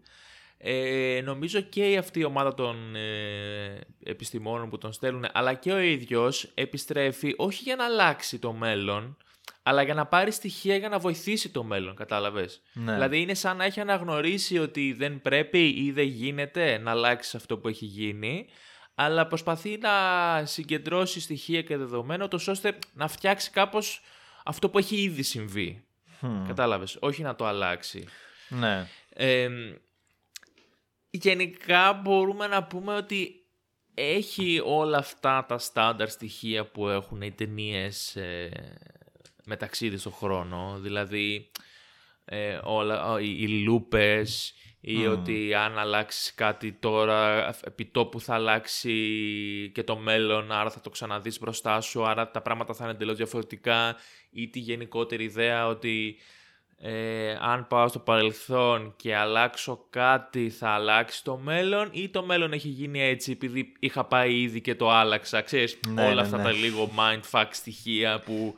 ε, 0.59 1.21
νομίζω 1.25 1.61
και 1.61 1.97
αυτή 1.99 2.21
η 2.21 2.25
ομάδα 2.25 2.55
των 2.55 2.97
ε, 2.97 3.81
επιστημόνων 4.05 4.69
που 4.69 4.79
τον 4.79 4.93
στέλνουν 4.93 5.25
αλλά 5.33 5.55
και 5.55 5.73
ο 5.73 5.79
ίδιος 5.79 6.51
επιστρέφει 6.55 7.35
όχι 7.37 7.63
για 7.63 7.77
να 7.77 7.85
αλλάξει 7.85 8.39
το 8.39 8.53
μέλλον 8.53 9.17
αλλά 9.69 9.83
για 9.83 9.95
να 9.95 10.07
πάρει 10.07 10.31
στοιχεία 10.31 10.77
για 10.77 10.89
να 10.89 10.99
βοηθήσει 10.99 11.49
το 11.49 11.63
μέλλον, 11.63 11.95
κατάλαβες; 11.95 12.63
Ναι. 12.73 12.93
Δηλαδή 12.93 13.21
είναι 13.21 13.35
σαν 13.35 13.57
να 13.57 13.65
έχει 13.65 13.81
αναγνωρίσει 13.81 14.59
ότι 14.59 14.93
δεν 14.93 15.23
πρέπει 15.23 15.69
ή 15.69 15.93
δεν 15.93 16.07
γίνεται 16.07 16.79
να 16.79 16.91
αλλάξεις 16.91 17.35
αυτό 17.35 17.59
που 17.59 17.69
έχει 17.69 17.85
γίνει 17.85 18.47
αλλά 19.01 19.27
προσπαθεί 19.27 19.79
να 19.79 19.91
συγκεντρώσει 20.47 21.21
στοιχεία 21.21 21.63
και 21.63 21.77
δεδομένα, 21.77 22.29
τόσο 22.29 22.53
ώστε 22.53 22.79
να 22.93 23.09
φτιάξει 23.09 23.51
κάπως 23.51 24.03
αυτό 24.45 24.71
που 24.71 24.79
έχει 24.79 24.97
ήδη 24.97 25.23
συμβεί. 25.23 25.85
Mm. 26.23 26.45
Κατάλαβες, 26.47 26.97
όχι 27.01 27.23
να 27.23 27.35
το 27.35 27.47
αλλάξει. 27.47 28.05
Ναι. 28.49 28.87
γενικά 31.11 31.93
μπορούμε 31.93 32.47
να 32.47 32.65
πούμε 32.65 32.95
ότι 32.95 33.45
έχει 33.95 34.63
όλα 34.65 34.99
αυτά 34.99 35.45
τα 35.49 35.59
στάνταρ 35.59 36.09
στοιχεία 36.09 36.65
που 36.65 36.89
έχουν 36.89 37.23
οι 37.23 37.33
ταινίες 37.33 38.17
ε, 38.17 38.51
με 39.45 39.57
ταξίδι 39.57 39.97
στον 39.97 40.13
χρόνο. 40.13 40.79
Δηλαδή, 40.81 41.51
ε, 42.25 42.59
όλα, 42.63 43.21
οι, 43.21 43.37
οι 43.39 43.49
λούπες, 43.49 44.55
ή 44.91 45.07
ότι 45.07 45.55
αν 45.55 45.79
αλλάξεις 45.79 46.35
κάτι 46.35 46.73
τώρα 46.73 47.49
επί 47.65 47.85
τόπου 47.85 48.21
θα 48.21 48.35
αλλάξει 48.35 48.93
και 49.75 49.83
το 49.83 49.97
μέλλον, 49.97 50.53
άρα 50.53 50.71
θα 50.71 50.81
το 50.81 50.91
ξαναδείς 50.91 51.39
μπροστά 51.39 51.81
σου, 51.81 52.07
άρα 52.07 52.31
τα 52.31 52.43
πράγματα 52.43 52.75
θα 52.75 52.85
είναι 52.85 52.93
εντελώς 52.93 53.17
διαφορετικά 53.17 53.97
ή 54.31 54.49
τη 54.49 54.59
γενικότερη 54.59 55.25
ιδέα 55.25 55.67
ότι 55.67 56.17
ε, 56.81 57.37
αν 57.41 57.67
πάω 57.67 57.89
στο 57.89 57.99
παρελθόν 57.99 58.95
και 58.97 59.17
αλλάξω 59.17 59.87
κάτι 59.91 60.51
θα 60.51 60.69
αλλάξει 60.69 61.25
το 61.25 61.37
μέλλον 61.37 61.89
ή 61.93 62.09
το 62.09 62.23
μέλλον 62.23 62.53
έχει 62.53 62.69
γίνει 62.69 63.03
έτσι 63.03 63.31
επειδή 63.31 63.73
είχα 63.79 64.05
πάει 64.05 64.41
ήδη 64.41 64.61
και 64.61 64.75
το 64.75 64.91
άλλαξα. 64.91 65.41
Ξέρεις, 65.41 65.79
ναι, 65.89 66.03
όλα 66.03 66.15
ναι, 66.15 66.21
αυτά 66.21 66.37
ναι. 66.37 66.43
τα 66.43 66.53
λίγο 66.53 66.91
mindfuck 66.97 67.47
στοιχεία 67.51 68.21
που 68.21 68.55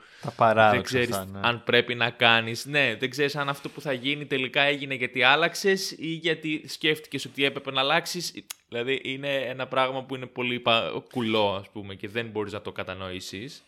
δεν 0.70 0.82
ξέρεις 0.82 1.08
ναι. 1.08 1.40
αν 1.42 1.64
πρέπει 1.64 1.94
να 1.94 2.10
κάνεις. 2.10 2.66
Ναι, 2.66 2.96
δεν 2.98 3.10
ξέρεις 3.10 3.36
αν 3.36 3.48
αυτό 3.48 3.68
που 3.68 3.80
θα 3.80 3.92
γίνει 3.92 4.26
τελικά 4.26 4.62
έγινε 4.62 4.94
γιατί 4.94 5.22
άλλαξες 5.22 5.90
ή 5.90 6.06
γιατί 6.06 6.68
σκέφτηκες 6.68 7.24
ότι 7.24 7.44
έπρεπε 7.44 7.70
να 7.70 7.80
αλλάξεις. 7.80 8.44
Δηλαδή 8.68 9.00
είναι 9.04 9.36
ένα 9.36 9.66
πράγμα 9.66 10.04
που 10.04 10.14
είναι 10.14 10.26
πολύ 10.26 10.62
κουλό 11.12 11.54
ας 11.54 11.68
πούμε 11.72 11.94
και 11.94 12.08
δεν 12.08 12.26
μπορείς 12.26 12.52
να 12.52 12.60
το 12.60 12.72
κατανοήσεις 12.72 13.64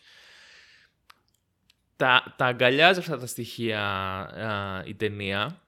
τα, 1.95 2.33
τα 2.37 2.45
αγκαλιάζει 2.45 2.99
αυτά 2.99 3.17
τα 3.17 3.25
στοιχεία 3.25 4.83
η 4.85 4.95
ταινία, 4.95 5.61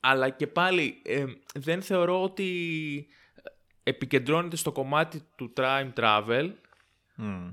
αλλά 0.00 0.30
και 0.30 0.46
πάλι 0.46 1.02
ε, 1.04 1.24
δεν 1.54 1.82
θεωρώ 1.82 2.22
ότι 2.22 3.06
επικεντρώνεται 3.82 4.56
στο 4.56 4.72
κομμάτι 4.72 5.22
του 5.36 5.52
time 5.56 5.92
travel, 5.94 6.50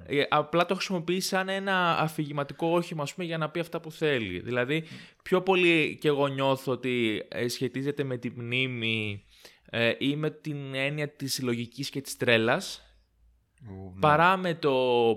ε, 0.06 0.24
απλά 0.30 0.66
το 0.66 0.76
χρησιμοποιεί 0.76 1.20
σαν 1.20 1.50
ένα 1.50 1.98
αφηγηματικό 1.98 2.68
όχημα 2.68 3.08
πούμε, 3.16 3.26
για 3.26 3.38
να 3.38 3.50
πει 3.50 3.60
αυτά 3.60 3.80
που 3.80 3.92
θέλει. 3.92 4.40
Δηλαδή, 4.40 4.84
πιο 5.24 5.42
πολύ 5.42 5.98
και 6.02 6.08
εγώ 6.08 6.28
νιώθω 6.28 6.72
ότι 6.72 7.24
ε, 7.28 7.48
σχετίζεται 7.48 8.04
με 8.04 8.18
τη 8.18 8.30
μνήμη 8.30 9.26
ε, 9.70 9.94
ή 9.98 10.16
με 10.16 10.30
την 10.30 10.74
έννοια 10.74 11.10
της 11.10 11.42
λογικής 11.42 11.90
και 11.90 12.02
της 12.02 12.18
τρέλας, 12.18 12.93
ναι. 13.70 14.00
παρά 14.00 14.38
με 14.38 14.54
το 14.54 14.74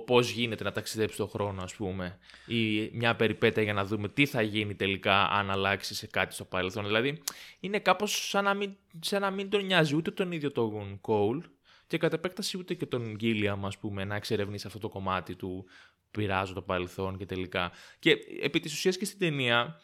πώς 0.07 0.31
γίνεται 0.31 0.65
να 0.65 0.73
ταξιδέψει 0.73 1.17
το 1.17 1.27
χρόνο, 1.27 1.63
ας 1.63 1.75
πούμε, 1.75 2.19
ή 2.47 2.91
μια 2.93 3.17
περιπέτεια 3.17 3.63
για 3.63 3.73
να 3.73 3.85
δούμε 3.85 4.09
τι 4.09 4.27
θα 4.27 4.43
γίνει 4.43 4.75
τελικά 4.75 5.29
αν 5.29 5.51
αλλάξει 5.51 5.95
σε 5.95 6.07
κάτι 6.07 6.35
στο 6.35 6.45
παρελθόν. 6.45 6.85
Δηλαδή, 6.85 7.23
είναι 7.61 7.79
κάπως 7.79 8.29
σαν 8.29 8.45
να 8.45 8.55
μην, 8.55 8.77
σαν 9.01 9.21
να 9.21 9.31
μην 9.31 9.51
τον 9.51 9.65
νοιάζει 9.65 9.97
ούτε 9.97 10.11
τον 10.11 10.33
ίδιο 10.33 10.53
τον 10.53 11.01
Cole 11.01 11.41
και 11.87 11.99
κατ' 11.99 12.13
επέκταση 12.13 12.59
ούτε 12.59 12.75
και 12.75 12.87
τον 12.87 13.17
Gilliam, 13.21 13.59
ας 13.63 13.79
πούμε, 13.79 14.05
να 14.05 14.15
εξερευνήσει 14.15 14.67
αυτό 14.67 14.79
το 14.79 14.89
κομμάτι 14.89 15.35
του 15.35 15.67
πειράζω 16.11 16.55
το 16.55 16.63
παρελθόν 16.63 17.17
και 17.17 17.27
τελικά. 17.27 17.71
Και 17.99 18.17
επί 18.43 18.61
της 18.61 18.73
ουσίας 18.73 18.97
και 18.97 19.05
στην 19.05 19.19
ταινία 19.19 19.81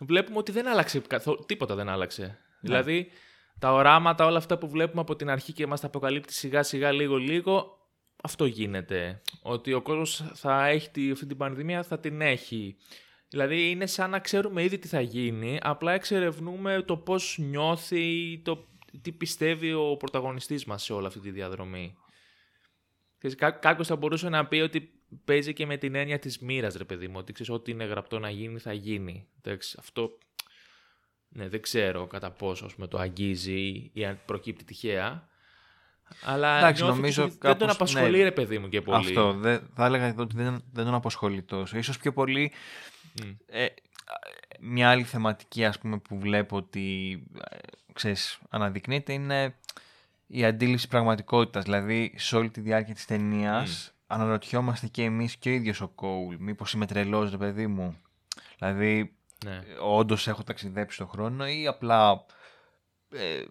βλέπουμε 0.00 0.38
ότι 0.38 0.52
δεν 0.52 0.68
άλλαξε, 0.68 1.00
καθο- 1.00 1.44
τίποτα 1.46 1.74
δεν 1.74 1.88
άλλαξε. 1.88 2.38
Δηλαδή, 2.60 3.10
τα 3.58 3.72
οράματα, 3.72 4.26
όλα 4.26 4.38
αυτά 4.38 4.58
που 4.58 4.68
βλέπουμε 4.68 5.00
από 5.00 5.16
την 5.16 5.30
αρχή 5.30 5.52
και 5.52 5.66
μας 5.66 5.80
τα 5.80 5.86
αποκαλύπτει 5.86 6.32
σιγά 6.32 6.62
σιγά 6.62 6.92
λίγο 6.92 7.16
λίγο, 7.16 7.78
αυτό 8.22 8.46
γίνεται. 8.46 9.22
Ότι 9.42 9.72
ο 9.72 9.82
κόσμος 9.82 10.30
θα 10.34 10.66
έχει 10.66 10.90
τη, 10.90 11.10
αυτή 11.10 11.26
την 11.26 11.36
πανδημία, 11.36 11.82
θα 11.82 11.98
την 11.98 12.20
έχει. 12.20 12.76
Δηλαδή 13.28 13.70
είναι 13.70 13.86
σαν 13.86 14.10
να 14.10 14.18
ξέρουμε 14.18 14.62
ήδη 14.62 14.78
τι 14.78 14.88
θα 14.88 15.00
γίνει, 15.00 15.58
απλά 15.62 15.92
εξερευνούμε 15.92 16.82
το 16.86 16.96
πώς 16.96 17.38
νιώθει, 17.38 18.38
το 18.44 18.68
τι 19.02 19.12
πιστεύει 19.12 19.72
ο 19.72 19.96
πρωταγωνιστής 19.96 20.64
μας 20.64 20.82
σε 20.82 20.92
όλη 20.92 21.06
αυτή 21.06 21.20
τη 21.20 21.30
διαδρομή. 21.30 21.96
Ξέρεις, 23.18 23.36
κά- 23.36 23.58
κάποιος 23.58 23.86
θα 23.86 23.96
μπορούσε 23.96 24.28
να 24.28 24.46
πει 24.46 24.56
ότι 24.56 24.90
παίζει 25.24 25.52
και 25.52 25.66
με 25.66 25.76
την 25.76 25.94
έννοια 25.94 26.18
της 26.18 26.38
μοίρας, 26.38 26.74
ρε 26.74 26.84
παιδί 26.84 27.08
μου, 27.08 27.14
ότι 27.16 27.32
ξέρεις 27.32 27.52
ό,τι 27.52 27.70
είναι 27.70 27.84
γραπτό 27.84 28.18
να 28.18 28.30
γίνει 28.30 28.58
θα 28.58 28.72
γίνει. 28.72 29.28
Εντάξει, 29.42 29.76
αυτό 29.78 30.18
ναι, 31.28 31.48
δεν 31.48 31.62
ξέρω 31.62 32.06
κατά 32.06 32.30
πόσο 32.30 32.64
ας 32.64 32.74
πούμε, 32.74 32.86
το 32.86 32.98
αγγίζει 32.98 33.90
ή 33.92 34.04
αν 34.04 34.20
προκύπτει 34.26 34.64
τυχαία. 34.64 35.28
Αλλά 36.24 36.58
Εντάξει, 36.58 36.82
νιώθω 36.82 36.96
νομίζω 36.96 37.22
ότι 37.24 37.38
δεν 37.40 37.50
τον 37.56 37.68
κάπως, 37.68 37.74
απασχολεί 37.74 38.16
ναι. 38.18 38.22
ρε 38.22 38.32
παιδί 38.32 38.58
μου 38.58 38.68
και 38.68 38.80
πολύ. 38.82 38.96
Αυτό. 38.96 39.32
Δεν, 39.32 39.70
θα 39.74 39.84
έλεγα 39.84 40.04
εδώ 40.04 40.22
ότι 40.22 40.36
δεν, 40.36 40.62
δεν 40.72 40.84
τον 40.84 40.94
απασχολεί 40.94 41.42
τόσο. 41.42 41.78
Ίσως 41.78 41.98
πιο 41.98 42.12
πολύ 42.12 42.52
Μμ. 43.24 43.30
ε, 43.46 43.66
μια 44.60 44.90
άλλη 44.90 45.02
θεματική 45.02 45.64
ας 45.64 45.78
πούμε 45.78 45.98
που 45.98 46.18
βλέπω 46.18 46.56
ότι 46.56 47.12
ε, 47.50 47.56
ξέρεις, 47.92 48.38
αναδεικνύεται 48.50 49.12
είναι 49.12 49.54
η 50.26 50.44
αντίληψη 50.44 50.88
πραγματικότητας. 50.88 51.64
Δηλαδή 51.64 52.14
σε 52.16 52.36
όλη 52.36 52.50
τη 52.50 52.60
διάρκεια 52.60 52.94
της 52.94 53.04
ταινίας 53.04 53.92
αναρωτιόμαστε 54.06 54.86
και 54.86 55.02
εμείς 55.02 55.36
και 55.36 55.48
ο 55.48 55.52
ίδιος 55.52 55.80
ο 55.80 55.88
Κόουλ. 55.88 56.36
Μήπως 56.38 56.72
είμαι 56.72 56.86
τρελός 56.86 57.30
ρε 57.30 57.36
παιδί 57.36 57.66
μου. 57.66 57.96
Δηλαδή 58.58 59.16
Ναι. 59.44 59.62
όντως 59.80 60.28
έχω 60.28 60.42
ταξιδέψει 60.42 60.96
στον 60.96 61.08
χρόνο 61.08 61.46
ή 61.48 61.66
απλά 61.66 62.24
ε, 63.10 63.42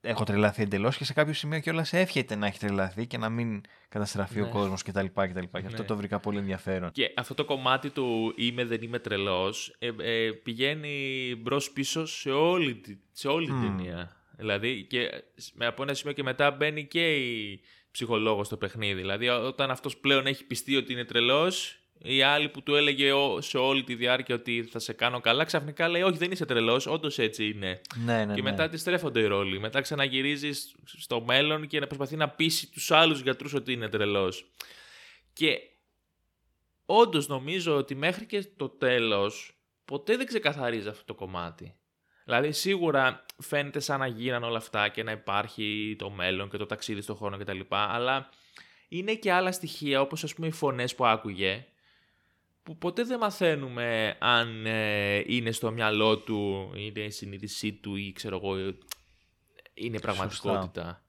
έχω 0.00 0.24
τρελαθεί 0.24 0.62
εντελώς 0.62 0.96
και 0.96 1.04
σε 1.04 1.12
κάποιο 1.12 1.32
σημείο 1.32 1.60
κιόλας 1.60 1.92
εύχεται 1.92 2.34
να 2.34 2.46
έχει 2.46 2.58
τρελαθεί 2.58 3.06
και 3.06 3.18
να 3.18 3.28
μην 3.28 3.60
καταστραφεί 3.88 4.40
ο 4.40 4.44
Ναι. 4.44 4.50
κόσμος 4.50 4.82
κτλ. 4.82 5.04
κτλ. 5.14 5.40
Και 5.40 5.66
αυτό 5.66 5.82
Ναι. 5.82 5.88
το 5.88 5.96
βρήκα 5.96 6.20
πολύ 6.20 6.38
ενδιαφέρον. 6.38 6.90
Και 6.90 7.12
αυτό 7.16 7.34
το 7.34 7.44
κομμάτι 7.44 7.90
του 7.90 8.32
είμαι 8.36 8.64
δεν 8.64 8.82
είμαι 8.82 8.98
τρελός 8.98 9.76
ε, 9.78 9.90
ε, 10.00 10.30
πηγαίνει 10.32 11.34
μπρος 11.38 11.70
πίσω 11.70 12.06
σε 12.06 12.30
όλη, 12.30 12.74
τη- 12.74 12.98
σε 13.12 13.28
όλη 13.28 13.46
την 13.46 13.54
Μμμ. 13.54 13.76
ταινία. 13.76 14.16
Δηλαδή 14.36 14.82
και 14.84 15.10
με 15.54 15.66
από 15.66 15.82
ένα 15.82 15.94
σημείο 15.94 16.14
και 16.14 16.22
μετά 16.22 16.50
μπαίνει 16.50 16.84
και 16.86 17.16
η 17.16 17.60
ψυχολόγος 17.90 18.46
στο 18.46 18.56
παιχνίδι. 18.56 19.00
Δηλαδή 19.00 19.28
όταν 19.28 19.70
αυτός 19.70 19.96
πλέον 19.96 20.26
έχει 20.26 20.44
πιστεί 20.44 20.76
ότι 20.76 20.92
είναι 20.92 21.04
τρελός 21.04 21.78
η 22.02 22.22
άλλη 22.22 22.48
που 22.48 22.62
του 22.62 22.74
έλεγε 22.74 23.12
ο- 23.12 23.40
σε 23.40 23.58
όλη 23.58 23.84
τη 23.84 23.94
διάρκεια 23.94 24.34
ότι 24.34 24.68
θα 24.70 24.78
σε 24.78 24.92
κάνω 24.92 25.20
καλά 25.20 25.44
ξαφνικά 25.44 25.88
λέει 25.88 26.02
όχι 26.02 26.16
δεν 26.18 26.30
είσαι 26.30 26.44
τρελός, 26.44 26.86
όντως 26.86 27.18
έτσι 27.18 27.48
είναι. 27.48 27.80
Ναι, 28.04 28.24
ναι, 28.24 28.34
και 28.34 28.42
ναι. 28.42 28.50
μετά 28.50 28.68
τη 28.68 28.76
στρέφονται 28.76 29.20
οι 29.20 29.26
ρόλοι. 29.26 29.58
Μετά 29.58 29.80
ξαναγυρίζεις 29.80 30.74
στο 30.84 31.20
μέλλον 31.20 31.66
και 31.66 31.80
να 31.80 31.86
προσπαθεί 31.86 32.16
να 32.16 32.28
πείσει 32.28 32.70
τους 32.70 32.90
άλλους 32.90 33.20
γιατρούς 33.20 33.54
ότι 33.54 33.72
είναι 33.72 33.88
τρελός. 33.88 34.50
Και 35.32 35.58
όντως 36.86 37.28
νομίζω 37.28 37.76
ότι 37.76 37.94
μέχρι 37.94 38.26
και 38.26 38.44
το 38.56 38.68
τέλος 38.68 39.52
ποτέ 39.84 40.16
δεν 40.16 40.26
ξεκαθαρίζει 40.26 40.88
αυτό 40.88 41.04
το 41.04 41.14
κομμάτι. 41.14 41.74
Δηλαδή 42.24 42.52
σίγουρα 42.52 43.24
φαίνεται 43.38 43.80
σαν 43.80 43.98
να 43.98 44.06
γίνανε 44.06 44.46
όλα 44.46 44.56
αυτά 44.58 44.88
και 44.88 45.02
να 45.02 45.10
υπάρχει 45.10 45.96
το 45.98 46.10
μέλλον 46.10 46.50
και 46.50 46.56
το 46.56 46.66
ταξίδι 46.66 47.00
στον 47.00 47.16
χρόνο 47.16 47.36
κτλ. 47.38 47.60
Αλλά 47.68 48.28
είναι 48.88 49.14
και 49.14 49.32
άλλα 49.32 49.52
στοιχεία 49.52 50.00
όπως 50.00 50.24
ας 50.24 50.34
πούμε 50.34 50.46
οι 50.46 50.50
φωνές 50.50 50.94
που 50.94 51.06
άκουγε 51.06 51.66
που 52.62 52.78
ποτέ 52.78 53.04
δεν 53.04 53.18
μαθαίνουμε 53.18 54.16
αν 54.18 54.66
ε, 54.66 55.22
είναι 55.26 55.50
στο 55.50 55.70
μυαλό 55.70 56.18
του, 56.18 56.70
είναι 56.74 57.00
η 57.00 57.10
συνείδησή 57.10 57.72
του 57.72 57.96
ή 57.96 58.12
ξέρω 58.12 58.36
εγώ, 58.36 58.74
είναι 59.74 60.00
πραγματικότητα. 60.00 61.02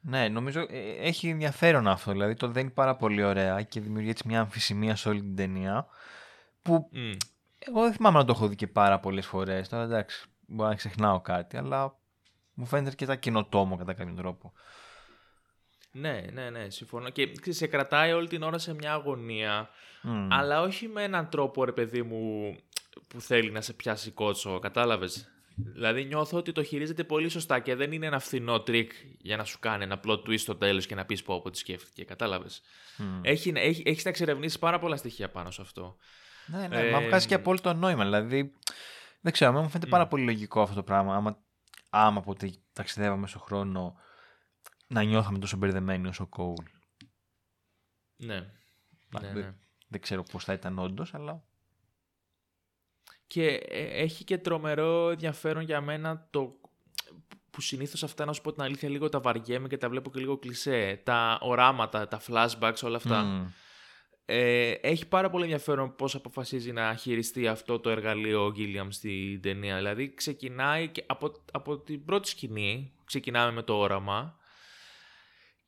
Ναι, 0.00 0.28
νομίζω 0.28 0.60
ε, 0.60 0.90
έχει 0.98 1.28
ενδιαφέρον 1.28 1.88
αυτό. 1.88 2.12
Δηλαδή 2.12 2.34
το 2.34 2.48
δένει 2.48 2.70
πάρα 2.70 2.96
πολύ 2.96 3.22
ωραία 3.22 3.62
και 3.62 3.80
δημιουργεί 3.80 4.10
έτσι 4.10 4.22
μια 4.26 4.40
αμφισημία 4.40 4.96
σε 4.96 5.08
όλη 5.08 5.20
την 5.20 5.36
ταινία. 5.36 5.86
Που 6.62 6.88
Μμ. 6.92 7.12
εγώ 7.58 7.82
δεν 7.82 7.92
θυμάμαι 7.92 8.18
να 8.18 8.24
το 8.24 8.32
έχω 8.36 8.48
δει 8.48 8.54
και 8.54 8.66
πάρα 8.66 9.00
πολλές 9.00 9.26
φορές. 9.26 9.68
Τώρα 9.68 9.82
εντάξει, 9.82 10.26
μπορεί 10.46 10.68
να 10.68 10.74
ξεχνάω 10.74 11.20
κάτι, 11.20 11.56
αλλά 11.56 11.98
μου 12.54 12.66
φαίνεται 12.66 12.88
αρκετά 12.88 13.16
καινοτόμο 13.16 13.76
κατά 13.76 13.92
κάποιο 13.92 14.14
τρόπο. 14.14 14.52
Ναι, 15.96 16.24
ναι, 16.32 16.50
ναι, 16.50 16.70
συμφωνώ. 16.70 17.10
Και 17.10 17.32
ξέρεις, 17.32 17.56
σε 17.56 17.66
κρατάει 17.66 18.12
όλη 18.12 18.28
την 18.28 18.42
ώρα 18.42 18.58
σε 18.58 18.74
μια 18.74 18.92
αγωνία, 18.92 19.68
Μμ. 20.02 20.32
αλλά 20.32 20.60
όχι 20.60 20.88
με 20.88 21.02
έναν 21.02 21.28
τρόπο, 21.28 21.64
ρε 21.64 21.72
παιδί 21.72 22.02
μου, 22.02 22.54
που 23.08 23.20
θέλει 23.20 23.50
να 23.50 23.60
σε 23.60 23.72
πιάσει 23.72 24.10
κότσο, 24.10 24.58
κατάλαβες; 24.58 25.28
Δηλαδή 25.56 26.04
νιώθω 26.04 26.38
ότι 26.38 26.52
το 26.52 26.62
χειρίζεται 26.62 27.04
πολύ 27.04 27.28
σωστά 27.28 27.58
και 27.58 27.74
δεν 27.74 27.92
είναι 27.92 28.06
ένα 28.06 28.18
φθηνό 28.18 28.60
τρικ 28.60 28.92
για 29.18 29.36
να 29.36 29.44
σου 29.44 29.58
κάνει 29.58 29.84
ένα 29.84 30.00
plot 30.06 30.18
twist 30.18 30.38
στο 30.38 30.54
τέλος 30.54 30.86
και 30.86 30.94
να 30.94 31.04
πεις 31.04 31.22
πωπω 31.22 31.50
τι 31.50 31.58
σκέφτηκε, 31.58 32.04
κατάλαβες; 32.04 32.62
Μμ. 32.96 33.20
Έχει, 33.22 33.52
έχει, 33.56 33.82
έχεις 33.86 34.04
να 34.04 34.10
εξερευνήσεις 34.10 34.58
πάρα 34.58 34.78
πολλά 34.78 34.96
στοιχεία 34.96 35.30
πάνω 35.30 35.50
σε 35.50 35.60
αυτό. 35.62 35.96
Ναι, 36.46 36.68
ναι, 36.68 36.88
Ε, 36.88 36.90
μα 36.90 37.00
βγάζει 37.00 37.26
και 37.26 37.34
απόλυτο 37.34 37.72
νόημα. 37.74 38.04
Δηλαδή, 38.04 38.52
δεν 39.20 39.32
ξέρω, 39.32 39.50
εμένα 39.50 39.64
μου 39.64 39.70
φαίνεται 39.70 39.90
πάρα 39.90 40.06
πολύ 40.06 40.24
λογικό 40.24 40.60
αυτό 40.60 40.74
το 40.74 40.82
πράγμα. 40.82 41.16
Άμα, 41.16 41.38
άμα 41.90 42.20
ποτέ 42.20 42.50
ταξιδεύαμε 42.72 43.26
στον 43.26 43.40
χρόνο 43.40 43.96
να 44.86 45.02
νιώθαμε 45.02 45.38
τόσο 45.38 45.56
μπερδεμένοι 45.56 46.08
όσο 46.08 46.22
ο 46.22 46.26
Κόουλ. 46.26 46.64
Ναι. 48.16 48.34
Να, 49.08 49.20
ναι, 49.20 49.32
δεν- 49.32 49.44
ναι. 49.44 49.54
Δεν 49.88 50.00
ξέρω 50.00 50.22
πώς 50.22 50.44
θα 50.44 50.52
ήταν 50.52 50.78
όντως, 50.78 51.14
αλλά. 51.14 51.44
Και 53.26 53.46
ε, 53.46 54.02
έχει 54.02 54.24
και 54.24 54.38
τρομερό 54.38 55.08
ενδιαφέρον 55.10 55.62
για 55.62 55.80
μένα 55.80 56.28
το 56.30 56.60
που 57.50 57.60
συνήθως 57.60 58.02
αυτά 58.02 58.24
να 58.24 58.32
σου 58.32 58.40
πω 58.42 58.52
την 58.52 58.62
αλήθεια 58.62 58.88
λίγο 58.88 59.08
τα 59.08 59.20
βαριέμαι 59.20 59.68
και 59.68 59.76
τα 59.76 59.88
βλέπω 59.88 60.10
και 60.10 60.18
λίγο 60.20 60.38
κλισέ. 60.38 61.00
Τα 61.04 61.38
οράματα, 61.42 62.08
τα 62.08 62.20
flashbacks, 62.26 62.82
όλα 62.82 62.96
αυτά. 62.96 63.22
Μμ. 63.22 63.46
Ε, 64.26 64.70
έχει 64.70 65.06
πάρα 65.08 65.30
πολύ 65.30 65.42
ενδιαφέρον 65.42 65.94
πώς 65.96 66.14
αποφασίζει 66.14 66.72
να 66.72 66.94
χειριστεί 66.94 67.48
αυτό 67.48 67.80
το 67.80 67.90
εργαλείο 67.90 68.44
ο 68.44 68.50
Γκίλιαμ 68.52 68.90
στην 68.90 69.40
ταινία. 69.40 69.76
Δηλαδή 69.76 70.14
ξεκινάει 70.14 70.88
και 70.88 71.04
από, 71.06 71.42
από 71.52 71.78
την 71.78 72.04
πρώτη 72.04 72.28
σκηνή, 72.28 72.92
ξεκινάμε 73.04 73.52
με 73.52 73.62
το 73.62 73.78
όραμα 73.78 74.38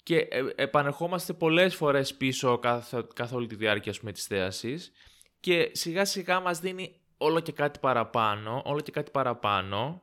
και 0.07 0.17
ε, 0.17 0.43
επανερχόμαστε 0.55 1.33
πολλές 1.33 1.75
φορές 1.75 2.15
πίσω 2.15 2.59
καθ, 2.59 2.95
καθ' 3.15 3.33
όλη 3.33 3.47
τη 3.47 3.55
διάρκεια 3.55 3.91
ας 3.91 3.99
πούμε, 3.99 4.13
της 4.13 4.27
θέασης 4.27 4.93
και 5.41 5.71
σιγά 5.73 6.05
σιγά 6.05 6.41
μας 6.41 6.61
δίνει 6.61 7.01
όλο 7.17 7.41
και 7.41 7.53
κάτι 7.53 7.79
παραπάνω, 7.79 8.63
όλο 8.65 8.81
και 8.81 8.91
κάτι 8.91 9.11
παραπάνω. 9.11 10.03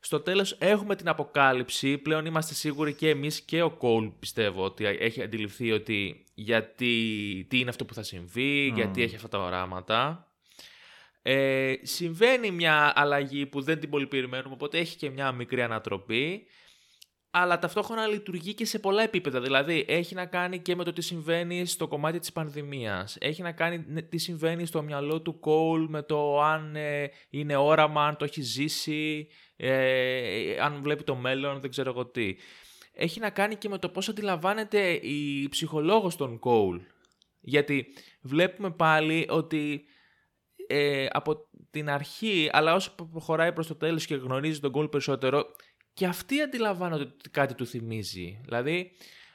Στο 0.00 0.20
τέλος 0.20 0.56
έχουμε 0.60 0.96
την 0.96 1.08
αποκάλυψη, 1.08 1.98
πλέον 1.98 2.26
είμαστε 2.26 2.54
σίγουροι 2.54 2.94
και 2.94 3.08
εμείς 3.08 3.40
και 3.40 3.62
ο 3.62 3.70
Κόλ 3.70 4.08
πιστεύω 4.18 4.64
ότι 4.64 4.84
έχει 4.84 5.22
αντιληφθεί 5.22 5.72
ότι 5.72 6.24
γιατί, 6.34 7.46
τι 7.48 7.58
είναι 7.58 7.70
αυτό 7.70 7.84
που 7.84 7.94
θα 7.94 8.02
συμβεί, 8.02 8.68
Μμμ. 8.68 8.76
γιατί 8.76 9.02
έχει 9.02 9.14
αυτά 9.14 9.28
τα 9.28 9.38
οράματα. 9.38 10.26
Ε, 11.22 11.74
συμβαίνει 11.82 12.50
μια 12.50 12.92
αλλαγή 12.96 13.46
που 13.46 13.60
δεν 13.60 13.80
την 13.80 13.90
πολύ 13.90 14.06
περιμένουμε, 14.06 14.54
οπότε 14.54 14.78
έχει 14.78 14.96
και 14.96 15.10
μια 15.10 15.32
μικρή 15.32 15.62
ανατροπή 15.62 16.46
αλλά 17.34 17.58
ταυτόχρονα 17.58 18.06
λειτουργεί 18.06 18.54
και 18.54 18.64
σε 18.64 18.78
πολλά 18.78 19.02
επίπεδα. 19.02 19.40
Δηλαδή, 19.40 19.84
έχει 19.88 20.14
να 20.14 20.26
κάνει 20.26 20.58
και 20.58 20.76
με 20.76 20.84
το 20.84 20.92
τι 20.92 21.02
συμβαίνει 21.02 21.66
στο 21.66 21.88
κομμάτι 21.88 22.18
της 22.18 22.32
πανδημίας. 22.32 23.16
Έχει 23.20 23.42
να 23.42 23.52
κάνει 23.52 23.84
ναι, 23.88 24.02
τι 24.02 24.18
συμβαίνει 24.18 24.66
στο 24.66 24.82
μυαλό 24.82 25.20
του 25.20 25.38
Κόουλ 25.38 25.84
με 25.88 26.02
το 26.02 26.42
αν 26.42 26.76
ε, 26.76 27.10
είναι 27.30 27.56
όραμα, 27.56 28.06
αν 28.06 28.16
το 28.16 28.24
έχει 28.24 28.40
ζήσει, 28.40 29.28
ε, 29.56 30.58
αν 30.60 30.82
βλέπει 30.82 31.04
το 31.04 31.14
μέλλον, 31.14 31.60
δεν 31.60 31.70
ξέρω 31.70 31.90
εγώ 31.90 32.06
τι. 32.06 32.34
Έχει 32.92 33.20
να 33.20 33.30
κάνει 33.30 33.56
και 33.56 33.68
με 33.68 33.78
το 33.78 33.88
πώς 33.88 34.08
αντιλαμβάνεται 34.08 34.90
η 34.92 35.48
ψυχολόγος 35.48 36.16
των 36.16 36.38
Κόουλ. 36.38 36.78
Γιατί 37.40 37.86
βλέπουμε 38.20 38.70
πάλι 38.70 39.26
ότι 39.30 39.84
ε, 40.66 41.06
από 41.10 41.48
την 41.70 41.90
αρχή, 41.90 42.48
αλλά 42.52 42.74
όσο 42.74 42.94
προχωράει 43.12 43.52
προς 43.52 43.66
το 43.66 43.74
τέλος 43.74 44.06
και 44.06 44.14
γνωρίζει 44.14 44.60
τον 44.60 44.72
Κόουλ 44.72 44.86
περισσότερο, 44.86 45.46
και 45.94 46.06
αυτοί 46.06 46.40
αντιλαμβάνονται 46.40 47.02
ότι 47.02 47.30
κάτι 47.30 47.54
του 47.54 47.66
θυμίζει. 47.66 48.40
Δηλαδή, 48.44 48.92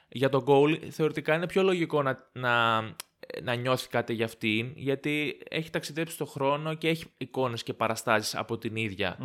για 0.08 0.28
τον 0.28 0.44
goal 0.46 0.90
θεωρητικά 0.90 1.34
είναι 1.34 1.46
πιο 1.46 1.62
λογικό 1.62 2.02
να, 2.02 2.30
να 2.32 2.84
ε, 3.30 3.40
να 3.40 3.54
νιώθει 3.54 3.88
κάτι 3.88 4.12
για 4.14 4.24
αυτήν, 4.24 4.72
γιατί 4.74 5.38
έχει 5.48 5.70
ταξιδέψει 5.70 6.14
στον 6.14 6.26
χρόνο 6.26 6.74
και 6.74 6.88
έχει 6.88 7.04
εικόνες 7.18 7.62
και 7.62 7.74
παραστάσεις 7.74 8.34
από 8.34 8.58
την 8.58 8.76
ίδια. 8.76 9.16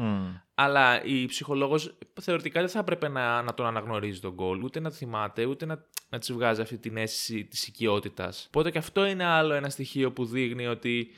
Αλλά 0.56 1.04
η 1.04 1.26
ψυχολόγος 1.26 1.98
θεωρητικά 2.22 2.60
δεν 2.60 2.70
θα 2.70 2.80
έπρεπε 2.80 3.08
να, 3.08 3.42
να 3.42 3.54
τον 3.54 3.66
αναγνωρίζει 3.66 4.20
τον 4.20 4.34
γκολ, 4.34 4.64
ούτε 4.64 4.80
να 4.80 4.90
θυμάται, 4.90 5.46
ούτε 5.46 5.66
να, 5.66 5.86
να 6.10 6.20
της 6.20 6.34
βγάζει 6.34 6.62
αυτή 6.62 6.78
την 6.78 6.98
αίσθηση 6.98 7.46
της 7.46 7.68
οικειότητας. 7.68 8.46
Οπότε 8.48 8.72
και 8.72 8.78
αυτό 8.78 9.06
είναι 9.06 9.24
άλλο 9.24 9.54
ένα 9.54 9.70
στοιχείο 9.70 10.12
που 10.12 10.26
δείχνει 10.26 10.68
ότι 10.68 11.12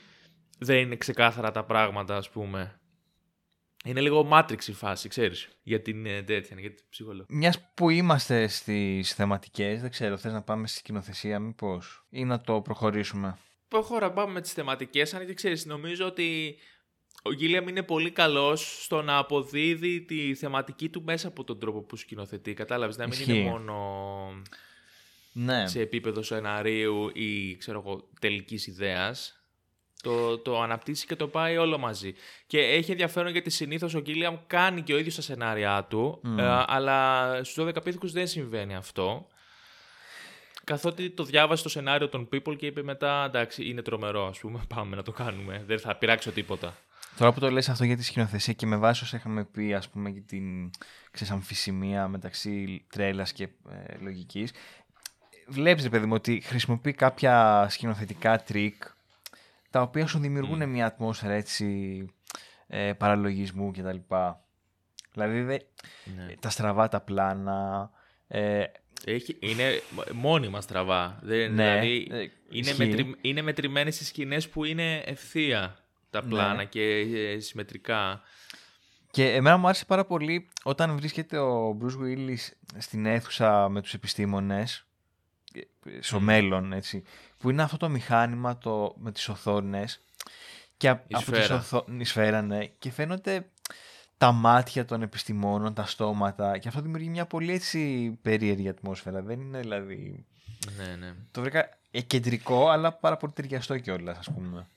δεν 0.59 0.77
είναι 0.77 0.95
ξεκάθαρα 0.95 1.51
τα 1.51 1.63
πράγματα, 1.63 2.15
ας 2.15 2.29
πούμε. 2.29 2.79
Είναι 3.85 4.01
λίγο 4.01 4.29
Matrix 4.31 4.63
η 4.67 4.73
φάση, 4.73 5.09
ξέρεις, 5.09 5.47
για 5.63 5.81
την 5.81 6.05
ε, 6.05 6.23
τέτοια, 6.23 6.55
για 6.59 6.73
την 6.73 6.85
ψυχολόγο. 6.89 7.25
Μιας 7.29 7.71
που 7.73 7.89
είμαστε 7.89 8.47
στις 8.47 9.13
θεματικές, 9.13 9.81
δεν 9.81 9.89
ξέρω, 9.89 10.17
θες 10.17 10.33
να 10.33 10.41
πάμε 10.41 10.67
στη 10.67 10.77
σκηνοθεσία 10.77 11.39
μήπως 11.39 12.05
ή 12.09 12.23
να 12.23 12.41
το 12.41 12.61
προχωρήσουμε; 12.61 13.37
Προχώρα, 13.67 14.11
πάμε 14.11 14.31
με 14.31 14.41
τις 14.41 14.51
θεματικές, 14.53 15.13
αν 15.13 15.25
και 15.25 15.33
ξέρεις, 15.33 15.65
νομίζω 15.65 16.05
ότι 16.05 16.57
ο 17.23 17.33
Γκίλιαμ 17.33 17.67
είναι 17.67 17.83
πολύ 17.83 18.11
καλός 18.11 18.83
στο 18.83 19.01
να 19.01 19.17
αποδίδει 19.17 20.01
τη 20.01 20.35
θεματική 20.35 20.89
του 20.89 21.03
μέσα 21.03 21.27
από 21.27 21.43
τον 21.43 21.59
τρόπο 21.59 21.81
που 21.81 21.95
σκηνοθετεί, 21.95 22.53
κατάλαβες, 22.53 22.97
να 22.97 23.03
μην 23.07 23.19
Ισχύει. 23.19 23.31
είναι 23.39 23.49
μόνο 23.49 23.75
Ναι. 25.31 25.67
σε 25.67 25.79
επίπεδο 25.79 26.21
σεναρίου 26.21 27.09
ή 27.13 27.57
ξέρω 27.57 27.83
εγώ, 27.85 28.09
τελικής 28.19 28.67
ιδέας. 28.67 29.34
Το, 30.05 30.37
το 30.37 30.61
αναπτύσσει 30.61 31.05
και 31.05 31.15
το 31.15 31.27
πάει 31.27 31.57
όλο 31.57 31.77
μαζί. 31.77 32.13
Και 32.47 32.59
έχει 32.59 32.91
ενδιαφέρον 32.91 33.31
γιατί 33.31 33.49
συνήθως 33.49 33.93
ο 33.93 33.99
Γκίλιαμ 33.99 34.37
κάνει 34.47 34.81
και 34.81 34.93
ο 34.93 34.97
ίδιος 34.97 35.15
τα 35.15 35.21
σενάρια 35.21 35.85
του, 35.89 36.21
ε, 36.37 36.63
αλλά 36.67 37.29
στους 37.43 37.65
12 37.65 37.83
πίθηκους 37.83 38.11
δεν 38.11 38.27
συμβαίνει 38.27 38.75
αυτό. 38.75 39.27
Καθότι 40.63 41.09
το 41.09 41.23
διάβασε 41.23 41.63
το 41.63 41.69
σενάριο 41.69 42.09
των 42.09 42.29
People 42.31 42.57
και 42.57 42.65
είπε 42.65 42.83
μετά, 42.83 43.25
εντάξει, 43.25 43.69
είναι 43.69 43.81
τρομερό, 43.81 44.27
ας 44.27 44.39
πούμε, 44.39 44.61
πάμε 44.75 44.95
να 44.95 45.03
το 45.03 45.11
κάνουμε, 45.11 45.63
δεν 45.67 45.79
θα 45.79 45.95
πειράξω 45.95 46.31
τίποτα. 46.31 46.77
Τώρα 47.17 47.33
που 47.33 47.39
το 47.39 47.51
λες 47.51 47.69
αυτό 47.69 47.83
για 47.83 47.97
τη 47.97 48.03
σκηνοθεσία 48.03 48.53
και 48.53 48.65
με 48.65 48.77
βάση 48.77 49.03
όσα 49.03 49.17
είχαμε 49.17 49.45
πει 49.45 49.73
ας 49.73 49.89
πούμε 49.89 50.09
για 50.09 50.21
την 50.21 50.69
ξέρεις, 51.11 51.33
αμφισημία 51.33 52.07
μεταξύ 52.07 52.85
τρέλας 52.89 53.31
και 53.33 53.43
ε, 53.43 53.97
λογικής 54.01 54.51
βλέπεις 55.47 55.83
ρε 55.83 55.89
παιδί 55.89 56.05
μου 56.05 56.13
ότι 56.13 56.41
χρησιμοποιεί 56.45 56.93
κάποια 56.93 57.67
σκηνοθετικά 57.69 58.43
τρικ 58.43 58.83
τα 59.75 59.81
οποία 59.81 60.07
σου 60.07 60.19
δημιουργούν 60.19 60.69
μια 60.69 60.85
ατμόσφαιρα 60.85 61.33
έτσι 61.33 62.05
ε, 62.67 62.93
παραλογισμού 62.93 63.71
κτλ. 63.71 63.97
Δηλαδή 65.13 65.41
δε, 65.41 65.57
Ναι. 66.15 66.33
τα 66.39 66.49
στραβά 66.49 66.87
τα 66.87 67.01
πλάνα 67.01 67.89
ε, 68.27 68.63
Έχει, 69.05 69.37
είναι 69.39 69.63
μόνιμα 70.13 70.61
στραβά. 70.61 71.19
Δεν, 71.21 71.53
Ναι, 71.53 71.63
δηλαδή, 71.79 72.07
ε, 72.11 72.17
είναι, 72.17 72.29
ισχύει. 72.69 72.85
μετρη, 72.85 73.15
είναι 73.21 73.41
μετρημένες 73.41 73.95
στις 73.95 74.07
σκηνές 74.07 74.49
που 74.49 74.65
είναι 74.65 74.97
ευθεία 74.97 75.77
τα 76.09 76.21
Ναι. 76.23 76.29
πλάνα 76.29 76.63
και 76.63 76.81
ε, 76.83 77.39
συμμετρικά. 77.39 78.21
Και 79.11 79.33
εμένα 79.33 79.57
μου 79.57 79.67
άρεσε 79.67 79.85
πάρα 79.85 80.05
πολύ 80.05 80.47
όταν 80.63 80.95
βρίσκεται 80.97 81.37
ο 81.37 81.77
Bruce 81.81 82.03
Willis 82.03 82.51
στην 82.77 83.05
αίθουσα 83.05 83.69
με 83.69 83.81
τους 83.81 83.93
επιστήμονες, 83.93 84.77
ε, 84.77 84.85
στο 85.99 86.19
μέλλον, 86.19 86.73
έτσι, 86.73 87.03
που 87.37 87.49
είναι 87.49 87.61
αυτό 87.61 87.77
το 87.77 87.89
μηχάνημα 87.89 88.57
το, 88.57 88.95
με 88.97 89.11
τις 89.11 89.29
οθόνες 89.29 90.01
και 90.77 90.89
α- 90.89 91.03
Η 91.07 91.15
από 91.15 91.31
τις 91.31 91.43
σφαίρα. 91.43 91.55
οθό- 91.55 91.87
η 91.99 92.03
σφαίρα, 92.03 92.41
ναι, 92.41 92.65
και 92.65 92.91
φαίνονται 92.91 93.45
τα 94.17 94.31
μάτια 94.31 94.85
των 94.85 95.01
επιστημόνων, 95.01 95.73
τα 95.73 95.85
στόματα 95.85 96.57
και 96.57 96.67
αυτό 96.67 96.81
δημιουργεί 96.81 97.09
μια 97.09 97.25
πολύ 97.25 97.53
έτσι 97.53 98.09
περίεργη 98.21 98.69
ατμόσφαιρα. 98.69 99.21
Δεν 99.21 99.39
είναι 99.39 99.59
δηλαδή... 99.59 100.25
Ναι, 100.77 100.95
ναι. 100.95 101.13
Το 101.31 101.41
βρήκα 101.41 101.69
ε, 101.91 102.01
κεντρικό 102.01 102.69
αλλά 102.69 102.91
πάρα 102.93 103.17
πολύ 103.17 103.33
ταιριαστό 103.35 103.77
κιόλας, 103.79 104.17
ας 104.17 104.31
πούμε. 104.33 104.67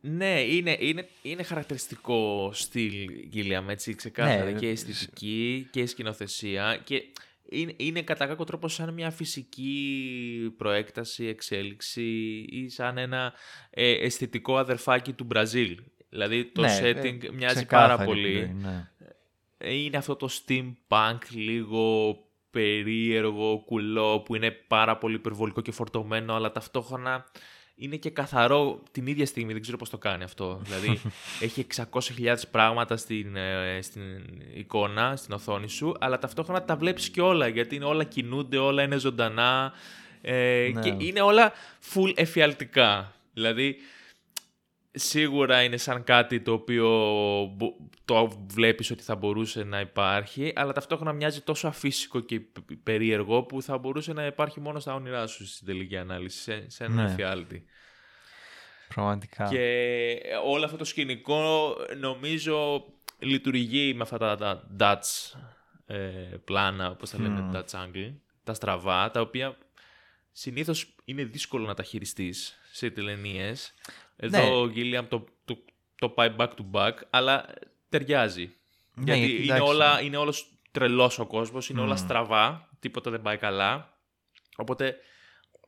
Ναι, 0.00 0.40
είναι, 0.40 0.76
είναι, 0.80 1.08
είναι 1.22 1.42
χαρακτηριστικό 1.42 2.50
στυλ 2.52 3.10
Γκίλιαμ, 3.28 3.68
έτσι, 3.70 3.94
ξεκάθαρα. 3.94 4.44
Ναι, 4.44 4.52
και 4.52 4.66
ε, 4.66 4.70
αισθητική 4.70 5.68
και 5.70 5.86
σκηνοθεσία. 5.86 6.80
Και 6.84 7.02
είναι, 7.52 7.74
είναι 7.76 8.02
κατά 8.02 8.26
κάποιο 8.26 8.44
τρόπο 8.44 8.68
σαν 8.68 8.92
μια 8.92 9.10
φυσική 9.10 10.54
προέκταση, 10.56 11.26
εξέλιξη 11.26 12.02
ή 12.50 12.68
σαν 12.68 12.98
ένα 12.98 13.32
ε, 13.70 13.90
αισθητικό 13.90 14.56
αδερφάκι 14.56 15.12
του 15.12 15.24
Μπραζίλ. 15.24 15.78
Δηλαδή 16.08 16.44
το 16.44 16.60
Ναι, 16.60 16.78
ε, 16.82 16.90
setting 16.90 17.30
μοιάζει 17.32 17.54
ξεκάθαρη 17.54 17.66
πάρα 17.66 18.04
πολύ. 18.04 18.38
επιλογή, 18.38 18.52
ναι. 18.62 18.88
είναι 19.74 19.96
αυτό 19.96 20.16
το 20.16 20.28
steampunk 20.32 21.18
λίγο 21.30 22.16
περίεργο, 22.50 23.62
κουλό, 23.66 24.20
που 24.20 24.34
είναι 24.34 24.50
πάρα 24.50 24.98
πολύ 24.98 25.14
υπερβολικό 25.14 25.60
και 25.60 25.72
φορτωμένο, 25.72 26.34
αλλά 26.34 26.52
ταυτόχρονα 26.52 27.26
είναι 27.74 27.96
και 27.96 28.10
καθαρό 28.10 28.82
την 28.90 29.06
ίδια 29.06 29.26
στιγμή. 29.26 29.52
Δεν 29.52 29.62
ξέρω 29.62 29.76
πώς 29.76 29.90
το 29.90 29.98
κάνει 29.98 30.24
αυτό. 30.24 30.60
δηλαδή, 30.64 31.00
έχει 31.40 31.66
600.000 31.76 32.34
πράγματα 32.50 32.96
στην, 32.96 33.36
ε, 33.36 33.78
στην 33.82 34.02
εικόνα, 34.54 35.16
στην 35.16 35.34
οθόνη 35.34 35.68
σου, 35.68 35.94
αλλά 36.00 36.18
ταυτόχρονα 36.18 36.62
τα 36.62 36.76
βλέπεις 36.76 37.08
και 37.10 37.20
όλα, 37.20 37.48
γιατί 37.48 37.74
είναι 37.74 37.84
όλα 37.84 38.04
κινούνται, 38.04 38.58
όλα 38.58 38.82
είναι 38.82 38.96
ζωντανά 38.98 39.72
ε, 40.22 40.70
Ναι. 40.74 40.80
και 40.80 41.04
είναι 41.06 41.20
όλα 41.20 41.52
full 41.94 42.12
εφιαλτικά. 42.14 43.14
Δηλαδή, 43.34 43.76
σίγουρα 44.94 45.62
είναι 45.62 45.76
σαν 45.76 46.04
κάτι 46.04 46.40
το 46.40 46.52
οποίο 46.52 46.86
μπο- 47.56 47.76
το 48.04 48.46
βλέπεις 48.50 48.90
ότι 48.90 49.02
θα 49.02 49.14
μπορούσε 49.16 49.62
να 49.64 49.80
υπάρχει, 49.80 50.52
αλλά 50.54 50.72
ταυτόχρονα 50.72 51.12
μοιάζει 51.12 51.40
τόσο 51.40 51.68
αφύσικο 51.68 52.20
και 52.20 52.40
π- 52.40 52.72
περίεργο 52.82 53.42
που 53.42 53.62
θα 53.62 53.78
μπορούσε 53.78 54.12
να 54.12 54.26
υπάρχει 54.26 54.60
μόνο 54.60 54.80
στα 54.80 54.94
όνειρά 54.94 55.26
σου 55.26 55.46
στην 55.46 55.66
τελική 55.66 55.96
ανάλυση, 55.96 56.38
σε, 56.42 56.70
σε 56.70 56.84
ένα 56.84 57.02
Ναι. 57.02 57.10
εφιάλτη. 57.10 57.64
Πραγματικά. 58.88 59.48
Και 59.48 60.16
όλο 60.44 60.64
αυτό 60.64 60.76
το 60.76 60.84
σκηνικό 60.84 61.74
νομίζω 61.98 62.84
λειτουργεί 63.18 63.94
με 63.94 64.02
αυτά 64.02 64.18
τα, 64.18 64.36
τα 64.36 64.66
Dutch 64.78 65.38
ε, 65.86 65.96
πλάνα, 66.44 66.90
όπως 66.90 67.10
τα 67.10 67.18
λέμε, 67.20 67.40
Μμμ. 67.40 67.50
Dutch 67.54 67.84
angle, 67.84 68.12
τα 68.44 68.54
στραβά, 68.54 69.10
τα 69.10 69.20
οποία 69.20 69.56
συνήθως 70.32 70.94
είναι 71.04 71.24
δύσκολο 71.24 71.66
να 71.66 71.74
τα 71.74 71.82
χειριστείς 71.82 72.58
σε 72.72 72.90
τηλενίες. 72.90 73.74
Εδώ 74.24 74.38
Ναι. 74.38 74.50
ο 74.56 74.68
Γκίλιαμ 74.68 75.06
το, 75.08 75.24
το, 75.44 75.58
το 75.94 76.08
πάει 76.08 76.34
back 76.38 76.48
to 76.48 76.70
back, 76.72 76.92
αλλά 77.10 77.46
ταιριάζει. 77.88 78.52
Ναι, 78.94 79.04
γιατί 79.04 79.20
γιατί, 79.20 79.34
είναι, 79.44 79.54
εντάξει. 79.54 79.72
όλα, 79.72 80.00
είναι 80.02 80.16
όλος 80.16 80.46
τρελός 80.70 81.18
ο 81.18 81.26
κόσμος, 81.26 81.68
είναι 81.68 81.80
όλα 81.80 81.92
Μμ. 81.94 81.96
στραβά, 81.96 82.68
τίποτα 82.80 83.10
δεν 83.10 83.22
πάει 83.22 83.36
καλά. 83.36 83.98
Οπότε 84.56 84.96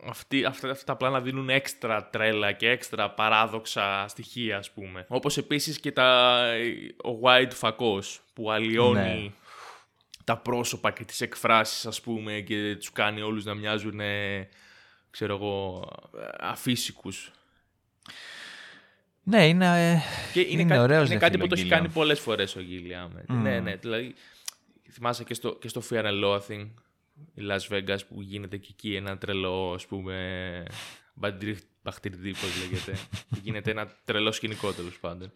αυτοί, 0.06 0.44
αυτά, 0.44 0.70
αυτά 0.70 0.84
τα 0.84 0.96
πλάνα 0.96 1.20
δίνουν 1.20 1.48
έξτρα 1.48 2.08
τρέλα 2.10 2.52
και 2.52 2.68
έξτρα 2.70 3.10
παράδοξα 3.10 4.08
στοιχεία, 4.08 4.56
ας 4.58 4.70
πούμε. 4.72 5.06
Όπως 5.08 5.36
επίσης 5.36 5.80
και 5.80 5.92
τα, 5.92 6.40
ο 7.04 7.18
White 7.22 7.52
φακός 7.52 8.20
που 8.34 8.50
αλλοιώνει 8.50 9.22
Ναι. 9.22 9.32
τα 10.24 10.36
πρόσωπα 10.38 10.90
και 10.90 11.04
τις 11.04 11.20
εκφράσεις, 11.20 11.86
ας 11.86 12.00
πούμε, 12.00 12.40
και 12.40 12.76
τους 12.76 12.92
κάνει 12.92 13.20
όλους 13.22 13.44
να 13.44 13.54
μοιάζουν, 13.54 14.00
ε, 14.00 14.48
ξέρω 15.10 15.34
εγώ, 15.34 15.88
αφύσικους. 16.38 17.30
Ναι, 19.24 19.48
είναι, 19.48 19.66
ε, 19.92 19.98
Και 20.32 20.40
είναι, 20.40 20.62
είναι 20.62 20.74
κα- 20.74 20.82
ωραίος 20.82 21.04
είναι 21.04 21.12
ρε 21.14 21.18
κάτι 21.18 21.32
φίλε, 21.32 21.42
που 21.42 21.48
το 21.48 21.54
ο 21.54 21.58
έχει 21.58 21.62
Γκίλιαμ. 21.62 21.80
κάνει 21.82 21.92
πολλές 21.94 22.20
φορές 22.20 22.56
ο 22.56 22.60
Γκίλιαμ. 22.60 23.10
Ναι, 23.26 23.60
ναι, 23.60 23.76
δηλαδή 23.76 24.14
θυμάσαι 24.90 25.24
και 25.24 25.34
στο, 25.34 25.54
και 25.54 25.68
στο 25.68 25.82
Fear 25.90 26.04
and 26.04 26.24
Loathing, 26.24 26.68
η 27.34 27.42
Las 27.48 27.74
Vegas, 27.74 27.98
που 28.08 28.22
γίνεται 28.22 28.56
και 28.56 28.68
εκεί 28.70 28.94
ένα 28.94 29.18
τρελό, 29.18 29.72
ας 29.74 29.86
πούμε, 29.86 30.64
μπαντρίχ, 31.14 31.58
μπαχτυρδί, 31.82 32.30
πώς 32.30 32.50
λέγεται. 32.62 32.92
που 33.28 33.38
γίνεται 33.44 33.70
ένα 33.70 33.88
τρελό 34.04 34.32
σκηνικό, 34.32 34.72
τέλος 34.72 34.98
πάντων. 35.00 35.32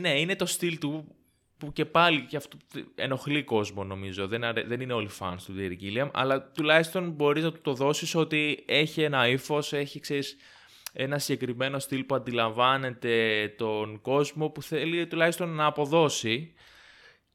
Ναι, 0.00 0.20
είναι 0.20 0.36
το 0.36 0.46
στυλ 0.46 0.78
του 0.78 1.14
που 1.58 1.72
και 1.72 1.84
πάλι 1.84 2.20
και 2.20 2.36
αυτό 2.36 2.56
ενοχλεί 2.94 3.42
κόσμο 3.44 3.84
νομίζω. 3.84 4.26
Δεν, 4.28 4.44
αρέ- 4.44 4.66
δεν 4.66 4.80
είναι 4.80 4.92
όλοι 4.92 5.10
fans 5.18 5.36
του 5.46 5.54
Derek 5.58 5.82
Gilliam, 5.82 6.08
αλλά 6.12 6.50
τουλάχιστον 6.50 7.10
μπορείς 7.10 7.42
να 7.42 7.52
του 7.52 7.60
το 7.60 7.74
δώσεις 7.74 8.14
ότι 8.14 8.64
έχει 8.66 9.02
ένα 9.02 9.28
ύφος, 9.28 9.72
έχει 9.72 10.00
ξέρεις, 10.00 10.36
ένα 10.96 11.18
συγκεκριμένο 11.18 11.78
στυλ 11.78 12.04
που 12.04 12.14
αντιλαμβάνεται 12.14 13.48
τον 13.56 14.00
κόσμο 14.00 14.48
που 14.48 14.62
θέλει 14.62 15.06
τουλάχιστον 15.06 15.48
να 15.48 15.66
αποδώσει 15.66 16.52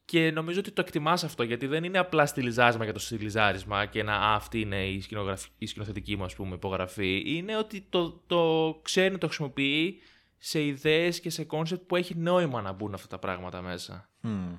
και 0.05 0.31
νομίζω 0.31 0.59
ότι 0.59 0.71
το 0.71 0.81
εκτιμάς 0.81 1.23
αυτό 1.23 1.43
γιατί 1.43 1.67
δεν 1.67 1.83
είναι 1.83 1.97
απλά 1.97 2.25
στυλιζάρισμα 2.25 2.83
για 2.83 2.93
το 2.93 2.99
στυλιζάρισμα 2.99 3.85
και 3.85 4.03
να 4.03 4.13
«Α, 4.13 4.35
αυτή 4.35 4.59
είναι 4.59 4.87
η, 4.87 5.01
σκηνογραφ- 5.01 5.51
η 5.57 5.65
σκηνοθετική 5.65 6.15
μου 6.15 6.23
ας 6.23 6.35
πούμε 6.35 6.55
υπογραφή 6.55 7.23
είναι 7.25 7.57
ότι 7.57 7.85
το, 7.89 8.21
το 8.27 8.79
ξέρει, 8.81 9.17
το 9.17 9.25
χρησιμοποιεί 9.27 10.01
σε 10.37 10.63
ιδέες 10.63 11.19
και 11.19 11.29
σε 11.29 11.43
κόνσεπτ 11.43 11.83
που 11.87 11.95
έχει 11.95 12.15
νόημα 12.15 12.61
να 12.61 12.71
μπουν 12.71 12.93
αυτά 12.93 13.07
τα 13.07 13.19
πράγματα 13.19 13.61
μέσα. 13.61 14.09
μμ. 14.21 14.55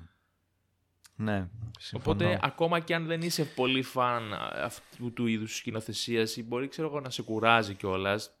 Ναι, 1.15 1.47
συμφωνώ. 1.79 2.15
Οπότε 2.15 2.39
ακόμα 2.41 2.79
και 2.79 2.95
αν 2.95 3.05
δεν 3.05 3.21
είσαι 3.21 3.45
πολύ 3.45 3.81
φαν 3.81 4.33
αυτού 4.63 5.13
του 5.13 5.27
είδους 5.27 5.55
σκηνοθεσίας 5.55 6.37
ή 6.37 6.43
μπορεί 6.43 6.67
ξέρω 6.67 6.87
εγώ 6.87 6.99
να 6.99 7.09
σε 7.09 7.21
κουράζει 7.21 7.73
κιόλας, 7.73 8.29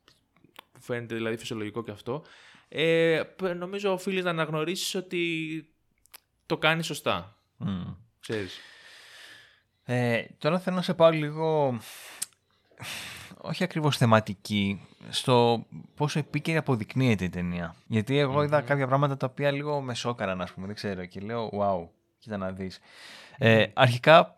φαίνεται 0.81 1.15
δηλαδή 1.15 1.37
φυσιολογικό 1.37 1.83
και 1.83 1.91
αυτό, 1.91 2.23
ε, 2.69 3.21
π- 3.35 3.55
νομίζω 3.55 3.91
οφείλεις 3.91 4.23
να 4.23 4.29
αναγνωρίσεις 4.29 4.95
ότι 4.95 5.65
το 6.45 6.57
κάνεις 6.57 6.85
σωστά. 6.85 7.37
Μμ. 7.57 7.81
Ξέρεις. 8.19 8.59
Ε, 9.83 10.23
τώρα 10.37 10.59
θέλω 10.59 10.75
να 10.75 10.81
σε 10.81 10.93
πάω 10.93 11.09
λίγο 11.09 11.79
όχι 13.37 13.63
ακριβώς 13.63 13.97
θεματική, 13.97 14.87
στο 15.09 15.65
πόσο 15.95 16.19
επίκαιρη 16.19 16.57
αποδεικνύεται 16.57 17.23
η 17.23 17.29
ταινία. 17.29 17.75
Γιατί 17.87 18.17
εγώ 18.17 18.43
είδα 18.43 18.61
κάποια 18.61 18.87
πράγματα 18.87 19.17
τα 19.17 19.27
οποία 19.31 19.51
λίγο 19.51 19.81
με 19.81 19.93
σόκαραν, 19.93 20.41
ας 20.41 20.51
πούμε, 20.53 20.65
δεν 20.65 20.75
ξέρω, 20.75 21.05
και 21.05 21.19
λέω, 21.19 21.49
wow, 21.53 21.87
κοίτα 22.19 22.37
να 22.37 22.51
δεις. 22.51 22.79
Ε, 23.37 23.65
αρχικά, 23.73 24.35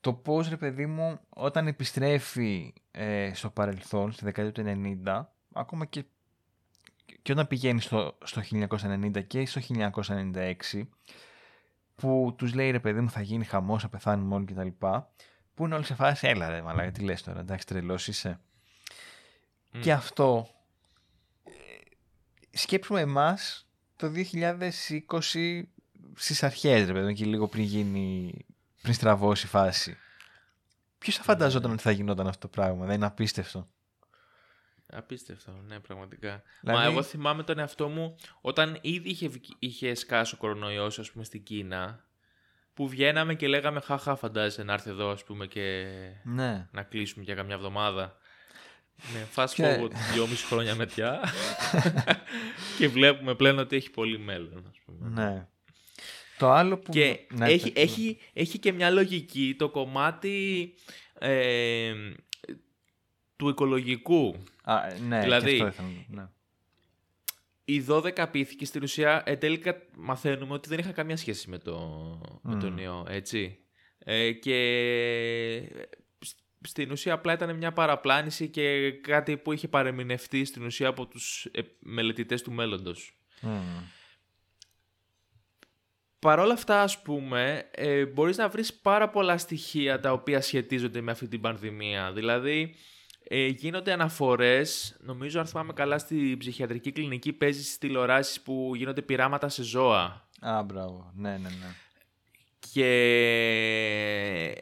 το 0.00 0.12
πώς, 0.12 0.48
ρε 0.48 0.56
παιδί 0.56 0.86
μου, 0.86 1.20
όταν 1.28 1.66
επιστρέφει 1.66 2.74
ε, 2.90 3.30
στο 3.34 3.50
παρελθόν, 3.50 4.12
στη 4.12 4.24
δεκαετία 4.24 4.64
του 4.64 4.70
90, 5.04 5.26
ακόμα 5.56 5.84
και, 5.84 6.04
και 7.22 7.32
όταν 7.32 7.46
πηγαίνει 7.46 7.80
στο, 7.80 8.18
στο 8.24 8.42
1990 8.52 9.26
και 9.26 9.46
στο 9.46 9.60
1996, 9.68 10.82
που 11.94 12.34
τους 12.38 12.54
λέει, 12.54 12.70
ρε 12.70 12.80
παιδί 12.80 13.00
μου, 13.00 13.10
θα 13.10 13.20
γίνει 13.20 13.44
χαμός, 13.44 13.82
θα 13.82 13.88
πεθάνουμε 13.88 14.34
όλοι 14.34 14.44
κτλ. 14.44 14.68
Που 15.54 15.64
είναι 15.64 15.74
όλοι 15.74 15.84
σε 15.84 15.94
φάση, 15.94 16.26
έλα 16.28 16.48
ρε 16.48 16.62
μαλάκα, 16.62 16.90
τι 16.90 17.02
λες 17.02 17.22
τώρα, 17.22 17.40
εντάξει 17.40 17.66
τρελός 17.66 18.08
είσαι. 18.08 18.40
Και 19.80 19.92
αυτό, 19.92 20.48
ε, 21.44 21.50
σκέψουμε 22.50 23.00
εμάς 23.00 23.68
το 23.96 24.12
2020 24.14 25.62
στις 26.14 26.42
αρχές, 26.42 26.86
ρε 26.86 26.92
παιδί 26.92 27.14
και 27.14 27.24
λίγο 27.24 27.48
πριν 27.48 27.64
γίνει, 27.64 28.34
πριν 28.82 28.94
στραβώσει 28.94 29.46
η 29.46 29.48
φάση. 29.48 29.96
Ποιος 30.98 31.16
θα 31.16 31.22
φανταζόταν 31.22 31.70
ότι 31.70 31.82
θα 31.82 31.90
γινόταν 31.90 32.26
αυτό 32.26 32.40
το 32.40 32.48
πράγμα, 32.48 32.86
δεν 32.86 32.94
είναι 32.94 33.06
απίστευτο. 33.06 33.68
Απίστευτο, 34.96 35.52
ναι, 35.66 35.80
πραγματικά. 35.80 36.42
Δηλαδή... 36.60 36.78
Μα 36.78 36.84
εγώ 36.84 37.02
θυμάμαι 37.02 37.42
τον 37.42 37.58
εαυτό 37.58 37.88
μου 37.88 38.16
όταν 38.40 38.78
ήδη 38.80 39.08
είχε, 39.08 39.30
είχε 39.58 39.94
σκάσει 39.94 40.34
ο 40.34 40.38
κορονοϊός, 40.38 40.98
ας 40.98 41.10
πούμε, 41.10 41.24
στην 41.24 41.42
Κίνα, 41.42 42.04
που 42.74 42.88
βγαίναμε 42.88 43.34
και 43.34 43.48
λέγαμε 43.48 43.80
χαχά 43.80 44.16
φαντάζεσαι 44.16 44.62
να 44.62 44.72
έρθει 44.72 44.90
εδώ, 44.90 45.10
ας 45.10 45.24
πούμε, 45.24 45.46
και 45.46 45.86
ναι. 46.22 46.68
να 46.70 46.82
κλείσουμε 46.82 47.24
για 47.24 47.34
καμιά 47.34 47.54
εβδομάδα. 47.54 48.18
Ναι, 49.12 49.26
fast 49.34 49.46
forward 49.46 49.90
δυόμιση 50.12 50.44
χρόνια 50.44 50.74
μετιά 50.74 51.20
και 52.78 52.88
βλέπουμε 52.88 53.34
πλέον 53.34 53.58
ότι 53.58 53.76
έχει 53.76 53.90
πολύ 53.90 54.18
μέλλον, 54.18 54.66
ας 54.70 54.80
πούμε. 54.84 55.08
Ναι. 55.22 55.46
Το 56.38 56.50
άλλο 56.50 56.78
που... 56.78 56.92
Και 56.92 57.18
ναι, 57.34 57.46
έχει, 57.46 57.72
έχει, 57.76 58.18
έχει 58.32 58.58
και 58.58 58.72
μια 58.72 58.90
λογική 58.90 59.54
το 59.58 59.68
κομμάτι 59.68 60.74
ε, 61.18 61.94
του 63.36 63.48
οικολογικού. 63.48 64.36
Α, 64.62 64.80
ναι, 65.06 65.20
δηλαδή, 65.20 65.60
αυτό 65.60 65.82
ναι. 66.08 66.28
οι 67.64 67.84
12 67.88 68.26
πίθηκοι 68.30 68.64
στην 68.64 68.82
ουσία 68.82 69.22
ε, 69.26 69.36
τελικά 69.36 69.82
μαθαίνουμε 69.96 70.52
ότι 70.52 70.68
δεν 70.68 70.78
είχαν 70.78 70.92
καμία 70.92 71.16
σχέση 71.16 71.50
με, 71.50 71.58
το, 71.58 71.78
με 72.42 72.56
τον 72.56 72.78
ιό, 72.78 73.06
έτσι. 73.08 73.58
Ε, 73.98 74.32
και 74.32 74.58
στην 76.60 76.90
ουσία 76.90 77.12
απλά 77.12 77.32
ήταν 77.32 77.56
μια 77.56 77.72
παραπλάνηση 77.72 78.48
και 78.48 78.90
κάτι 78.90 79.36
που 79.36 79.52
είχε 79.52 79.68
παρεμεινευτεί 79.68 80.44
στην 80.44 80.64
ουσία 80.64 80.88
από 80.88 81.06
τους 81.06 81.44
ε, 81.44 81.60
μελετητές 81.78 82.42
του 82.42 82.52
μέλλοντος. 82.52 83.16
Παρ' 86.18 86.38
όλα 86.38 86.52
αυτά, 86.52 86.82
ας 86.82 87.02
πούμε, 87.02 87.70
ε, 87.70 88.06
μπορείς 88.06 88.36
να 88.36 88.48
βρεις 88.48 88.74
πάρα 88.74 89.08
πολλά 89.08 89.38
στοιχεία 89.38 90.00
τα 90.00 90.12
οποία 90.12 90.40
σχετίζονται 90.40 91.00
με 91.00 91.10
αυτή 91.10 91.28
την 91.28 91.40
πανδημία. 91.40 92.12
Δηλαδή, 92.12 92.74
ε, 93.28 93.46
γίνονται 93.46 93.92
αναφορές, 93.92 94.96
νομίζω 95.00 95.40
αν 95.40 95.46
θυμάμαι 95.46 95.72
καλά, 95.72 95.98
στη 95.98 96.36
ψυχιατρική 96.38 96.92
κλινική 96.92 97.32
παίζεις 97.32 97.64
στις 97.64 97.78
τηλεοράσεις 97.78 98.40
που 98.40 98.72
γίνονται 98.74 99.02
πειράματα 99.02 99.48
σε 99.48 99.62
ζώα. 99.62 100.28
Α, 100.40 100.62
μπράβο. 100.62 101.12
Ναι, 101.14 101.30
ναι, 101.30 101.48
ναι. 101.48 101.74
Και 102.72 102.84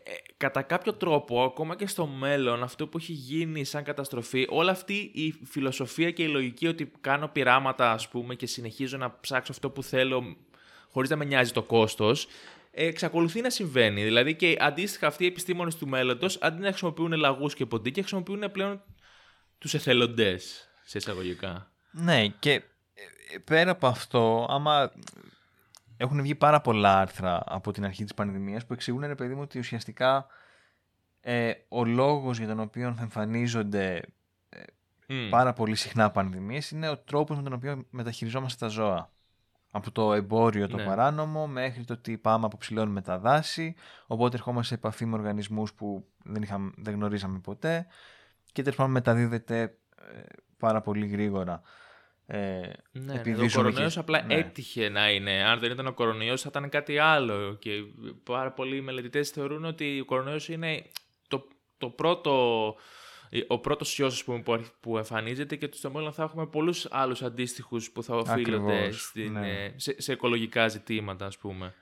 ε, 0.05 0.13
κατά 0.37 0.63
κάποιο 0.63 0.93
τρόπο, 0.93 1.43
ακόμα 1.43 1.77
και 1.77 1.87
στο 1.87 2.07
μέλλον, 2.07 2.63
αυτό 2.63 2.87
που 2.87 2.99
έχει 2.99 3.13
γίνει 3.13 3.65
σαν 3.65 3.85
καταστροφή, 3.85 4.47
όλη 4.51 4.71
αυτή 4.71 5.11
η 5.15 5.35
φιλοσοφία 5.45 6.11
και 6.11 6.23
η 6.23 6.29
λογική 6.29 6.67
ότι 6.67 6.93
κάνω 7.01 7.29
πειράματα, 7.29 7.93
ας 7.93 8.09
πούμε, 8.09 8.35
και 8.35 8.47
συνεχίζω 8.47 8.97
να 8.97 9.19
ψάξω 9.21 9.53
αυτό 9.53 9.71
που 9.71 9.83
θέλω 9.83 10.37
χωρίς 10.91 11.11
να 11.11 11.17
με 11.17 11.25
νοιάζει 11.25 11.53
το 11.53 11.63
κόστος, 11.63 12.27
εξακολουθεί 12.75 13.41
να 13.41 13.51
συμβαίνει. 13.51 14.05
Δηλαδή 14.05 14.35
και 14.35 14.57
αντίστοιχα 14.61 15.07
αυτοί 15.07 15.25
οι 15.25 15.27
επιστήμονες 15.27 15.77
του 15.77 15.89
μέλλοντος, 15.89 16.39
αντί 16.41 16.61
να 16.61 16.69
χρησιμοποιούν 16.69 17.13
λαγούς 17.13 17.55
και 17.55 17.67
ποντίκια, 17.67 18.03
χρησιμοποιούν 18.03 18.51
πλέον 18.53 18.83
τους 19.59 19.75
εθελοντές, 19.75 20.69
σε 20.85 20.99
εισαγωγικά. 20.99 21.71
Ναι, 21.91 22.27
και 22.27 22.53
ε, 22.53 23.39
πέρα 23.45 23.71
από 23.71 23.87
αυτό, 23.87 24.47
άμα 24.51 24.93
έχουν 25.97 26.23
βγει 26.23 26.35
πάρα 26.35 26.61
πολλά 26.61 26.99
άρθρα 26.99 27.43
από 27.47 27.73
την 27.73 27.85
αρχή 27.85 28.05
της 28.05 28.15
πανδημίας 28.15 28.67
που 28.67 28.73
εξηγούν, 28.73 29.07
ρε 29.07 29.15
παιδί 29.15 29.35
μου, 29.35 29.41
ότι 29.43 29.59
ουσιαστικά 29.59 30.27
ε, 31.21 31.53
ο 31.69 31.85
λόγος 31.85 32.39
για 32.39 32.47
τον 32.47 32.61
οποίο 32.61 32.95
θα 32.95 33.03
εμφανίζονται 33.03 34.03
ε, 35.07 35.29
πάρα 35.31 35.53
πολύ 35.53 35.75
συχνά 35.75 36.11
πανδημίες 36.11 36.71
είναι 36.71 36.89
ο 36.89 36.99
τρόπος 36.99 37.37
με 37.37 37.43
τον 37.43 37.53
οποίο 37.53 37.87
μεταχειριζόμαστε 37.91 38.65
τα 38.65 38.71
ζώα. 38.73 39.14
Από 39.77 39.91
το 39.91 40.13
εμπόριο 40.13 40.69
το 40.69 40.77
ναι. 40.77 40.85
παράνομο 40.85 41.47
μέχρι 41.47 41.85
το 41.85 41.93
ότι 41.93 42.19
πάμε 42.19 42.47
αποψηλώνουμε 42.47 43.01
τα 43.03 43.19
δάση. 43.19 43.75
Οπότε 44.07 44.37
ερχόμαστε 44.37 44.67
σε 44.67 44.75
επαφή 44.75 45.07
με 45.07 45.17
οργανισμούς 45.17 45.73
που 45.73 46.07
δεν, 46.25 46.43
είχαμε, 46.43 46.73
δεν 46.77 46.95
γνωρίζαμε 46.95 47.39
ποτέ. 47.39 47.87
Και 48.53 48.63
τέλος 48.63 48.77
πάντων 48.77 48.93
μεταδίδεται 48.93 49.61
ε, 49.97 50.21
πάρα 50.59 50.81
πολύ 50.81 51.07
γρήγορα. 51.07 51.63
Ε, 52.27 52.61
ναι, 52.93 53.23
ο 53.43 53.47
κορονοϊός 53.53 53.99
απλά 53.99 54.23
ναι. 54.23 54.35
έτυχε 54.35 54.89
να 54.89 55.11
είναι. 55.11 55.45
Αν 55.45 55.59
δεν 55.59 55.71
ήταν 55.71 55.87
ο 55.87 55.93
κορονοϊός 55.93 56.43
θα 56.43 56.49
ήταν 56.51 56.69
κάτι 56.69 56.99
άλλο. 56.99 57.55
Και 57.55 57.71
πάρα 58.23 58.53
πολλοί 58.53 58.81
μελετητές 58.81 59.31
θεωρούν 59.31 59.65
ότι 59.65 60.01
ο 60.01 60.05
κορονοϊός 60.05 60.49
είναι 60.49 60.85
το, 61.29 61.49
το 61.79 61.89
πρώτο 61.89 62.75
ο 63.47 63.59
πρώτος 63.59 63.99
ιό 63.99 64.13
που 64.81 64.97
εμφανίζεται 64.97 65.57
και 65.57 65.69
στο 65.73 65.91
μέλλον 65.91 66.13
θα 66.13 66.23
έχουμε 66.23 66.47
πολλούς 66.47 66.87
άλλους 66.91 67.23
αντίστοιχους 67.23 67.91
που 67.91 68.03
θα 68.03 68.17
οφείλονται 68.17 68.93
στην, 68.93 69.33
ναι. 69.33 69.49
Ε, 69.49 69.73
σε, 69.77 69.95
σε, 69.99 70.13
οικολογικά 70.13 70.69
ζητήματα, 70.69 71.27
ας 71.27 71.39
πούμε. 71.39 71.75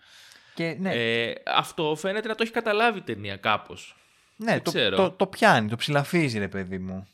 Και, 0.54 0.76
ναι. 0.80 0.90
ε, 0.94 1.32
αυτό 1.46 1.94
φαίνεται 1.98 2.28
να 2.28 2.34
το 2.34 2.42
έχει 2.42 2.52
καταλάβει 2.52 2.98
η 2.98 3.02
ταινία 3.02 3.36
κάπως. 3.36 3.96
Ναι, 4.36 4.60
το, 4.60 4.90
το, 4.90 5.10
το, 5.10 5.26
πιάνει, 5.26 5.68
το 5.68 5.76
ψηλαφίζει, 5.76 6.38
ρε 6.38 6.48
παιδί 6.48 6.78
μου. 6.78 7.06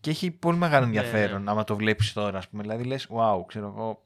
Και 0.00 0.10
έχει 0.10 0.30
πολύ 0.30 0.56
μεγάλο 0.56 0.86
ναι, 0.86 0.96
ενδιαφέρον 0.96 1.42
ναι, 1.42 1.50
άμα 1.50 1.64
το 1.64 1.76
βλέπεις 1.76 2.12
τώρα, 2.12 2.38
ας 2.38 2.48
πούμε. 2.48 2.62
Δηλαδή 2.62 2.84
λες, 2.84 3.08
wow, 3.10 3.46
ξέρω 3.46 3.66
εγώ. 3.66 4.04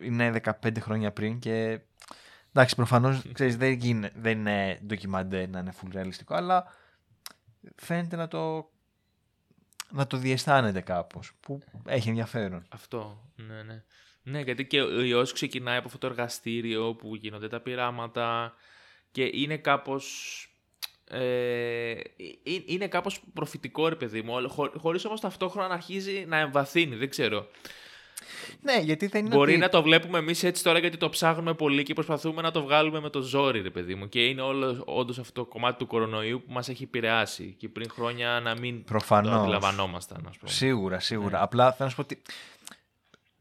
Είναι 0.00 0.40
15 0.62 0.78
χρόνια 0.80 1.12
πριν 1.12 1.38
και. 1.38 1.80
Εντάξει, 2.52 2.74
προφανώς 2.74 3.22
δεν, 3.36 4.10
δεν 4.14 4.38
είναι 4.38 4.80
ντοκιμαντέ 4.86 5.46
να 5.46 5.58
είναι 5.58 5.72
full 5.80 5.88
ρεαλιστικό, 5.92 6.34
αλλά 6.34 6.66
φαίνεται 7.76 8.16
να 8.16 8.28
το, 8.28 8.70
να 9.90 10.06
το 10.06 10.16
διαισθάνεται 10.16 10.80
κάπως, 10.80 11.32
που 11.40 11.62
έχει 11.86 12.08
ενδιαφέρον. 12.08 12.66
Αυτό, 12.68 13.32
ναι, 13.36 13.62
ναι. 13.62 13.84
Ναι, 14.24 14.40
γιατί 14.40 14.66
και 14.66 14.80
ο 14.82 15.00
ιός 15.00 15.32
ξεκινάει 15.32 15.76
από 15.76 15.86
αυτό 15.86 15.98
το 15.98 16.06
εργαστήριο 16.06 16.94
που 16.94 17.14
γίνονται 17.14 17.48
τα 17.48 17.60
πειράματα 17.60 18.54
και 19.10 19.30
είναι 19.32 19.56
κάπως... 19.56 20.46
Ε, 21.08 21.94
είναι 22.66 22.88
κάπως 22.88 23.22
προφητικό 23.34 23.88
ρε 23.88 23.96
παιδί 23.96 24.22
μου, 24.22 24.48
χωρίς 24.78 25.04
όμως 25.04 25.20
ταυτόχρονα 25.20 25.68
να 25.68 25.74
αρχίζει 25.74 26.24
να 26.26 26.36
εμβαθύνει, 26.36 26.96
δεν 26.96 27.08
ξέρω. 27.08 27.46
Ναι, 28.60 28.78
γιατί 28.80 29.06
δεν 29.06 29.26
είναι. 29.26 29.34
Μπορεί 29.34 29.56
να 29.56 29.68
το 29.68 29.82
βλέπουμε 29.82 30.18
εμείς 30.18 30.42
έτσι 30.42 30.62
τώρα 30.62 30.78
γιατί 30.78 30.96
το 30.96 31.08
ψάχνουμε 31.08 31.54
πολύ 31.54 31.82
και 31.82 31.94
προσπαθούμε 31.94 32.42
να 32.42 32.50
το 32.50 32.62
βγάλουμε 32.62 33.00
με 33.00 33.10
το 33.10 33.20
ζόρι, 33.20 33.60
ρε 33.60 33.70
παιδί 33.70 33.94
μου. 33.94 34.08
Και 34.08 34.26
είναι 34.26 34.40
όλο 34.40 34.82
όντως 34.86 35.18
αυτό 35.18 35.42
το 35.42 35.48
κομμάτι 35.48 35.78
του 35.78 35.86
κορονοϊού 35.86 36.42
που 36.46 36.52
μας 36.52 36.68
έχει 36.68 36.82
επηρεάσει. 36.82 37.54
Και 37.58 37.68
πριν 37.68 37.90
χρόνια 37.90 38.40
να 38.40 38.58
μην 38.58 38.84
Προφανώς. 38.84 39.32
το 39.32 39.40
αντιλαμβανόμασταν, 39.40 40.26
ας 40.28 40.38
πούμε. 40.38 40.50
Σίγουρα, 40.50 41.00
σίγουρα. 41.00 41.36
Ναι. 41.38 41.44
Απλά 41.44 41.72
θέλω 41.72 41.84
να 41.84 41.88
σου 41.88 41.96
πω 41.96 42.02
ότι. 42.02 42.22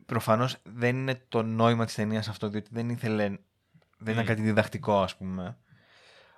Προφανώς 0.05 0.57
δεν 0.63 0.95
είναι 0.95 1.21
το 1.29 1.43
νόημα 1.43 1.85
της 1.85 1.95
ταινίας 1.95 2.27
αυτό, 2.27 2.49
διότι 2.49 2.69
δεν 2.71 2.89
ήθελε. 2.89 3.37
Δεν 3.97 4.13
ήταν 4.13 4.25
κάτι 4.25 4.41
διδακτικό, 4.41 5.01
ας 5.01 5.15
πούμε. 5.15 5.57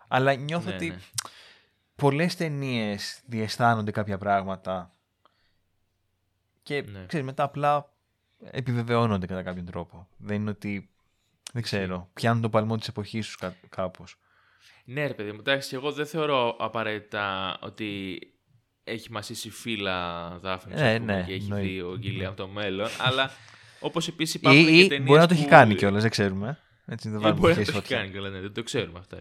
Αλλά 0.08 0.34
νιώθω 0.34 0.70
ναι, 0.70 0.76
ότι 0.76 0.90
ναι. 0.90 0.98
πολλές 1.96 2.36
ταινίες 2.36 3.22
διαισθάνονται 3.26 3.92
κάποια 3.92 4.18
πράγματα. 4.18 4.94
Και 6.64 6.82
ναι. 6.82 7.06
ξέρεις, 7.06 7.26
μετά 7.26 7.44
απλά 7.44 7.93
επιβεβαιώνονται 8.52 9.26
κατά 9.26 9.44
κάποιον 9.44 9.66
τρόπο. 9.66 10.08
Δεν 10.18 10.42
είναι 10.42 10.50
ότι, 10.50 10.90
δεν 11.54 11.62
ξέρω, 11.62 12.10
πιάνουν 12.14 12.42
το 12.42 12.50
παλμό 12.50 12.78
της 12.78 12.88
εποχής 12.88 13.26
τους 13.26 13.36
κά, 13.36 13.56
κάπως. 13.70 14.18
Ναι 14.86 15.08
ρε 15.08 15.14
παιδί 15.14 15.32
μου, 15.32 15.38
εντάξει, 15.40 15.76
εγώ 15.76 15.92
δεν 15.92 16.06
θεωρώ 16.06 16.56
απαραίτητα 16.60 17.58
ότι 17.62 18.20
έχει 18.84 19.12
μασίσει 19.12 19.50
φύλλα 19.50 20.28
Δάφνης 20.42 20.80
ναι, 20.80 20.98
ναι, 20.98 21.24
και 21.28 21.34
έχει 21.34 21.54
δει 21.54 21.82
ο 21.82 21.96
Γκίλια 21.98 22.28
από 22.28 22.38
το 22.38 22.48
μέλλον, 22.48 22.88
αλλά 23.00 23.32
όπως 23.80 24.08
επίσης 24.08 24.34
υπάρχουν 24.34 24.68
ή, 24.68 24.82
και 24.82 24.88
ταινίες 24.88 25.08
Μπορεί 25.08 25.20
να 25.20 25.28
το 25.28 25.34
έχει 25.34 25.46
κάνει 25.46 25.76
κιόλας, 25.76 26.02
δεν 26.02 26.12
ξέρουμε. 26.12 26.60
Έτσι 26.86 27.10
δεν 27.10 27.20
μπορεί 27.20 27.56
να 27.56 27.64
το 27.64 27.72
έχει 27.78 27.82
κάνει 27.82 28.10
κιόλας, 28.10 28.32
ναι, 28.32 28.40
δεν 28.40 28.54
το 28.54 28.64
ξέρουμε 28.64 29.00
αυτά. 29.00 29.18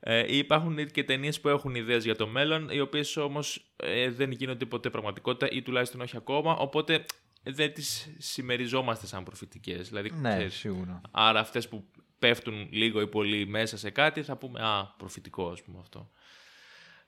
Ε, 0.00 0.36
υπάρχουν 0.36 0.86
και 0.86 1.04
ταινίες 1.04 1.40
που 1.40 1.48
έχουν 1.48 1.74
ιδέες 1.74 2.04
για 2.04 2.16
το 2.16 2.26
μέλλον, 2.26 2.68
οι 2.70 2.80
οποίες 2.80 3.16
όμως 3.16 3.72
ε, 3.76 4.10
δεν 4.10 4.30
γίνονται 4.30 4.64
ποτέ 4.64 4.90
πραγματικότητα 4.90 5.50
ή 5.50 5.62
τουλάχιστον 5.62 6.00
όχι 6.00 6.16
ακόμα. 6.16 6.56
Οπότε 6.56 7.04
δεν 7.42 7.72
τις 7.72 8.08
συμμεριζόμαστε 8.18 9.06
σαν 9.06 9.24
προφητικές. 9.24 9.88
Δηλαδή, 9.88 10.10
ναι, 10.10 10.30
ξέρεις, 10.30 10.54
σίγουρα. 10.54 11.00
Άρα 11.10 11.40
αυτές 11.40 11.68
που 11.68 11.84
πέφτουν 12.18 12.68
λίγο 12.70 13.00
ή 13.00 13.06
πολύ 13.06 13.46
μέσα 13.46 13.76
σε 13.76 13.90
κάτι 13.90 14.22
θα 14.22 14.36
πούμε 14.36 14.60
«Α, 14.60 14.94
προφητικό» 14.96 15.50
ας 15.50 15.62
πούμε 15.62 15.78
αυτό. 15.80 16.10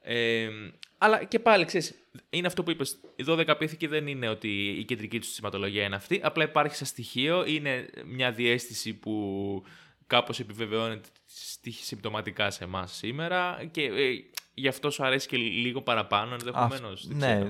Ε, 0.05 0.49
αλλά 0.99 1.25
και 1.25 1.39
πάλι, 1.39 1.65
ξέρεις, 1.65 1.95
είναι 2.31 2.47
αυτό 2.47 2.63
που 2.63 2.71
είπες, 2.71 2.99
η 3.17 3.25
12 3.27 3.55
πίθηκη 3.59 3.87
δεν 3.87 4.07
είναι 4.07 4.29
ότι 4.29 4.69
η 4.69 4.85
κεντρική 4.85 5.19
τους 5.19 5.29
συστηματολογία 5.29 5.85
είναι 5.85 5.95
αυτή, 5.95 6.21
απλά 6.23 6.45
υπάρχει 6.45 6.77
σαν 6.77 6.87
στοιχείο, 6.87 7.45
είναι 7.47 7.91
μια 8.05 8.33
διέστηση 8.33 8.95
που 8.95 9.65
κάπως 10.07 10.41
επιβεβαιώνεται 10.41 11.09
συμπτωματικά 11.83 12.51
σε 12.51 12.65
εμάς 12.65 12.93
σήμερα 12.97 13.65
και 13.71 13.83
ε, 13.83 14.13
γι' 14.55 14.69
αυτό 14.69 14.91
σου 14.91 15.05
αρέσει 15.05 15.29
και 15.29 15.37
λίγο 15.37 15.83
παραπάνω 15.83 16.33
ενδεχομένως. 16.33 17.07
Ναι. 17.09 17.47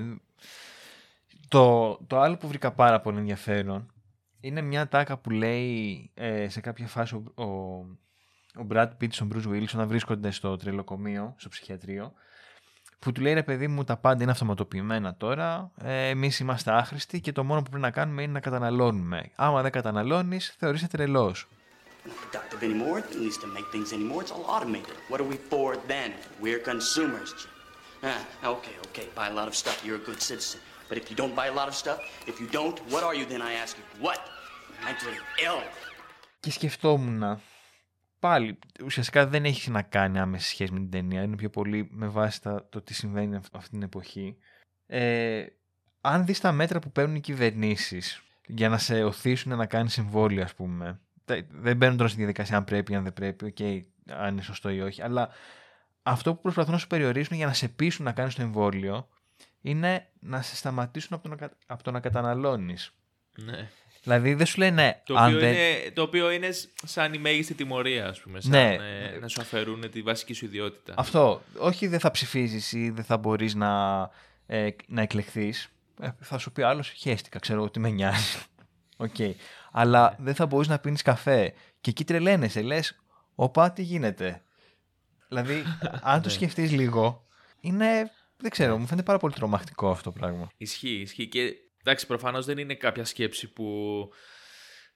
Το, 1.53 1.99
το 2.07 2.19
άλλο 2.19 2.37
που 2.37 2.47
βρήκα 2.47 2.71
πάρα 2.71 3.01
πολύ 3.01 3.17
ενδιαφέρον 3.17 3.93
είναι 4.39 4.61
μια 4.61 4.87
τάκα 4.87 5.17
που 5.17 5.29
λέει 5.29 6.11
ε, 6.13 6.49
σε 6.49 6.61
κάποια 6.61 6.87
φάση 6.87 7.15
ο, 7.15 7.43
ο, 7.43 7.45
ο 8.61 8.67
Brad 8.69 8.87
Pitt 9.01 9.13
στον 9.13 9.31
Bruce 9.33 9.47
Willis 9.47 9.71
να 9.71 9.85
βρίσκονται 9.85 10.31
στο 10.31 10.57
τρελοκομείο, 10.57 11.33
στο 11.37 11.49
ψυχιατρίο 11.49 12.13
που 12.99 13.11
του 13.11 13.21
λέει 13.21 13.33
ρε 13.33 13.43
παιδί 13.43 13.67
μου 13.67 13.83
τα 13.83 13.97
πάντα 13.97 14.23
είναι 14.23 14.31
αυτοματοποιημένα 14.31 15.15
τώρα, 15.15 15.71
ε, 15.81 16.09
εμείς 16.09 16.39
είμαστε 16.39 16.71
άχρηστοι 16.71 17.21
και 17.21 17.31
το 17.31 17.43
μόνο 17.43 17.61
που 17.61 17.69
πρέπει 17.69 17.85
να 17.85 17.91
κάνουμε 17.91 18.21
είναι 18.21 18.31
να 18.31 18.39
καταναλώνουμε. 18.39 19.31
Άμα 19.35 19.61
δεν 19.61 19.71
καταναλώνεις 19.71 20.55
θεωρείσαι 20.59 20.87
τρελός. 20.87 21.47
not 22.05 22.15
productive 22.21 22.61
anymore, 22.69 22.97
at 22.97 23.15
least 23.23 23.39
to 23.41 23.47
make 23.47 23.67
things 23.71 23.89
anymore. 23.97 24.21
It's 24.23 24.33
all 24.35 24.45
automated. 24.55 24.95
What 25.09 25.17
are 25.21 25.29
we 25.33 25.37
for 25.51 25.67
then? 25.93 26.09
We're 26.43 26.63
consumers, 26.73 27.29
Jim. 27.39 27.51
Ah, 28.11 28.21
okay, 28.55 28.75
okay, 28.87 29.05
buy 29.17 29.27
a 29.33 29.35
lot 29.39 29.47
of 29.51 29.55
stuff. 29.61 29.77
You're 29.85 29.99
a 30.03 30.05
good 30.09 30.21
citizen. 30.29 30.59
But 30.93 31.01
if 31.01 31.09
you 31.11 31.17
don't 31.23 31.35
buy 31.41 31.47
a 31.53 31.55
lot 31.59 31.67
of 31.71 31.75
stuff, 31.83 31.99
if 32.31 32.35
you 32.41 32.47
don't, 32.57 32.77
what 32.91 33.03
are 33.07 33.15
you; 33.19 33.25
Then, 33.31 33.41
I 33.41 33.53
ask 33.63 33.71
you? 33.79 33.85
What? 34.05 34.19
Mentally 34.85 35.19
ill. 35.47 35.61
Και 36.39 36.51
σκεφτόμουν 36.51 37.41
πάλι, 38.19 38.59
ουσιαστικά 38.83 39.27
δεν 39.27 39.45
έχει 39.45 39.71
να 39.71 39.81
κάνει 39.81 40.19
άμεση 40.19 40.47
σχέση 40.49 40.71
με 40.71 40.79
την 40.79 40.89
ταινία. 40.89 41.21
Είναι 41.21 41.35
πιο 41.35 41.49
πολύ 41.49 41.87
με 41.91 42.07
βάση 42.07 42.41
τα, 42.41 42.67
το 42.69 42.81
τι 42.81 42.93
συμβαίνει 42.93 43.39
αυτή 43.51 43.69
την 43.69 43.81
εποχή. 43.81 44.37
Ε, 44.87 45.45
αν 46.01 46.25
δεις 46.25 46.39
τα 46.39 46.51
μέτρα 46.51 46.79
που 46.79 46.91
παίρνουν 46.91 47.15
οι 47.15 47.19
κυβερνήσεις 47.19 48.21
για 48.45 48.69
να 48.69 48.77
σε 48.77 49.03
οθήσουν 49.03 49.57
να 49.57 49.65
κάνεις 49.65 49.93
συμβόλαια, 49.93 50.43
ας 50.43 50.53
πούμε, 50.53 50.99
δεν 51.49 51.77
μπαίνουν 51.77 51.97
τώρα 51.97 52.09
στη 52.09 52.17
διαδικασία 52.17 52.57
αν 52.57 52.63
πρέπει 52.63 52.91
ή 52.91 52.95
αν 52.95 53.03
δεν 53.03 53.13
πρέπει, 53.13 53.53
okay, 53.57 53.79
αν 54.13 54.31
είναι 54.31 54.41
σωστό 54.41 54.69
ή 54.69 54.81
όχι, 54.81 55.01
αλλά 55.01 55.29
αυτό 56.03 56.35
που 56.35 56.41
προσπαθούν 56.41 56.71
να 56.71 56.77
σου 56.77 56.87
περιορίσουν 56.87 57.37
για 57.37 57.45
να 57.45 57.53
σε 57.53 57.67
πείσουν 57.67 58.05
να 58.05 58.11
κάνεις 58.11 58.35
το 58.35 58.41
εμβόλιο 58.41 59.07
είναι 59.63 60.07
να 60.19 60.41
σε 60.41 60.55
σταματήσουν 60.55 61.17
από 61.17 61.29
το 61.29 61.35
να, 61.35 61.51
από 61.65 61.83
το 61.83 61.91
να 61.91 61.99
καταναλώνεις. 61.99 62.93
Ναι. 63.35 63.69
Δηλαδή 64.03 64.33
δεν 64.33 64.45
σου 64.45 64.59
λέει 64.59 64.71
ναι. 64.71 65.01
Το, 65.05 65.23
οποίο, 65.23 65.39
δεν... 65.39 65.53
είναι, 65.53 65.91
το 65.93 66.01
οποίο 66.01 66.31
είναι 66.31 66.49
σαν 66.85 67.13
η 67.13 67.17
μέγιστη 67.17 67.53
τιμωρία, 67.53 68.07
ας 68.07 68.19
πούμε. 68.19 68.41
Σαν 68.41 68.51
ναι. 68.51 68.73
ε, 68.73 69.19
να 69.19 69.27
σου 69.27 69.41
αφαιρούν 69.41 69.91
τη 69.91 70.01
βασική 70.01 70.33
σου 70.33 70.45
ιδιότητα. 70.45 70.93
Αυτό. 70.97 71.41
Όχι 71.57 71.87
δεν 71.87 71.99
θα 71.99 72.11
ψηφίζεις 72.11 72.71
ή 72.71 72.89
δεν 72.89 73.03
θα 73.03 73.17
μπορείς 73.17 73.55
να, 73.55 74.01
ε, 74.45 74.69
να 74.87 75.01
εκλεχθείς. 75.01 75.69
Ε, 76.01 76.09
θα 76.19 76.37
σου 76.37 76.51
πει 76.51 76.61
άλλος, 76.61 76.89
χαίστηκα, 76.89 77.39
ξέρω 77.39 77.63
ότι 77.63 77.79
με 77.79 77.89
νοιάζει. 77.89 78.37
Okay. 78.97 79.33
Αλλά 79.71 80.09
ναι. 80.09 80.25
δεν 80.25 80.35
θα 80.35 80.45
μπορείς 80.45 80.67
να 80.67 80.79
πίνεις 80.79 81.01
καφέ. 81.01 81.53
Και 81.81 81.89
εκεί 81.89 82.03
τρελαίνεσαι, 82.03 82.61
λες, 82.61 83.03
Οπα, 83.35 83.71
τι 83.71 83.81
γίνεται. 83.81 84.41
Δηλαδή, 85.27 85.63
αν 86.11 86.21
το 86.21 86.27
ναι. 86.27 86.33
σκεφτείς 86.33 86.71
λίγο, 86.71 87.25
είναι. 87.59 88.11
Δεν 88.43 88.51
ξέρω, 88.51 88.77
μου 88.77 88.85
φαίνεται 88.85 89.05
πάρα 89.05 89.19
πολύ 89.19 89.33
τρομακτικό 89.33 89.89
αυτό 89.89 90.11
το 90.11 90.19
πράγμα. 90.19 90.51
Ισχύει, 90.57 90.99
ισχύει. 90.99 91.27
Και 91.27 91.55
εντάξει, 91.81 92.07
προφανώς 92.07 92.45
δεν 92.45 92.57
είναι 92.57 92.75
κάποια 92.75 93.05
σκέψη 93.05 93.53
που 93.53 94.09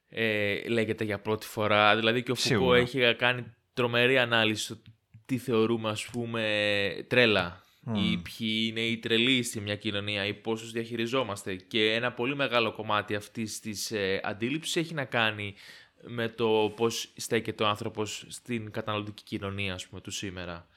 ε, 0.09 0.67
λέγεται 0.67 1.03
για 1.03 1.19
πρώτη 1.19 1.45
φορά. 1.45 1.95
Δηλαδή 1.95 2.23
και 2.23 2.31
ο 2.31 2.35
Φουκώ 2.35 2.73
έχει 2.73 3.15
κάνει 3.15 3.55
τρομερή 3.73 4.17
ανάλυση 4.17 4.63
στο 4.63 4.81
τι 5.25 5.37
θεωρούμε, 5.37 5.89
ας 5.89 6.05
πούμε, 6.05 7.05
τρέλα 7.07 7.63
ή 7.93 8.17
ποιοι 8.17 8.67
είναι 8.69 8.81
οι 8.81 8.97
τρελοί 8.97 9.43
σε 9.43 9.61
μια 9.61 9.75
κοινωνία 9.75 10.25
ή 10.25 10.33
πόσους 10.33 10.71
διαχειριζόμαστε. 10.71 11.55
Και 11.55 11.93
ένα 11.93 12.11
πολύ 12.11 12.35
μεγάλο 12.35 12.71
κομμάτι 12.71 13.15
αυτής 13.15 13.59
της 13.59 13.91
ε, 13.91 14.21
αντίληψης 14.23 14.75
έχει 14.75 14.93
να 14.93 15.05
κάνει 15.05 15.55
με 16.01 16.29
το 16.29 16.73
πώς 16.75 17.13
στέκεται 17.15 17.63
ο 17.63 17.67
άνθρωπος 17.67 18.25
στην 18.27 18.71
καταναλωτική 18.71 19.23
κοινωνία, 19.23 19.73
ας 19.73 19.87
πούμε, 19.87 20.01
του 20.01 20.11
σήμερα. 20.11 20.67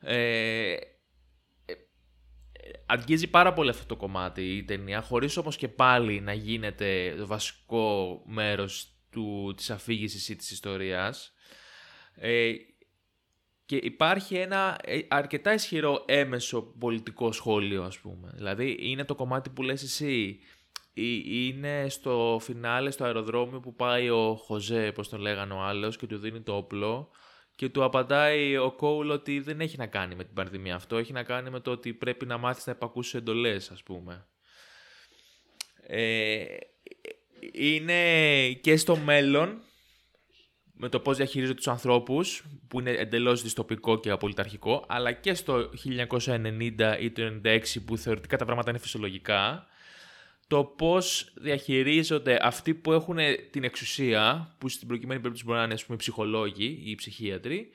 Ε, 0.00 0.18
ε, 0.72 0.78
αγγίζει 2.86 3.26
πάρα 3.26 3.52
πολύ 3.52 3.70
αυτό 3.70 3.86
το 3.86 3.96
κομμάτι 3.96 4.56
η 4.56 4.64
ταινία, 4.64 5.00
χωρίς 5.02 5.36
όμως 5.36 5.56
και 5.56 5.68
πάλι 5.68 6.20
να 6.20 6.32
γίνεται 6.32 7.14
το 7.18 7.26
βασικό 7.26 8.22
μέρος 8.26 8.92
του, 9.10 9.54
της 9.56 9.70
αφήγησης 9.70 10.28
ή 10.28 10.36
της 10.36 10.50
ιστορίας. 10.50 11.32
Ε, 12.14 12.52
και 13.70 13.76
υπάρχει 13.76 14.34
ένα 14.34 14.78
ε, 14.82 14.98
αρκετά 15.08 15.52
ισχυρό 15.52 16.04
έμεσο 16.06 16.62
πολιτικό 16.62 17.32
σχόλιο, 17.32 17.82
ας 17.82 17.98
πούμε. 17.98 18.30
Δηλαδή, 18.34 18.76
είναι 18.80 19.04
το 19.04 19.14
κομμάτι 19.14 19.50
που 19.50 19.62
λες 19.62 19.82
εσύ. 19.82 20.38
Είναι 20.94 21.86
στο 21.88 22.38
φινάλε, 22.40 22.90
στο 22.90 23.04
αεροδρόμιο 23.04 23.60
που 23.60 23.74
πάει 23.74 24.10
ο 24.10 24.34
Χωζέ, 24.34 24.92
πώς 24.92 25.08
τον 25.08 25.20
λέγανε 25.20 25.52
ο 25.52 25.60
άλλος, 25.60 25.96
και 25.96 26.06
του 26.06 26.18
δίνει 26.18 26.40
το 26.40 26.56
όπλο. 26.56 27.10
Και 27.60 27.68
του 27.68 27.84
απαντάει 27.84 28.56
ο 28.56 28.70
Κόουλ 28.70 29.10
ότι 29.10 29.40
δεν 29.40 29.60
έχει 29.60 29.76
να 29.76 29.86
κάνει 29.86 30.14
με 30.14 30.24
την 30.24 30.34
πανδημία 30.34 30.74
αυτό. 30.74 30.96
Έχει 30.96 31.12
να 31.12 31.22
κάνει 31.22 31.50
με 31.50 31.60
το 31.60 31.70
ότι 31.70 31.92
πρέπει 31.92 32.26
να 32.26 32.38
μάθεις 32.38 32.66
να 32.66 32.72
υπακούσεις 32.72 33.14
εντολές, 33.14 33.70
ας 33.70 33.82
πούμε. 33.82 34.26
Ε, 35.86 36.44
είναι 37.52 38.52
και 38.52 38.76
στο 38.76 38.96
μέλλον 38.96 39.62
με 40.72 40.88
το 40.88 41.00
πώς 41.00 41.16
διαχειρίζονται 41.16 41.56
τους 41.56 41.68
ανθρώπους, 41.68 42.44
που 42.68 42.80
είναι 42.80 42.90
εντελώς 42.90 43.42
δυστοπικό 43.42 44.00
και 44.00 44.10
απολυταρχικό, 44.10 44.84
αλλά 44.88 45.12
και 45.12 45.34
στο 45.34 45.70
1990 45.74 46.96
ή 47.00 47.10
το 47.10 47.40
1996 47.44 47.80
που 47.84 47.96
θεωρητικά 47.96 48.36
τα 48.36 48.44
πράγματα 48.44 48.70
είναι 48.70 48.78
φυσιολογικά, 48.78 49.66
το 50.50 50.64
πώς 50.64 51.32
διαχειρίζονται 51.34 52.38
αυτοί 52.42 52.74
που 52.74 52.92
έχουν 52.92 53.16
την 53.50 53.64
εξουσία, 53.64 54.54
που 54.58 54.68
στην 54.68 54.88
προκειμένη 54.88 55.20
περίπτωση 55.20 55.44
μπορεί 55.46 55.58
να 55.58 55.64
είναι 55.64 55.74
ας 55.74 55.84
πούμε, 55.84 55.98
ψυχολόγοι 55.98 56.82
ή 56.84 56.94
ψυχίατροι, 56.94 57.70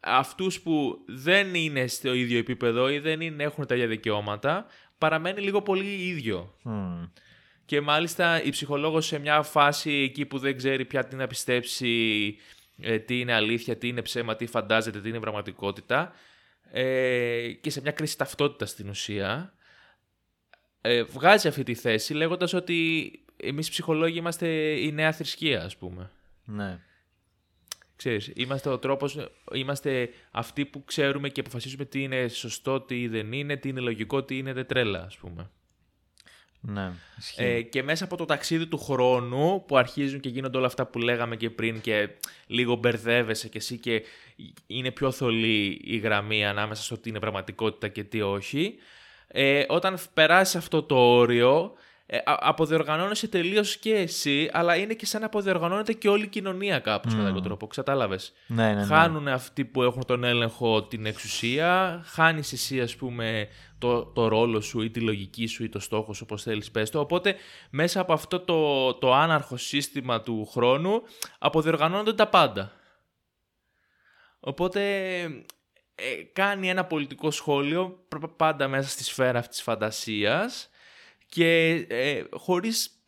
αυτούς 0.00 0.60
που 0.60 0.98
δεν 1.06 1.54
είναι 1.54 1.86
στο 1.86 2.14
ίδιο 2.14 2.38
επίπεδο 2.38 2.88
ή 2.88 2.98
δεν 2.98 3.20
είναι, 3.20 3.42
έχουν 3.42 3.66
τα 3.66 3.74
ίδια 3.74 3.86
δικαιώματα, 3.86 4.66
παραμένει 4.98 5.40
λίγο 5.40 5.62
πολύ 5.62 5.94
ίδιο. 5.94 6.54
Και 7.64 7.80
μάλιστα 7.80 8.42
η 8.42 8.50
ψυχολόγος 8.50 9.06
σε 9.06 9.18
μια 9.18 9.42
φάση 9.42 9.92
εκεί 9.92 10.26
που 10.26 10.38
δεν 10.38 10.56
ξέρει 10.56 10.84
πια 10.84 11.04
τι 11.04 11.16
να 11.16 11.26
πιστέψει, 11.26 12.36
ε, 12.80 12.98
τι 12.98 13.20
είναι 13.20 13.32
αλήθεια, 13.32 13.76
τι 13.76 13.88
είναι 13.88 14.02
ψέμα, 14.02 14.36
τι 14.36 14.46
φαντάζεται, 14.46 15.00
τι 15.00 15.08
είναι 15.08 15.20
πραγματικότητα 15.20 16.12
ε, 16.72 17.52
και 17.60 17.70
σε 17.70 17.80
μια 17.80 17.92
κρίση 17.92 18.18
ταυτότητας 18.18 18.70
στην 18.70 18.88
ουσία, 18.88 19.52
ε, 20.80 21.02
βγάζει 21.02 21.48
αυτή 21.48 21.62
τη 21.62 21.74
θέση 21.74 22.14
λέγοντας 22.14 22.52
ότι 22.52 23.10
εμείς 23.36 23.70
ψυχολόγοι 23.70 24.18
είμαστε 24.18 24.48
η 24.80 24.92
νέα 24.92 25.12
θρησκεία, 25.12 25.64
ας 25.64 25.76
πούμε. 25.76 26.10
Ναι. 26.44 26.78
Ξέρεις, 27.96 28.32
είμαστε 28.34 28.68
ο 28.68 28.78
τρόπος, 28.78 29.28
είμαστε 29.52 30.10
αυτοί 30.30 30.64
που 30.64 30.84
ξέρουμε 30.84 31.28
και 31.28 31.40
αποφασίζουμε 31.40 31.84
τι 31.84 32.02
είναι 32.02 32.28
σωστό, 32.28 32.80
τι 32.80 33.08
δεν 33.08 33.32
είναι, 33.32 33.56
τι 33.56 33.68
είναι 33.68 33.80
λογικό, 33.80 34.22
τι 34.22 34.38
είναι 34.38 34.64
τρέλα, 34.64 35.02
ας 35.02 35.16
πούμε. 35.16 35.50
Ναι, 36.60 36.92
ε, 37.36 37.62
και 37.62 37.82
μέσα 37.82 38.04
από 38.04 38.16
το 38.16 38.24
ταξίδι 38.24 38.66
του 38.66 38.78
χρόνου 38.78 39.64
που 39.66 39.76
αρχίζουν 39.76 40.20
και 40.20 40.28
γίνονται 40.28 40.56
όλα 40.56 40.66
αυτά 40.66 40.86
που 40.86 40.98
λέγαμε 40.98 41.36
και 41.36 41.50
πριν 41.50 41.80
και 41.80 42.08
λίγο 42.46 42.74
μπερδεύεσαι 42.74 43.48
και 43.48 43.58
εσύ 43.58 43.78
και 43.78 44.04
είναι 44.66 44.90
πιο 44.90 45.10
θολή 45.10 45.80
η 45.84 45.96
γραμμή 45.96 46.46
ανάμεσα 46.46 46.82
στο 46.82 46.98
τι 46.98 47.08
είναι 47.08 47.18
πραγματικότητα 47.18 47.88
και 47.88 48.04
τι 48.04 48.20
όχι. 48.20 48.74
Ε, 49.28 49.64
όταν 49.68 49.98
περάσει 50.14 50.56
αυτό 50.56 50.82
το 50.82 50.96
όριο 50.96 51.72
ε, 52.10 52.18
αποδιοργανώνεσαι 52.24 53.28
τελείως 53.28 53.76
και 53.76 53.94
εσύ, 53.94 54.50
αλλά 54.52 54.76
είναι 54.76 54.94
και 54.94 55.06
σαν 55.06 55.20
να 55.20 55.26
αποδιοργανώνεται 55.26 55.92
και 55.92 56.08
όλη 56.08 56.24
η 56.24 56.28
κοινωνία 56.28 56.78
κάπως 56.78 57.12
mm. 57.12 57.16
κατά 57.16 57.28
κάποιο 57.28 57.42
τρόπο. 57.42 57.66
Κατάλαβες; 57.66 58.32
Ναι, 58.46 58.66
ναι, 58.66 58.74
ναι. 58.74 58.84
Χάνουν 58.84 59.28
αυτοί 59.28 59.64
που 59.64 59.82
έχουν 59.82 60.04
τον 60.06 60.24
έλεγχο 60.24 60.82
την 60.82 61.06
εξουσία, 61.06 62.00
χάνεις 62.06 62.52
εσύ, 62.52 62.80
ας 62.80 62.96
πούμε, 62.96 63.48
το, 63.78 64.04
το 64.04 64.28
ρόλο 64.28 64.60
σου 64.60 64.80
ή 64.80 64.90
τη 64.90 65.00
λογική 65.00 65.46
σου 65.46 65.64
ή 65.64 65.68
το 65.68 65.78
στόχο 65.78 66.12
σου, 66.12 66.22
όπως 66.24 66.42
θέλεις, 66.42 66.70
πες 66.70 66.90
το. 66.90 67.00
Οπότε, 67.00 67.34
μέσα 67.70 68.00
από 68.00 68.12
αυτό 68.12 68.40
το, 68.40 68.94
το 68.94 69.14
άναρχο 69.14 69.56
σύστημα 69.56 70.20
του 70.20 70.46
χρόνου, 70.46 71.02
αποδιοργανώνονται 71.38 72.12
τα 72.12 72.28
πάντα. 72.28 72.72
Οπότε, 74.40 74.80
ε, 76.00 76.22
κάνει 76.32 76.68
ένα 76.68 76.84
πολιτικό 76.84 77.30
σχόλιο 77.30 78.06
πάντα 78.36 78.68
μέσα 78.68 78.88
στη 78.88 79.04
σφαίρα 79.04 79.38
αυτής 79.38 79.56
της 79.56 79.64
φαντασίας 79.64 80.70
και 81.28 81.70
ε, 81.88 82.22
χωρίς 82.30 83.02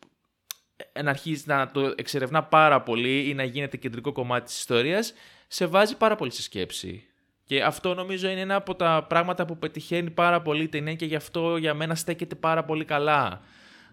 να 1.03 1.09
αρχίσει 1.09 1.43
να 1.47 1.71
το 1.71 1.93
εξερευνά 1.95 2.43
πάρα 2.43 2.81
πολύ 2.81 3.29
ή 3.29 3.33
να 3.33 3.43
γίνεται 3.43 3.77
κεντρικό 3.77 4.11
κομμάτι 4.11 4.45
της 4.45 4.57
ιστορίας, 4.57 5.13
σε 5.47 5.65
βάζει 5.65 5.97
πάρα 5.97 6.15
πολύ 6.15 6.31
σε 6.31 6.41
σκέψη. 6.41 7.05
Και 7.45 7.63
αυτό 7.63 7.93
νομίζω 7.93 8.29
είναι 8.29 8.39
ένα 8.39 8.55
από 8.55 8.75
τα 8.75 9.05
πράγματα 9.09 9.45
που 9.45 9.57
πετυχαίνει 9.57 10.09
πάρα 10.09 10.41
πολύ 10.41 10.63
η 10.63 10.67
ταινία 10.67 10.95
και 10.95 11.05
γι' 11.05 11.15
αυτό 11.15 11.57
για 11.57 11.73
μένα 11.73 11.95
στέκεται 11.95 12.35
πάρα 12.35 12.63
πολύ 12.63 12.85
καλά. 12.85 13.41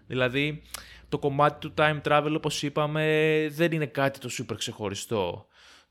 Δηλαδή, 0.07 0.61
το 1.09 1.19
κομμάτι 1.19 1.59
του 1.59 1.73
time 1.77 2.01
travel, 2.01 2.33
όπως 2.35 2.63
είπαμε, 2.63 3.47
δεν 3.51 3.71
είναι 3.71 3.85
κάτι 3.85 4.19
το 4.19 4.29
super 4.39 4.55
ξεχωριστό. 4.57 5.47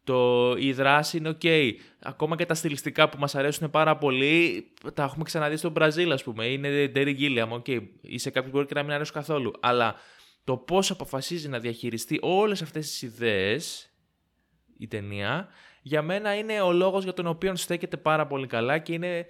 Το, 0.09 0.55
η 0.59 0.73
δράση 0.73 1.17
είναι 1.17 1.37
ok. 1.41 1.73
Ακόμα 2.03 2.37
και 2.37 2.47
τα 2.47 2.55
στιλιστικά 2.55 3.09
που 3.09 3.19
μας 3.19 3.35
αρέσουν 3.35 3.71
πάρα 3.71 3.97
πολύ, 3.97 4.67
τα 4.95 5.03
έχουμε 5.03 5.25
ξαναδεί 5.25 5.57
στο 5.57 5.71
Μπραζίλ, 5.71 6.13
ας 6.13 6.23
πούμε. 6.23 6.47
Είναι 6.47 6.93
Terry 6.95 7.17
Gilliam, 7.19 7.49
ok. 7.49 7.83
Είσαι 8.01 8.31
κάποιος 8.31 8.45
που 8.45 8.57
μπορεί 8.57 8.67
και 8.67 8.75
να 8.75 8.83
μην 8.83 8.93
αρέσει 8.93 9.13
καθόλου. 9.13 9.53
Αλλά 9.61 9.95
το 10.45 10.57
πώς 10.57 10.91
αποφασίζει 10.91 11.49
να 11.49 11.59
διαχειριστεί 11.59 12.19
όλες 12.23 12.63
αυτές 12.63 12.87
τις 12.87 13.03
ιδέες 13.03 13.91
η 14.79 14.87
ταινία, 14.87 15.49
για 15.83 16.03
μένα 16.03 16.35
είναι 16.35 16.61
ο 16.61 16.73
λόγος 16.73 17.05
για 17.05 17.13
τον 17.13 17.27
οποίο 17.27 17.57
στέκεται 17.57 17.97
πάρα 17.97 18.27
πολύ 18.27 18.47
καλά 18.47 18.79
και 18.79 18.93
είναι 18.93 19.27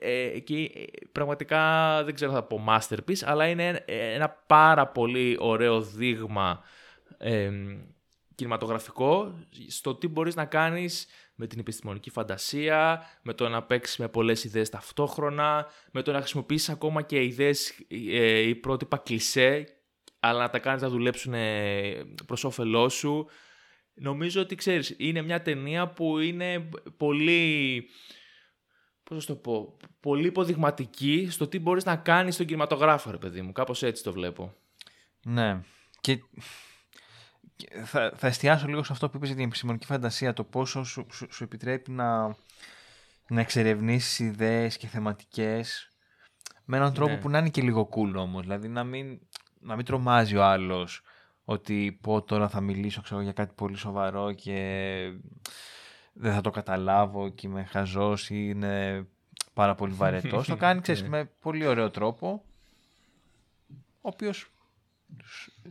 ε, 0.00 0.38
και 0.38 0.62
ε, 0.62 0.84
πραγματικά 1.12 2.02
δεν 2.04 2.14
ξέρω 2.14 2.32
θα 2.32 2.42
πω 2.42 2.64
masterpiece, 2.68 3.22
αλλά 3.24 3.46
είναι 3.46 3.84
ένα 3.86 4.28
πάρα 4.46 4.86
πολύ 4.86 5.36
ωραίο 5.40 5.80
δείγμα 5.80 6.62
ε, 7.18 7.50
κινηματογραφικό 8.34 9.38
στο 9.68 9.94
τι 9.94 10.08
μπορείς 10.08 10.34
να 10.34 10.44
κάνεις 10.44 11.06
με 11.34 11.46
την 11.46 11.58
επιστημονική 11.58 12.10
φαντασία, 12.10 13.02
με 13.22 13.34
το 13.34 13.48
να 13.48 13.62
παίξεις 13.62 13.96
με 13.96 14.08
πολλές 14.08 14.44
ιδέες 14.44 14.68
ταυτόχρονα, 14.68 15.66
με 15.90 16.02
το 16.02 16.12
να 16.12 16.18
χρησιμοποιήσεις 16.18 16.68
ακόμα 16.68 17.02
και 17.02 17.24
ιδέες 17.24 17.78
ε, 17.88 18.38
ή 18.38 18.54
πρότυπα 18.54 18.96
κλισέ, 18.96 19.66
αλλά 20.20 20.40
να 20.40 20.50
τα 20.50 20.58
κάνεις 20.58 20.82
να 20.82 20.88
δουλέψουν 20.88 21.34
προς 22.26 22.44
όφελός 22.44 22.94
σου. 22.94 23.26
Νομίζω 23.94 24.40
ότι 24.40 24.54
ξέρεις, 24.54 24.94
είναι 24.98 25.22
μια 25.22 25.42
ταινία 25.42 25.88
που 25.88 26.18
είναι 26.18 26.68
πολύ 26.96 27.84
πώς 29.04 29.26
το 29.26 29.34
πω, 29.34 29.76
πολύ 30.00 30.26
υποδειγματική 30.26 31.28
στο 31.30 31.48
τι 31.48 31.58
μπορείς 31.58 31.84
να 31.84 31.96
κάνεις 31.96 32.34
στον 32.34 32.46
κινηματογράφο, 32.46 33.10
ρε 33.10 33.18
παιδί 33.18 33.42
μου. 33.42 33.52
Κάπως 33.52 33.82
έτσι 33.82 34.02
το 34.02 34.12
βλέπω. 34.12 34.54
Ναι. 35.24 35.60
Και 36.00 36.18
θα, 37.84 38.12
θα 38.16 38.26
εστιάσω 38.26 38.66
λίγο 38.66 38.82
σε 38.82 38.92
αυτό 38.92 39.08
που 39.08 39.16
είπες 39.16 39.28
για 39.28 39.36
την 39.36 39.46
επιστημονική 39.46 39.86
φαντασία, 39.86 40.32
το 40.32 40.44
πόσο 40.44 40.84
σου, 40.84 41.06
σου, 41.30 41.44
επιτρέπει 41.44 41.90
να, 41.90 42.26
να 43.28 43.40
εξερευνήσεις 43.40 44.18
ιδέες 44.18 44.76
και 44.76 44.86
θεματικές 44.86 45.88
με 46.64 46.76
έναν 46.76 46.94
τρόπο 46.94 47.12
ναι. 47.12 47.20
που 47.20 47.28
να 47.28 47.38
είναι 47.38 47.48
και 47.48 47.62
λίγο 47.62 47.88
cool 47.92 48.14
όμως. 48.16 48.42
Δηλαδή 48.42 48.68
να 48.68 48.84
μην, 48.84 49.20
να 49.60 49.76
μην 49.76 49.84
τρομάζει 49.84 50.36
ο 50.36 50.44
άλλος 50.44 51.02
ότι 51.44 51.98
πω 52.00 52.22
τώρα 52.22 52.48
θα 52.48 52.60
μιλήσω 52.60 53.02
ξέρω, 53.02 53.20
για 53.20 53.32
κάτι 53.32 53.52
πολύ 53.54 53.76
σοβαρό 53.76 54.32
και 54.32 55.12
δεν 56.12 56.32
θα 56.32 56.40
το 56.40 56.50
καταλάβω 56.50 57.28
και 57.28 57.46
είμαι 57.46 57.64
χαζός 57.64 58.30
ή 58.30 58.46
είναι 58.48 59.06
πάρα 59.54 59.74
πολύ 59.74 59.92
βαρετός. 59.92 60.46
το 60.48 60.56
κάνει, 60.56 60.80
ξέρεις, 60.80 61.02
ναι. 61.02 61.08
με 61.08 61.30
πολύ 61.40 61.66
ωραίο 61.66 61.90
τρόπο, 61.90 62.44
ο 64.00 64.08
οποίος 64.08 64.53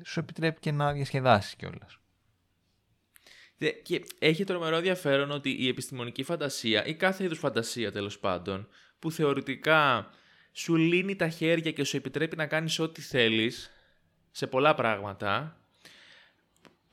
σου 0.06 0.20
επιτρέπει 0.20 0.60
και 0.60 0.72
να 0.72 0.94
διασκεδάσεις 0.94 1.56
κιόλας. 1.56 1.98
Και 3.84 4.06
έχει 4.20 4.44
τρομερό 4.44 4.76
ενδιαφέρον 4.76 5.32
ότι 5.32 5.56
η 5.60 5.68
επιστημονική 5.68 6.24
φαντασία 6.24 6.86
ή 6.86 6.96
κάθε 6.96 7.24
είδους 7.24 7.40
φαντασία 7.40 7.92
τέλος 7.92 8.20
πάντων 8.20 8.68
που 9.00 9.12
θεωρητικά 9.12 10.10
σου 10.52 10.76
λύνει 10.76 11.16
τα 11.16 11.30
χέρια 11.30 11.72
και 11.72 11.84
σου 11.84 11.98
επιτρέπει 11.98 12.36
να 12.36 12.48
κάνεις 12.48 12.80
ό,τι 12.80 13.02
θέλεις 13.02 13.72
σε 14.32 14.48
πολλά 14.48 14.74
πράγματα 14.74 15.64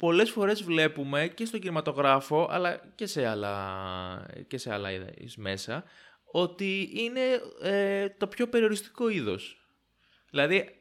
πολλές 0.01 0.31
φορές 0.31 0.63
βλέπουμε 0.63 1.29
και 1.29 1.45
στον 1.45 1.61
κινηματογράφο 1.61 2.49
αλλά 2.51 2.93
και 2.95 3.07
σε 3.07 3.27
άλλα, 3.27 4.27
και 4.47 4.59
σε 4.59 4.73
άλλα 4.73 4.89
μέσα 5.37 5.85
ότι 6.25 6.91
είναι 6.93 7.21
ε, 7.63 8.09
το 8.09 8.27
πιο 8.27 8.49
περιοριστικό 8.49 9.09
είδος. 9.09 9.69
Δηλαδή 10.31 10.80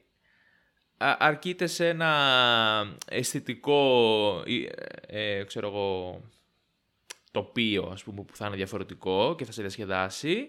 αρκείται 1.00 1.68
σε 1.68 1.88
ένα 1.88 2.12
αισθητικό 3.08 4.44
ε, 5.08 5.38
ε, 5.38 5.44
ξέρω 5.44 5.68
εγώ, 5.68 6.22
τοπίο 7.32 7.90
ας 7.94 8.04
πούμε, 8.04 8.24
που 8.24 8.36
θα 8.36 8.48
είναι 8.48 8.56
διαφορετικό 8.56 9.36
και 9.38 9.46
θα 9.46 9.52
σε 9.52 9.62
διασκεδάσει 9.62 10.48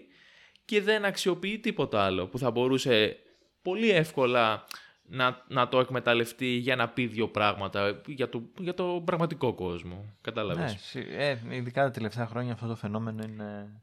και 0.65 0.81
δεν 0.81 1.05
αξιοποιεί 1.05 1.59
τίποτα 1.59 2.01
άλλο 2.01 2.27
που 2.27 2.37
θα 2.37 2.51
μπορούσε 2.51 3.17
πολύ 3.61 3.89
εύκολα 3.89 4.65
να, 5.03 5.43
να 5.47 5.67
το 5.67 5.79
εκμεταλλευτεί 5.79 6.45
για 6.45 6.75
να 6.75 6.89
πει 6.89 7.05
δύο 7.05 7.27
πράγματα 7.27 8.01
για 8.05 8.29
το, 8.29 8.43
για 8.57 8.73
το 8.73 9.01
πραγματικό 9.05 9.53
κόσμο. 9.53 10.15
Κατάλαβες; 10.21 10.93
Ναι, 10.93 11.25
ε, 11.25 11.39
ειδικά 11.49 11.83
τα 11.83 11.91
τελευταία 11.91 12.27
χρόνια 12.27 12.53
αυτό 12.53 12.67
το 12.67 12.75
φαινόμενο 12.75 13.23
είναι 13.23 13.81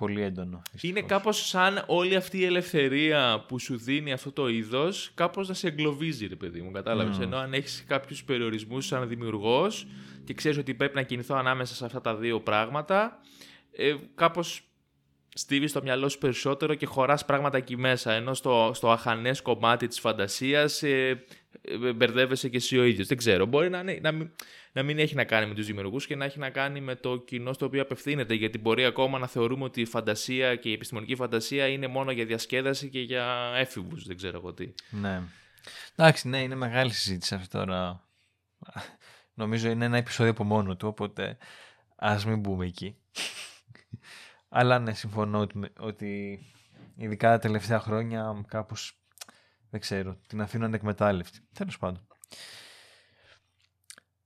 πολύ 0.00 0.22
έντονο. 0.22 0.62
Είναι 0.80 1.02
κάπως 1.02 1.48
σαν 1.48 1.84
όλη 1.86 2.16
αυτή 2.16 2.38
η 2.38 2.44
ελευθερία 2.44 3.44
που 3.48 3.58
σου 3.58 3.76
δίνει 3.76 4.12
αυτό 4.12 4.32
το 4.32 4.48
είδος 4.48 5.10
κάπως 5.14 5.48
να 5.48 5.54
σε 5.54 5.66
εγκλωβίζει 5.66 6.26
ρε 6.26 6.34
παιδί 6.34 6.60
μου, 6.60 6.70
κατάλαβες. 6.70 7.16
Mm. 7.18 7.22
Ενώ 7.22 7.36
αν 7.36 7.52
έχεις 7.52 7.84
κάποιους 7.88 8.24
περιορισμούς 8.24 8.86
σαν 8.86 9.08
δημιουργός 9.08 9.86
και 10.24 10.34
ξέρεις 10.34 10.58
ότι 10.58 10.74
πρέπει 10.74 10.94
να 10.94 11.02
κινηθώ 11.02 11.34
ανάμεσα 11.34 11.74
σε 11.74 11.84
αυτά 11.84 12.00
τα 12.00 12.16
δύο 12.16 12.40
πράγματα, 12.40 13.20
ε, 13.72 13.94
κάπως 14.14 14.62
στίβεις 15.34 15.70
στο 15.70 15.82
μυαλό 15.82 16.08
σου 16.08 16.18
περισσότερο 16.18 16.74
και 16.74 16.86
χωράς 16.86 17.24
πράγματα 17.24 17.56
εκεί 17.56 17.76
μέσα, 17.76 18.12
ενώ 18.12 18.34
στο, 18.34 18.70
στο 18.74 18.90
αχανές 18.90 19.42
κομμάτι 19.42 19.86
της 19.86 20.00
φαντασίας 20.00 20.82
ε, 20.82 21.24
ε, 21.60 21.92
μπερδεύεσαι 21.92 22.48
και 22.48 22.56
εσύ 22.56 22.78
ο 22.78 22.84
ίδιος. 22.84 23.06
Δεν 23.06 23.16
ξέρω, 23.16 23.46
μπορεί 23.46 23.70
να, 23.70 23.82
να, 24.00 24.12
μην, 24.12 24.30
να 24.72 24.82
μην 24.82 24.98
έχει 24.98 25.14
να 25.14 25.24
κάνει 25.24 25.46
με 25.46 25.54
τους 25.54 25.66
δημιουργούς 25.66 26.06
και 26.06 26.16
να 26.16 26.24
έχει 26.24 26.38
να 26.38 26.50
κάνει 26.50 26.80
με 26.80 26.94
το 26.94 27.16
κοινό 27.16 27.52
στο 27.52 27.66
οποίο 27.66 27.82
απευθύνεται, 27.82 28.34
γιατί 28.34 28.58
μπορεί 28.58 28.84
ακόμα 28.84 29.18
να 29.18 29.26
θεωρούμε 29.26 29.64
ότι 29.64 29.80
η 29.80 29.84
φαντασία 29.84 30.56
και 30.56 30.68
η 30.68 30.72
επιστημονική 30.72 31.14
φαντασία 31.14 31.66
είναι 31.66 31.86
μόνο 31.86 32.10
για 32.10 32.24
διασκέδαση 32.24 32.88
και 32.88 33.00
για 33.00 33.52
έφηβους, 33.56 34.06
δεν 34.06 34.16
ξέρω 34.16 34.36
εγώ 34.36 34.52
τι. 34.52 34.74
Ναι. 34.90 35.22
Εντάξει, 35.96 36.28
ναι, 36.28 36.42
είναι 36.42 36.54
μεγάλη 36.54 36.92
συζήτηση 36.92 37.34
αυτή 37.34 37.48
τώρα. 37.48 38.08
Νομίζω 39.34 39.70
είναι 39.70 39.84
ένα 39.84 39.96
επεισόδιο 39.96 40.32
από 40.32 40.44
μόνο 40.44 40.76
του, 40.76 40.88
οπότε 40.88 41.36
ας 41.96 42.26
μην 42.26 42.38
μπούμε 42.38 42.66
εκεί. 42.66 42.96
Αλλά 44.48 44.78
ναι, 44.78 44.94
συμφωνώ 44.94 45.38
ότι, 45.38 45.72
ότι 45.78 46.38
ειδικά 46.96 47.30
τα 47.30 47.38
τελευταία 47.38 47.80
χρόνια 47.80 48.44
κάπως, 48.48 49.00
δεν 49.70 49.80
ξέρω, 49.80 50.18
την 50.26 50.40
αφήνω 50.40 50.64
ανεκμετάλλευτη. 50.64 51.40
Τέλος 51.52 51.78
πάντων. 51.78 52.06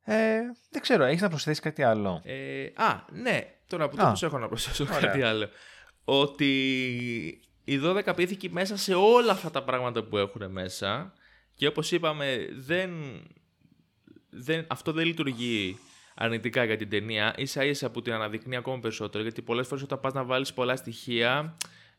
Ε, 0.05 0.41
δεν 0.71 0.83
ξέρω, 0.83 1.05
έχεις 1.05 1.23
να 1.23 1.29
προσθέσεις 1.29 1.61
κάτι 1.61 1.83
άλλο; 1.83 2.21
Ε, 2.25 2.65
α, 2.75 3.05
ναι, 3.13 3.41
τώρα 3.67 3.89
που 3.89 3.97
το 3.97 4.27
έχω 4.27 4.39
να 4.39 4.49
προσθέσω 4.49 4.87
κάτι 5.01 5.23
άλλο. 5.23 5.49
Ότι 6.05 6.51
η 7.65 7.81
12 7.85 8.13
πήθηκε 8.17 8.49
μέσα 8.51 8.77
σε 8.77 8.95
όλα 8.95 9.33
αυτά 9.33 9.51
τα 9.51 9.63
πράγματα 9.63 10.03
που 10.05 10.17
έχουν 10.17 10.51
μέσα 10.51 11.13
και 11.55 11.67
όπως 11.67 11.93
είπαμε 11.93 12.49
δεν, 12.57 12.91
δεν, 14.31 14.67
αυτό 14.69 14.93
δεν 14.93 15.07
λειτουργεί 15.07 15.79
αρνητικά 16.15 16.65
για 16.65 16.77
την 16.77 16.89
ταινία, 16.89 17.35
ίσα 17.37 17.65
ίσα 17.65 17.91
που 17.91 18.03
την 18.03 18.13
αναδεικνύει 18.13 18.57
ακόμα 18.57 18.79
περισσότερο. 18.81 19.23
Γιατί 19.23 19.43
πολλές 19.43 19.67
φορές 19.67 19.83
όταν 19.83 20.01
πας 20.01 20.13
να 20.13 20.25
βάλεις 20.25 20.53
πολλά 20.53 20.77
στοιχεία, 20.77 21.57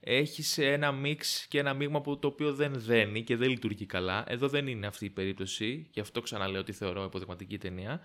έχεις 0.08 0.58
ένα 0.58 0.92
μίξ 0.92 1.46
και 1.50 1.60
ένα 1.60 1.74
μείγμα 1.74 2.02
που 2.02 2.20
το 2.20 2.28
οποίο 2.28 2.54
δεν 2.54 2.74
δένει 2.76 3.24
και 3.24 3.36
δεν 3.36 3.50
λειτουργεί 3.50 3.86
καλά. 3.86 4.24
Εδώ 4.28 4.48
δεν 4.48 4.68
είναι 4.68 4.88
αυτή 4.88 5.06
η 5.06 5.10
περίπτωση, 5.10 5.88
και 5.92 6.00
αυτό 6.00 6.22
ξαναλέω 6.22 6.60
ότι 6.60 6.72
θεωρώ 6.72 7.04
υποδειγματική 7.04 7.58
ταινία. 7.58 8.02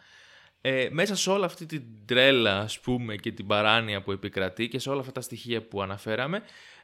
Ε, 0.61 0.89
μέσα 0.91 1.17
σε 1.17 1.31
όλη 1.31 1.45
αυτή 1.45 1.67
την 1.67 1.83
τρέλα, 2.05 2.59
ας 2.61 2.81
πούμε, 2.81 3.17
και 3.17 3.33
την 3.33 3.47
παράνοια 3.47 4.03
που 4.03 4.13
επικρατεί 4.13 4.69
και 4.69 4.79
σε 4.79 4.91
όλα 4.91 5.01
αυτά 5.01 5.13
τα 5.13 5.21
στοιχεία 5.21 5.63
που 5.63 5.83
αναφέραμε, 5.83 6.43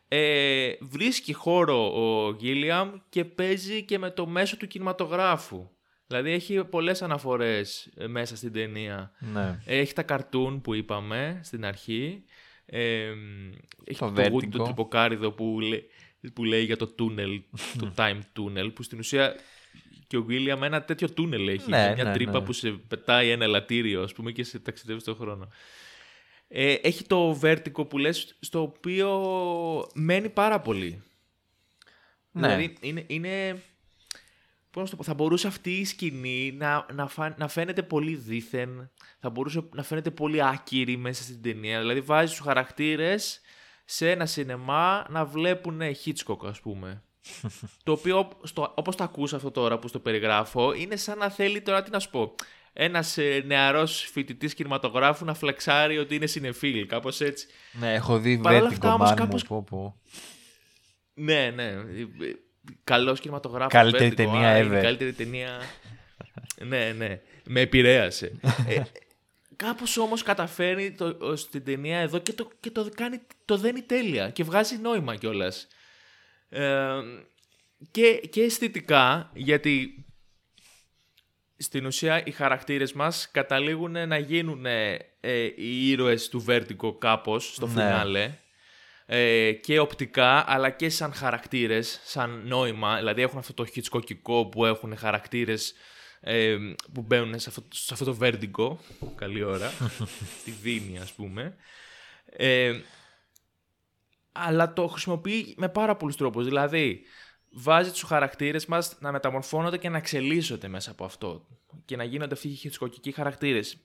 ε, 0.09 0.73
βρίσκει 0.81 1.33
χώρο 1.33 1.93
ο 1.95 2.35
Γκίλιαμ 2.35 2.93
και 3.09 3.25
παίζει 3.25 3.83
και 3.83 3.99
με 3.99 4.11
το 4.11 4.27
μέσο 4.27 4.57
του 4.57 4.67
κινηματογράφου. 4.67 5.71
Δηλαδή 6.07 6.31
έχει 6.31 6.65
πολλές 6.65 7.03
αναφορές 7.03 7.93
ε, 7.97 8.07
μέσα 8.07 8.37
στην 8.37 8.53
ταινία. 8.53 9.13
Ναι. 9.19 9.59
Έχει 9.65 9.93
τα 9.93 10.03
καρτούν 10.03 10.61
που 10.61 10.75
είπαμε 10.75 11.41
στην 11.43 11.65
αρχή. 11.65 12.25
Ε, 12.67 13.13
έχει 13.85 13.99
το, 13.99 14.13
το 14.13 14.23
Wood, 14.23 14.49
το 14.51 14.63
τρυποκάριδο 14.63 15.33
που, 15.33 15.59
που 16.35 16.45
λέει 16.45 16.65
για 16.65 16.77
το 16.77 16.87
τούνελ, 16.87 17.43
το 17.79 17.93
time 17.97 18.21
tunnel, 18.37 18.71
που 18.75 18.83
στην 18.83 18.99
ουσία 18.99 19.37
και 20.07 20.17
ο 20.17 20.27
William 20.29 20.63
ένα 20.63 20.85
τέτοιο 20.85 21.11
τούνελ 21.11 21.49
έχει. 21.49 21.71
Ναι, 21.71 21.93
μια 21.95 22.05
ναι, 22.05 22.13
τρύπα 22.13 22.39
ναι. 22.41 22.45
που 22.45 22.53
σε 22.53 22.71
πετάει 22.71 23.31
ένα 23.31 23.45
ελαττήριο, 23.45 24.03
ας 24.03 24.13
πούμε, 24.13 24.33
και 24.33 24.45
σε 24.45 24.59
ταξιδεύει 24.59 25.01
στον 25.01 25.17
χρόνο. 25.17 25.49
Ε, 26.49 26.73
έχει 26.73 27.05
το 27.05 27.39
Vertigo 27.43 27.89
που 27.89 27.99
λες, 27.99 28.37
στο 28.41 28.63
οποίο 28.63 29.11
μένει 29.95 30.29
πάρα 30.29 30.61
πολύ. 30.61 31.03
Ναι. 32.31 32.49
Δηλαδή 32.49 32.77
είναι, 32.81 33.05
είναι 33.07 33.63
πώς 34.81 34.91
το 34.91 34.97
πω, 34.97 35.03
θα 35.03 35.15
μπορούσε 35.15 35.47
αυτή 35.47 35.71
η 35.71 35.85
σκηνή 35.85 36.53
να, 36.59 36.87
να, 36.93 37.35
να 37.37 37.49
φαίνεται 37.49 37.83
πολύ 37.83 38.15
δίθεν, 38.15 38.91
θα 39.19 39.31
μπορούσε 39.31 39.69
να 39.75 39.83
φαίνεται 39.83 40.11
πολύ 40.11 40.45
άκυρη 40.45 40.97
μέσα 40.97 41.23
στην 41.23 41.43
ταινία. 41.43 41.79
Δηλαδή 41.79 42.01
βάζει 42.01 42.31
τους 42.31 42.41
χαρακτήρες 42.41 43.41
σε 43.85 44.11
ένα 44.11 44.27
σινεμά 44.27 45.07
να 45.09 45.25
βλέπουν 45.25 45.81
Hitchcock 45.81 46.47
ας 46.47 46.61
πούμε. 46.61 47.03
το 47.85 47.93
οποίο 47.93 48.29
στο, 48.43 48.73
όπως 48.77 48.97
το 48.97 49.05
ακούς 49.05 49.33
αυτό 49.33 49.51
τώρα 49.51 49.79
που 49.79 49.89
στο 49.89 49.99
περιγράφω 49.99 50.73
είναι 50.73 50.97
σαν 50.97 51.19
να 51.19 51.31
θέλει 51.31 51.63
τώρα 51.63 51.83
τι 51.83 51.91
να 51.91 51.99
σου 51.99 52.11
πω 52.11 52.35
ένας 52.73 53.19
ε, 53.19 53.43
νεαρός 53.47 54.09
φοιτητής 54.13 54.55
κινηματογράφου 54.55 55.25
να 55.25 55.35
φλεξάρει 55.35 55.99
ότι 55.99 56.15
είναι 56.15 56.27
συνεφίλ, 56.27 56.87
κάπως 56.87 57.21
έτσι. 57.21 57.47
Ναι, 57.73 57.95
έχω 57.95 58.19
δει 58.19 58.37
βέτικο 58.37 59.13
κάπως... 59.17 59.45
πω, 59.45 59.63
πω. 59.63 60.01
Ναι, 61.15 61.51
ναι 61.55 61.73
καλό 62.85 63.15
κινηματογράφο. 63.15 63.69
Καλύτερη 63.71 64.15
ταινία 64.15 64.63
ever. 64.63 64.81
Καλύτερη 64.83 65.13
ταινία. 65.13 65.61
ναι, 66.65 66.93
ναι. 66.97 67.21
Με 67.45 67.61
επηρέασε. 67.61 68.39
ε, 68.69 68.83
κάπως 69.57 69.97
όμως 69.97 70.23
καταφέρνει 70.23 70.93
το, 70.93 71.37
στην 71.37 71.65
ταινία 71.65 71.99
εδώ 71.99 72.19
και 72.19 72.33
το, 72.33 72.51
και 72.61 72.71
το, 72.71 72.89
κάνει, 72.95 73.21
το 73.45 73.57
δένει 73.57 73.83
τέλεια 73.83 74.31
και 74.31 74.45
βγάζει 74.45 74.77
νόημα 74.77 75.17
κιόλας. 75.17 75.69
Ε, 76.49 76.89
και, 77.91 78.13
και 78.31 78.43
αισθητικά, 78.43 79.31
γιατί 79.35 80.05
στην 81.57 81.87
ουσία 81.87 82.27
οι 82.27 82.31
χαρακτήρες 82.31 82.93
μας 82.93 83.31
καταλήγουν 83.31 84.09
να 84.09 84.19
γίνουν 84.19 84.67
ε, 84.67 84.99
οι 85.57 85.91
ήρωες 85.91 86.29
του 86.29 86.45
Vertigo 86.49 86.99
κάπως 86.99 87.55
στο 87.55 87.67
ναι. 87.67 87.73
φινάλε. 87.73 88.39
Ε, 89.07 89.53
και 89.53 89.79
οπτικά 89.79 90.45
αλλά 90.51 90.71
και 90.71 90.89
σαν 90.89 91.13
χαρακτήρες, 91.13 92.01
σαν 92.05 92.43
νόημα. 92.47 92.97
Δηλαδή 92.97 93.23
έχουν 93.23 93.39
αυτό 93.39 93.55
το 93.55 93.65
χιτσκοκικό 93.65 94.47
που 94.47 94.65
έχουν 94.65 94.97
χαρακτήρες 94.97 95.75
ε, 96.21 96.57
που 96.93 97.03
μπαίνουν 97.03 97.39
σε 97.39 97.49
αυτό, 97.49 97.63
σε 97.71 97.93
αυτό 97.93 98.05
το 98.05 98.19
Vertigo. 98.21 98.77
Καλή 99.15 99.43
ώρα. 99.43 99.73
στη 100.41 100.51
δίνη 100.51 100.99
ας 100.99 101.13
πούμε. 101.13 101.57
Ε, 102.27 102.81
αλλά 104.33 104.73
το 104.73 104.87
χρησιμοποιεί 104.87 105.55
με 105.57 105.69
πάρα 105.69 105.97
πολλούς 105.97 106.17
τρόπους. 106.17 106.45
Δηλαδή, 106.45 107.03
βάζει 107.51 107.91
τους 107.91 108.03
χαρακτήρες 108.03 108.67
μας 108.67 108.97
να 109.01 109.13
μεταμορφώνονται 109.13 109.79
και 109.79 109.89
να 109.89 109.97
εξελίσσονται 109.97 110.69
μέσα 110.69 110.91
από 110.91 111.05
αυτό 111.05 111.47
και 111.85 111.97
να 111.97 112.05
γίνονται 112.05 112.35
αυτοί 112.35 112.49
οι 112.49 112.55
χιτσκοκικοί 112.55 113.13
χαρακτήρες. 113.13 113.77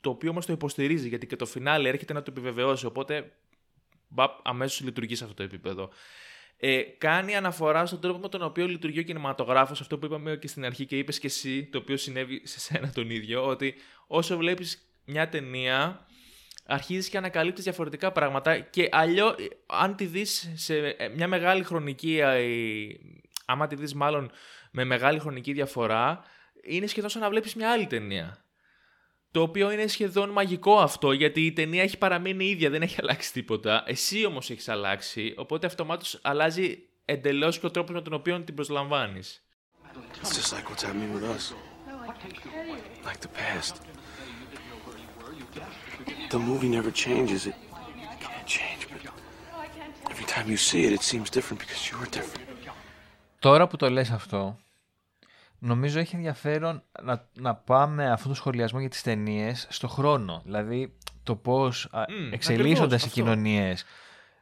Το 0.00 0.10
οποίο 0.10 0.30
όμως 0.30 0.46
το 0.46 0.52
υποστηρίζει 0.52 1.08
γιατί 1.08 1.26
και 1.26 1.36
το 1.36 1.46
φινάλε 1.46 1.88
έρχεται 1.88 2.12
να 2.12 2.22
το 2.22 2.30
επιβεβαιώσει, 2.30 2.86
οπότε 2.86 3.32
μπαπ, 4.14 4.48
αμέσως 4.48 4.80
λειτουργεί 4.80 5.14
σε 5.14 5.24
αυτό 5.24 5.36
το 5.36 5.42
επίπεδο. 5.42 5.90
Ε, 6.56 6.82
κάνει 6.82 7.36
αναφορά 7.36 7.86
στον 7.86 8.00
τρόπο 8.00 8.18
με 8.18 8.28
τον 8.28 8.42
οποίο 8.42 8.66
λειτουργεί 8.66 8.98
ο 8.98 9.02
κινηματογράφος, 9.02 9.80
αυτό 9.80 9.98
που 9.98 10.06
είπαμε 10.06 10.36
και 10.36 10.48
στην 10.48 10.64
αρχή 10.64 10.86
και 10.86 10.98
είπες 10.98 11.18
και 11.18 11.26
εσύ, 11.26 11.64
το 11.64 11.78
οποίο 11.78 11.96
συνέβη 11.96 12.46
σε 12.46 12.60
σένα 12.60 12.92
τον 12.92 13.10
ίδιο, 13.10 13.46
ότι 13.46 13.74
όσο 14.06 14.36
βλέπεις 14.36 14.96
μια 15.04 15.28
ταινία, 15.28 16.06
αρχίζεις 16.66 17.08
και 17.08 17.16
ανακαλύπτεις 17.16 17.64
διαφορετικά 17.64 18.12
πράγματα 18.12 18.58
και 18.58 18.88
αλλιώ 18.92 19.34
αν 19.66 19.96
τη 19.96 20.06
δεις 20.06 20.52
σε 20.54 20.96
μια 21.14 21.28
μεγάλη 21.28 21.62
χρονική, 21.62 22.20
άμα 23.44 23.66
τη 23.66 23.76
δεις 23.76 23.94
μάλλον 23.94 24.30
με 24.70 24.84
μεγάλη 24.84 25.18
χρονική 25.18 25.52
διαφορά, 25.52 26.24
είναι 26.62 26.86
σχεδόν 26.86 27.10
σαν 27.10 27.20
να 27.20 27.28
βλέπεις 27.28 27.54
μια 27.54 27.70
άλλη 27.70 27.86
ταινία. 27.86 28.43
Το 29.34 29.42
οποίο 29.42 29.70
είναι 29.70 29.86
σχεδόν 29.86 30.30
μαγικό 30.30 30.78
αυτό, 30.78 31.12
γιατί 31.12 31.46
η 31.46 31.52
ταινία 31.52 31.82
έχει 31.82 31.98
παραμείνει 31.98 32.44
ίδια, 32.44 32.70
δεν 32.70 32.82
έχει 32.82 32.96
αλλάξει 33.00 33.32
τίποτα. 33.32 33.82
Εσύ 33.86 34.26
όμως 34.26 34.50
έχεις 34.50 34.68
αλλάξει, 34.68 35.34
οπότε 35.36 35.66
αυτομάτως 35.66 36.18
αλλάζει 36.22 36.78
εντελώς 37.04 37.58
και 37.58 37.66
ο 37.66 37.70
τρόπος 37.70 37.94
με 37.94 38.02
τον 38.02 38.12
οποίο 38.12 38.40
την 38.40 38.54
προσλαμβάνεις. 38.54 39.42
Like 43.06 43.20
the 43.26 43.32
past. 43.40 43.74
The 46.34 46.38
movie 46.48 46.70
never 46.78 46.92
changes. 47.06 47.40
It, 47.50 47.56
it 48.12 48.18
can't 48.26 48.46
change, 48.58 48.82
but 48.90 49.00
every 50.12 50.26
time 50.34 50.46
you 50.52 50.58
see 50.68 50.82
it, 50.86 50.92
it 50.98 51.02
seems 51.10 51.28
different 51.36 51.58
because 51.62 51.82
you're 51.90 52.08
different. 52.18 52.42
Τώρα 53.38 53.66
που 53.66 53.76
το 53.76 53.90
λες 53.90 54.10
αυτό, 54.10 54.58
νομίζω 55.64 55.98
έχει 55.98 56.14
ενδιαφέρον 56.14 56.82
να, 57.02 57.28
να 57.32 57.54
πάμε 57.54 58.10
αυτό 58.10 58.28
το 58.28 58.34
σχολιασμό 58.34 58.80
για 58.80 58.88
τις 58.88 59.02
ταινίες 59.02 59.66
στο 59.70 59.88
χρόνο. 59.88 60.42
Δηλαδή 60.44 60.96
το 61.22 61.36
πώς 61.36 61.88
mm, 61.92 62.08
εξελίσσονται 62.30 62.96
οι 62.96 63.08
κοινωνίες 63.08 63.84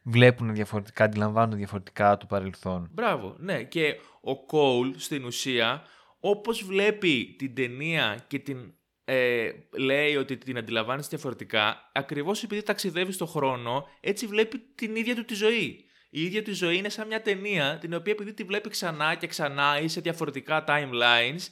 βλέπουν 0.02 0.54
διαφορετικά, 0.54 1.04
αντιλαμβάνουν 1.04 1.56
διαφορετικά 1.56 2.16
το 2.16 2.26
παρελθόν. 2.26 2.88
Μπράβο, 2.92 3.36
ναι. 3.38 3.62
Και 3.62 3.96
ο 4.20 4.46
Κόουλ 4.46 4.90
στην 4.96 5.24
ουσία 5.24 5.82
όπως 6.20 6.64
βλέπει 6.64 7.34
την 7.38 7.54
ταινία 7.54 8.24
και 8.26 8.38
την 8.38 8.72
ε, 9.04 9.50
λέει 9.78 10.16
ότι 10.16 10.36
την 10.36 10.58
αντιλαμβάνεις 10.58 11.08
διαφορετικά, 11.08 11.90
ακριβώς 11.92 12.42
επειδή 12.42 12.62
ταξιδεύει 12.62 13.12
στον 13.12 13.26
χρόνο, 13.26 13.88
έτσι 14.00 14.26
βλέπει 14.26 14.58
την 14.74 14.96
ίδια 14.96 15.14
του 15.14 15.24
τη 15.24 15.34
ζωή. 15.34 15.84
Η 16.14 16.22
ίδια 16.22 16.42
του 16.42 16.54
ζωή 16.54 16.76
είναι 16.76 16.88
σαν 16.88 17.06
μια 17.06 17.22
ταινία, 17.22 17.78
την 17.80 17.94
οποία 17.94 18.12
επειδή 18.12 18.32
τη 18.32 18.44
βλέπει 18.44 18.68
ξανά 18.68 19.14
και 19.14 19.26
ξανά 19.26 19.80
ή 19.80 19.88
σε 19.88 20.00
διαφορετικά 20.00 20.64
timelines, 20.68 21.48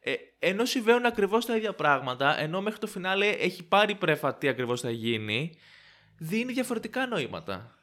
ε, 0.00 0.12
ενώ 0.38 0.64
συμβαίνουν 0.64 1.06
ακριβώς 1.06 1.46
τα 1.46 1.56
ίδια 1.56 1.72
πράγματα, 1.72 2.40
ενώ 2.40 2.60
μέχρι 2.60 2.78
το 2.78 2.86
φινάλε 2.86 3.28
έχει 3.28 3.64
πάρει 3.64 3.94
πρέφα 3.94 4.34
τι 4.34 4.48
ακριβώς 4.48 4.80
θα 4.80 4.90
γίνει, 4.90 5.58
δίνει 6.18 6.52
διαφορετικά 6.52 7.06
νοήματα. 7.06 7.78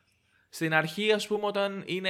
Στην 0.49 0.74
αρχή, 0.74 1.11
ας 1.11 1.28
πούμε, 1.28 1.45
όταν 1.45 1.84
είναι 1.86 2.09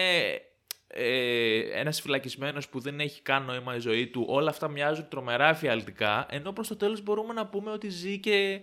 ε, 0.87 1.59
ένας 1.79 2.01
φυλακισμένος 2.01 2.69
που 2.69 2.79
δεν 2.79 2.99
έχει 2.99 3.21
καν 3.21 3.43
νόημα 3.43 3.75
η 3.75 3.79
ζωή 3.79 4.07
του, 4.07 4.25
όλα 4.27 4.49
αυτά 4.49 4.67
μοιάζουν 4.67 5.07
τρομερά 5.09 5.49
εφιαλτικά, 5.49 6.25
ενώ 6.29 6.51
προς 6.51 6.67
το 6.67 6.75
τέλος 6.75 7.01
μπορούμε 7.01 7.33
να 7.33 7.47
πούμε 7.47 7.71
ότι 7.71 7.89
ζει 7.89 8.19
και 8.19 8.61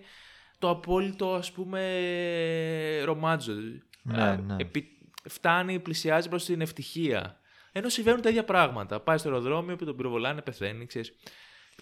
το 0.59 0.69
απόλυτο 0.69 1.33
ας 1.33 1.51
πούμε 1.51 3.01
ρομάτζο. 3.03 3.53
Ναι, 4.01 4.35
ναι. 4.35 4.55
Επί, 4.59 4.98
φτάνει, 5.23 5.79
πλησιάζει 5.79 6.29
προς 6.29 6.45
την 6.45 6.61
ευτυχία. 6.61 7.39
Ενώ 7.71 7.89
συμβαίνουν 7.89 8.21
τα 8.21 8.29
ίδια 8.29 8.43
πράγματα. 8.43 8.99
Πάει 8.99 9.17
στο 9.17 9.29
αεροδρόμιο 9.29 9.75
που 9.75 9.85
τον 9.85 9.95
πυροβολάνε, 9.95 10.41
πεθαίνει, 10.41 10.85
ξέρεις, 10.85 11.13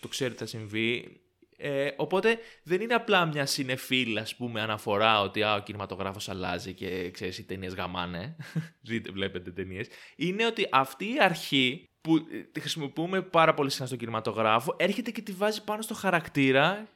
το 0.02 0.08
ξέρει 0.08 0.32
τι 0.32 0.38
θα 0.38 0.46
συμβεί. 0.46 1.22
Ε, 1.60 1.90
οπότε 1.96 2.38
δεν 2.64 2.82
είναι 2.82 2.94
απλά 2.94 3.26
μια 3.26 3.46
συνεφίλ, 3.46 4.18
ας 4.18 4.36
πούμε, 4.36 4.62
αναφορά 4.62 5.22
ότι 5.22 5.44
α, 5.44 5.56
ο 5.56 5.60
κινηματογράφος 5.60 6.30
αλλάζει 6.30 6.74
και 6.74 7.12
ξέρεις 7.12 7.38
οι 7.38 7.44
ταινίες 7.46 7.74
γαμάνε. 7.74 8.36
Δείτε, 8.88 9.12
βλέπετε 9.12 9.52
ταινίες. 9.52 9.88
Είναι 10.16 10.46
ότι 10.46 10.68
αυτή 10.72 11.06
η 11.06 11.18
αρχή 11.22 11.90
που 12.02 12.16
ε, 12.16 12.38
τη 12.52 12.60
χρησιμοποιούμε 12.60 13.22
πάρα 13.22 13.54
πολύ 13.54 13.70
συχνά 13.70 13.86
στον 13.86 13.98
κινηματογράφο 13.98 14.76
έρχεται 14.78 15.12
και 15.12 15.22
τη 15.22 15.32
βάζει 15.32 15.64
πάνω 15.64 15.82
στο 15.82 15.94
χαρακτήρα, 15.94 16.88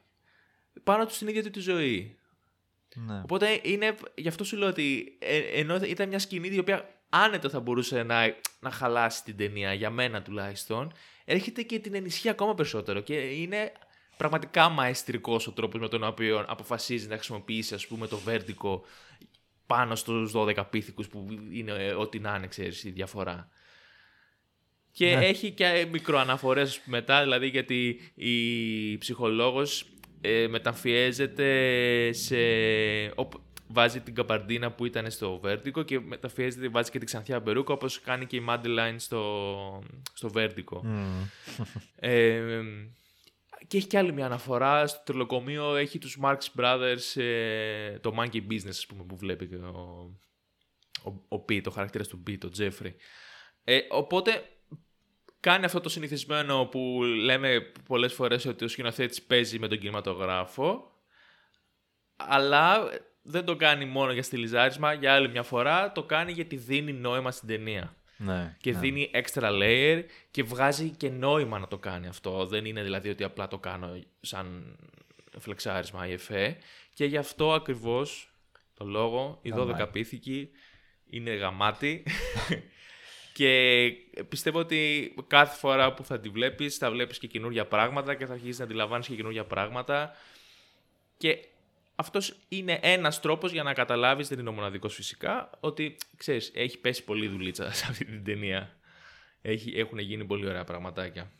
πάνω 0.84 1.06
του 1.06 1.14
στην 1.14 1.28
ίδια 1.28 1.42
του 1.42 1.50
τη 1.50 1.60
ζωή. 1.60 2.16
Ναι. 2.94 3.20
Οπότε 3.22 3.60
είναι, 3.62 3.94
γι' 4.14 4.28
αυτό 4.28 4.44
σου 4.44 4.56
λέω 4.56 4.68
ότι 4.68 5.16
ε, 5.18 5.38
ενώ 5.38 5.76
ήταν 5.76 6.08
μια 6.08 6.18
σκηνή 6.18 6.48
η 6.48 6.58
οποία 6.58 6.88
άνετα 7.08 7.48
θα 7.48 7.60
μπορούσε 7.60 8.02
να, 8.02 8.36
να 8.60 8.70
χαλάσει 8.70 9.24
την 9.24 9.36
ταινία, 9.36 9.72
για 9.72 9.90
μένα 9.90 10.22
τουλάχιστον, 10.22 10.92
έρχεται 11.24 11.62
και 11.62 11.78
την 11.78 11.94
ενισχύει 11.94 12.28
ακόμα 12.28 12.54
περισσότερο 12.54 13.00
και 13.00 13.14
είναι 13.14 13.72
πραγματικά 14.16 14.68
μαεστρικός 14.68 15.46
ο 15.46 15.52
τρόπος 15.52 15.80
με 15.80 15.88
τον 15.88 16.04
οποίο 16.04 16.44
αποφασίζει 16.48 17.08
να 17.08 17.14
χρησιμοποιήσει 17.14 17.74
ας 17.74 17.86
πούμε, 17.86 18.06
το 18.06 18.16
βέρτικο 18.16 18.84
πάνω 19.66 19.94
στους 19.94 20.32
12 20.34 20.64
πίθηκους 20.70 21.08
που 21.08 21.26
είναι 21.50 21.72
ε, 21.72 21.92
ό,τι 21.92 22.18
να 22.18 22.34
είναι, 22.36 22.46
ξέρεις, 22.46 22.84
η 22.84 22.90
διαφορά. 22.90 23.48
Και 24.92 25.16
ναι. 25.16 25.26
έχει 25.26 25.50
και 25.50 25.86
μικροαναφορές 25.90 26.80
μετά, 26.84 27.22
δηλαδή 27.22 27.46
γιατί 27.46 28.12
η 28.14 28.98
ψυχολόγος 28.98 29.91
ε, 30.22 30.46
μεταμφιέζεται 30.48 32.12
σε... 32.12 32.36
Βάζει 33.74 34.00
την 34.00 34.14
καμπαρντίνα 34.14 34.72
που 34.72 34.86
ήταν 34.86 35.10
στο 35.10 35.38
Βέρτικο 35.38 35.82
και 35.82 36.00
μεταφιέζεται, 36.00 36.68
βάζει 36.68 36.90
και 36.90 36.98
την 36.98 37.06
ξανθιά 37.06 37.40
μπερούκα 37.40 37.72
όπως 37.72 38.00
κάνει 38.00 38.26
και 38.26 38.36
η 38.36 38.40
Μάντιλάιν 38.40 38.98
στο, 38.98 39.82
στο 40.12 40.30
Βέρτικο. 40.30 40.84
Ε, 41.96 42.62
και 43.66 43.76
έχει 43.76 43.86
και 43.86 43.98
άλλη 43.98 44.12
μια 44.12 44.26
αναφορά. 44.26 44.86
Στο 44.86 45.02
τριλοκομείο 45.04 45.76
έχει 45.76 45.98
τους 45.98 46.18
Marx 46.22 46.38
Brothers, 46.56 47.20
ε, 47.20 47.98
το 47.98 48.14
Monkey 48.18 48.46
Business, 48.50 48.68
ας 48.68 48.86
πούμε, 48.86 49.04
που 49.04 49.16
βλέπει 49.16 49.46
και 49.46 49.56
ο, 49.56 50.10
ο, 51.04 51.36
ο 51.36 51.44
P, 51.48 51.60
το 51.62 51.70
χαρακτήρας 51.70 52.08
του 52.08 52.22
P, 52.26 52.38
το 52.38 52.50
Jeffrey. 52.58 52.92
Ε, 53.64 53.78
οπότε 53.90 54.42
κάνει 55.42 55.64
αυτό 55.64 55.80
το 55.80 55.88
συνηθισμένο 55.88 56.66
που 56.66 57.02
λέμε 57.02 57.72
πολλές 57.86 58.12
φορές 58.12 58.46
ότι 58.46 58.64
ο 58.64 58.68
σκηνοθέτης 58.68 59.22
παίζει 59.22 59.58
με 59.58 59.68
τον 59.68 59.78
κινηματογράφο, 59.78 60.90
αλλά 62.16 62.90
δεν 63.22 63.44
το 63.44 63.56
κάνει 63.56 63.84
μόνο 63.84 64.12
για 64.12 64.22
στυλιζάρισμα, 64.22 64.92
για 64.92 65.14
άλλη 65.14 65.28
μια 65.28 65.42
φορά 65.42 65.92
το 65.92 66.02
κάνει 66.02 66.32
γιατί 66.32 66.56
δίνει 66.56 66.92
νόημα 66.92 67.30
στην 67.30 67.48
ταινία. 67.48 67.96
Ναι, 68.16 68.56
και 68.60 68.72
ναι. 68.72 68.78
δίνει 68.78 69.10
extra 69.14 69.62
layer 69.62 70.04
και 70.30 70.42
βγάζει 70.42 70.90
και 70.90 71.08
νόημα 71.08 71.58
να 71.58 71.68
το 71.68 71.78
κάνει 71.78 72.06
αυτό. 72.06 72.46
Δεν 72.46 72.64
είναι 72.64 72.82
δηλαδή 72.82 73.08
ότι 73.08 73.24
απλά 73.24 73.48
το 73.48 73.58
κάνω 73.58 74.00
σαν 74.20 74.76
φλεξάρισμα 75.38 76.06
ή 76.06 76.12
εφέ. 76.12 76.56
Και 76.94 77.04
γι' 77.04 77.16
αυτό 77.16 77.52
ακριβώς 77.52 78.32
το 78.74 78.84
λόγο 78.84 79.38
η 79.42 79.52
12 79.56 79.88
πίθηκη 79.92 80.50
είναι 81.10 81.34
γαμάτη. 81.34 82.02
και 83.42 84.22
πιστεύω 84.28 84.58
ότι 84.58 85.14
κάθε 85.26 85.56
φορά 85.56 85.94
που 85.94 86.04
θα 86.04 86.20
τη 86.20 86.28
βλέπεις 86.28 86.76
θα 86.76 86.90
βλέπεις 86.90 87.18
και 87.18 87.26
καινούργια 87.26 87.66
πράγματα 87.66 88.14
και 88.14 88.26
θα 88.26 88.32
αρχίσεις 88.32 88.58
να 88.58 88.64
αντιλαμβάνεις 88.64 89.06
και 89.06 89.14
καινούργια 89.14 89.44
πράγματα. 89.44 90.12
Και 91.16 91.38
αυτός 91.94 92.36
είναι 92.48 92.78
ένας 92.82 93.20
τρόπος 93.20 93.52
για 93.52 93.62
να 93.62 93.72
καταλάβεις, 93.72 94.28
δεν 94.28 94.38
είναι 94.38 94.48
ο 94.48 94.52
μοναδικός 94.52 94.94
φυσικά, 94.94 95.50
ότι 95.60 95.96
ξέρεις, 96.16 96.50
έχει 96.54 96.78
πέσει 96.78 97.04
πολύ 97.04 97.28
δουλίτσα 97.28 97.72
σε 97.72 97.86
αυτή 97.88 98.04
την 98.04 98.24
ταινία. 98.24 98.76
Έχει, 99.42 99.72
έχουν 99.76 99.98
γίνει 99.98 100.24
πολύ 100.24 100.46
ωραία 100.46 100.64
πραγματάκια. 100.64 101.30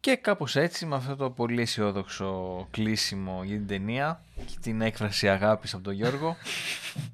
Και 0.00 0.16
κάπως 0.16 0.56
έτσι, 0.56 0.86
με 0.86 0.94
αυτό 0.94 1.16
το 1.16 1.30
πολύ 1.30 1.60
αισιόδοξο 1.60 2.66
κλείσιμο 2.70 3.42
για 3.44 3.56
την 3.56 3.66
ταινία 3.66 4.24
και 4.46 4.56
την 4.60 4.80
έκφραση 4.80 5.28
αγάπης 5.28 5.74
από 5.74 5.82
τον 5.82 5.92
Γιώργο, 5.92 6.36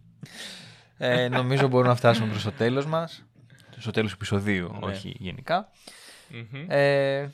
ε, 0.98 1.28
νομίζω 1.28 1.68
μπορούμε 1.68 1.88
να 1.88 1.96
φτάσουμε 1.96 2.28
προς 2.28 2.42
το 2.42 2.52
τέλος 2.52 2.86
μας. 2.86 3.22
Στο 3.78 3.90
τέλος 3.90 4.10
του 4.10 4.16
επεισοδίου, 4.16 4.72
ναι. 4.80 4.86
όχι 4.86 5.16
Ε, 6.68 7.28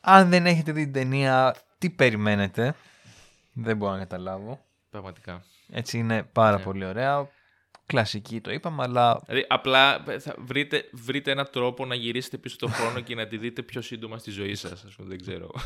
αν 0.00 0.28
δεν 0.28 0.46
έχετε 0.46 0.72
δει 0.72 0.82
την 0.84 0.92
ταινία, 0.92 1.56
τι 1.78 1.90
περιμένετε. 1.90 2.74
Δεν 3.52 3.76
μπορώ 3.76 3.92
να 3.92 3.98
καταλάβω. 3.98 4.64
Πραγματικά. 4.90 5.44
Έτσι 5.70 5.98
είναι 5.98 6.22
πάρα 6.22 6.56
Ναι. 6.56 6.62
πολύ 6.62 6.84
ωραία. 6.84 7.28
Κλασική 7.86 8.40
το 8.40 8.52
είπαμε, 8.52 8.82
αλλά 8.82 9.20
Δηλαδή, 9.26 9.46
απλά 9.48 10.04
θα 10.18 10.34
βρείτε, 10.38 10.88
βρείτε 10.92 11.30
έναν 11.30 11.48
τρόπο 11.52 11.86
να 11.86 11.94
γυρίσετε 11.94 12.38
πίσω 12.38 12.56
το 12.56 12.68
χρόνο 12.68 13.00
και 13.00 13.14
να 13.14 13.26
τη 13.26 13.38
δείτε 13.38 13.62
πιο 13.62 13.80
σύντομα 13.80 14.18
στη 14.18 14.30
ζωή 14.30 14.54
σας. 14.54 14.84
Ας 14.84 14.94
πούμε, 14.94 15.08
δεν 15.08 15.20
ξέρω. 15.20 15.50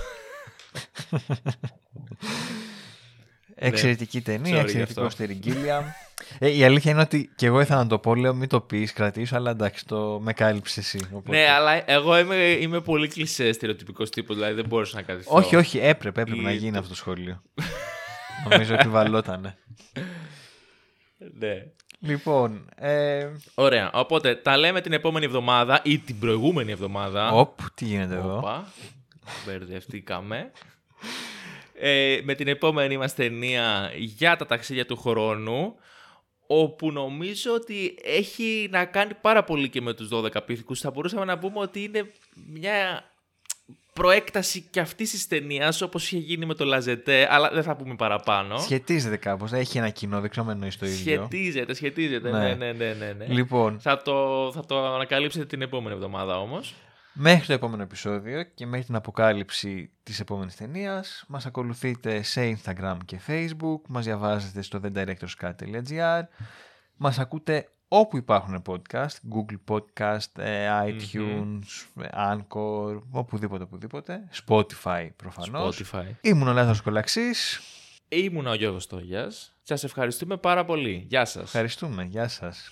εξαιρετική 3.69 4.21
ταινία, 4.21 4.53
Ναι. 4.55 4.59
Sorry 4.59 4.63
εξαιρετικό 4.63 5.01
γι' 5.01 5.07
αυτό. 5.07 5.11
στεριγγύλια. 5.25 5.95
ε, 6.39 6.51
η 6.57 6.65
αλήθεια 6.65 6.91
είναι 6.91 7.01
ότι 7.01 7.31
και 7.37 7.47
εγώ 7.47 7.61
ήθελα 7.61 7.83
να 7.83 7.87
το 7.89 7.99
πω, 7.99 8.15
λέω 8.15 8.35
μην 8.35 8.49
το 8.49 8.61
πεις, 8.61 8.93
κρατήσω, 8.93 9.37
αλλά 9.37 9.51
εντάξει, 9.51 9.87
το 9.87 10.21
με 10.23 10.33
κάλυψες 10.33 10.77
εσύ. 10.95 11.01
οπότε- 11.13 11.37
ναι, 11.37 11.49
αλλά 11.51 11.91
εγώ 11.91 12.19
είμαι, 12.19 12.35
είμαι 12.37 12.81
πολύ 12.81 13.09
κλεισέ 13.09 13.53
στερεοτυπικός 13.53 14.11
τύπος, 14.11 14.37
δηλαδή 14.37 14.55
δεν 14.55 14.67
μπορούσα 14.67 14.97
να 14.97 15.03
κρατηθώ. 15.03 15.37
Όχι, 15.37 15.57
όχι, 15.57 15.79
έπρεπε, 15.79 16.21
έπρεπε 16.21 16.41
Ή 16.41 16.45
να 16.45 16.53
γίνει 16.53 16.73
το- 16.73 16.79
αυτό 16.79 16.91
το 16.91 16.97
σχόλιο. 16.97 17.43
Νομίζω 18.51 18.75
ότι 18.75 18.89
βαλότανε. 18.89 19.57
Ναι. 21.39 21.67
Λοιπόν, 22.03 22.69
ε, 22.77 23.29
Ωραία. 23.55 23.91
Οπότε 23.93 24.35
τα 24.35 24.57
λέμε 24.57 24.81
την 24.81 24.93
επόμενη 24.93 25.25
εβδομάδα 25.25 25.81
ή 25.85 25.99
την 25.99 26.19
προηγούμενη 26.19 26.73
εβδομάδα. 26.73 27.31
οπ, 27.31 27.59
τι 27.75 27.85
γίνεται 27.85 28.15
εδώ. 28.15 28.37
Όπα, 28.37 28.73
μπερδευτήκαμε. 29.47 30.51
Ε, 31.83 32.21
με 32.23 32.35
την 32.35 32.49
επόμενη 32.49 32.97
μας 32.97 33.15
ταινία 33.15 33.93
για 33.97 34.37
τα 34.37 34.47
ταξίδια 34.47 34.87
του 34.87 34.97
χρόνου, 34.97 35.75
όπου 36.47 36.93
νομίζω 36.93 37.53
ότι 37.55 37.99
έχει 38.05 38.69
να 38.71 38.85
κάνει 38.85 39.13
πάρα 39.21 39.45
πολύ 39.45 39.69
και 39.69 39.81
με 39.81 39.95
τους 39.95 40.09
12 40.13 40.45
πίθηκους. 40.47 40.81
Θα 40.81 40.91
μπορούσαμε 40.91 41.25
να 41.25 41.39
πούμε 41.39 41.59
ότι 41.59 41.83
είναι 41.83 42.11
μια 42.53 43.05
προέκταση 43.93 44.67
και 44.71 44.81
αυτής 44.81 45.11
της 45.11 45.27
ταινίας, 45.27 45.81
όπως 45.83 46.05
είχε 46.05 46.19
γίνει 46.19 46.47
με 46.47 46.55
το 46.55 46.65
Λαζετέ, 46.65 47.29
αλλά 47.31 47.51
δεν 47.51 47.63
θα 47.63 47.77
πούμε 47.77 47.95
παραπάνω. 47.95 48.59
Σχετίζεται 48.59 49.17
κάπως, 49.17 49.53
έχει 49.53 49.79
ένα 49.79 49.91
κοινό, 49.91 50.21
δεν 50.21 50.31
ξέρω 50.31 50.47
αν 50.47 50.53
εννοείς 50.53 50.79
το 50.79 50.87
ίδιο. 50.87 50.99
Σχετίζεται, 50.99 51.75
σχετίζεται. 51.75 52.31
Ναι. 52.31 52.39
Ναι, 52.39 52.55
ναι, 52.55 52.73
ναι, 52.73 52.95
ναι. 52.99 53.13
ναι. 53.19 53.27
Λοιπόν, 53.27 53.81
Θα, 53.81 54.03
το, 54.03 54.51
θα 54.55 54.67
το 54.67 54.87
ανακαλύψετε 54.87 55.45
την 55.45 55.63
επόμενη 55.63 55.95
εβδομάδα 55.95 56.39
όμως. 56.41 56.75
Μέχρι 57.13 57.47
το 57.47 57.53
επόμενο 57.53 57.83
επεισόδιο 57.83 58.43
και 58.43 58.67
μέχρι 58.67 58.87
την 58.87 58.95
αποκάλυψη 58.95 59.91
της 60.03 60.21
επόμενης 60.21 60.57
ταινίας 60.57 61.25
μας 61.29 61.47
ακολουθείτε 61.47 62.23
σε 62.23 62.57
Instagram 62.57 62.97
και 63.05 63.21
Facebook, 63.27 63.81
μας 63.89 64.05
διαβάζετε 64.05 64.63
στο 64.63 64.81
thedirectorscut.gr 64.83 66.23
μας 66.97 67.19
ακούτε 67.19 67.69
όπου 67.89 68.17
υπάρχουν 68.17 68.63
podcast, 68.67 69.17
Google 69.35 69.77
Podcast, 69.77 70.43
ε, 70.43 70.69
iTunes, 70.87 72.03
ε, 72.03 72.09
Anchor, 72.13 73.01
οπουδήποτε, 73.11 73.63
οπουδήποτε, 73.63 74.29
Spotify 74.47 75.09
προφανώς. 75.17 75.83
Spotify. 75.83 76.11
Ήμουν 76.21 76.49
ο 76.49 76.53
Λάθος 76.53 76.81
Κολαξής, 76.81 77.61
Ήμουν 78.13 78.47
ο 78.47 78.55
Γιώργος 78.55 78.87
Τόγιας. 78.87 79.55
Σας 79.63 79.85
ευχαριστούμε 79.85 80.37
πάρα 80.37 80.65
πολύ. 80.65 81.07
Γεια 81.09 81.25
σας. 81.25 81.43
ευχαριστούμε, 81.43 82.05
γεια 82.05 82.29
σας. 82.29 82.71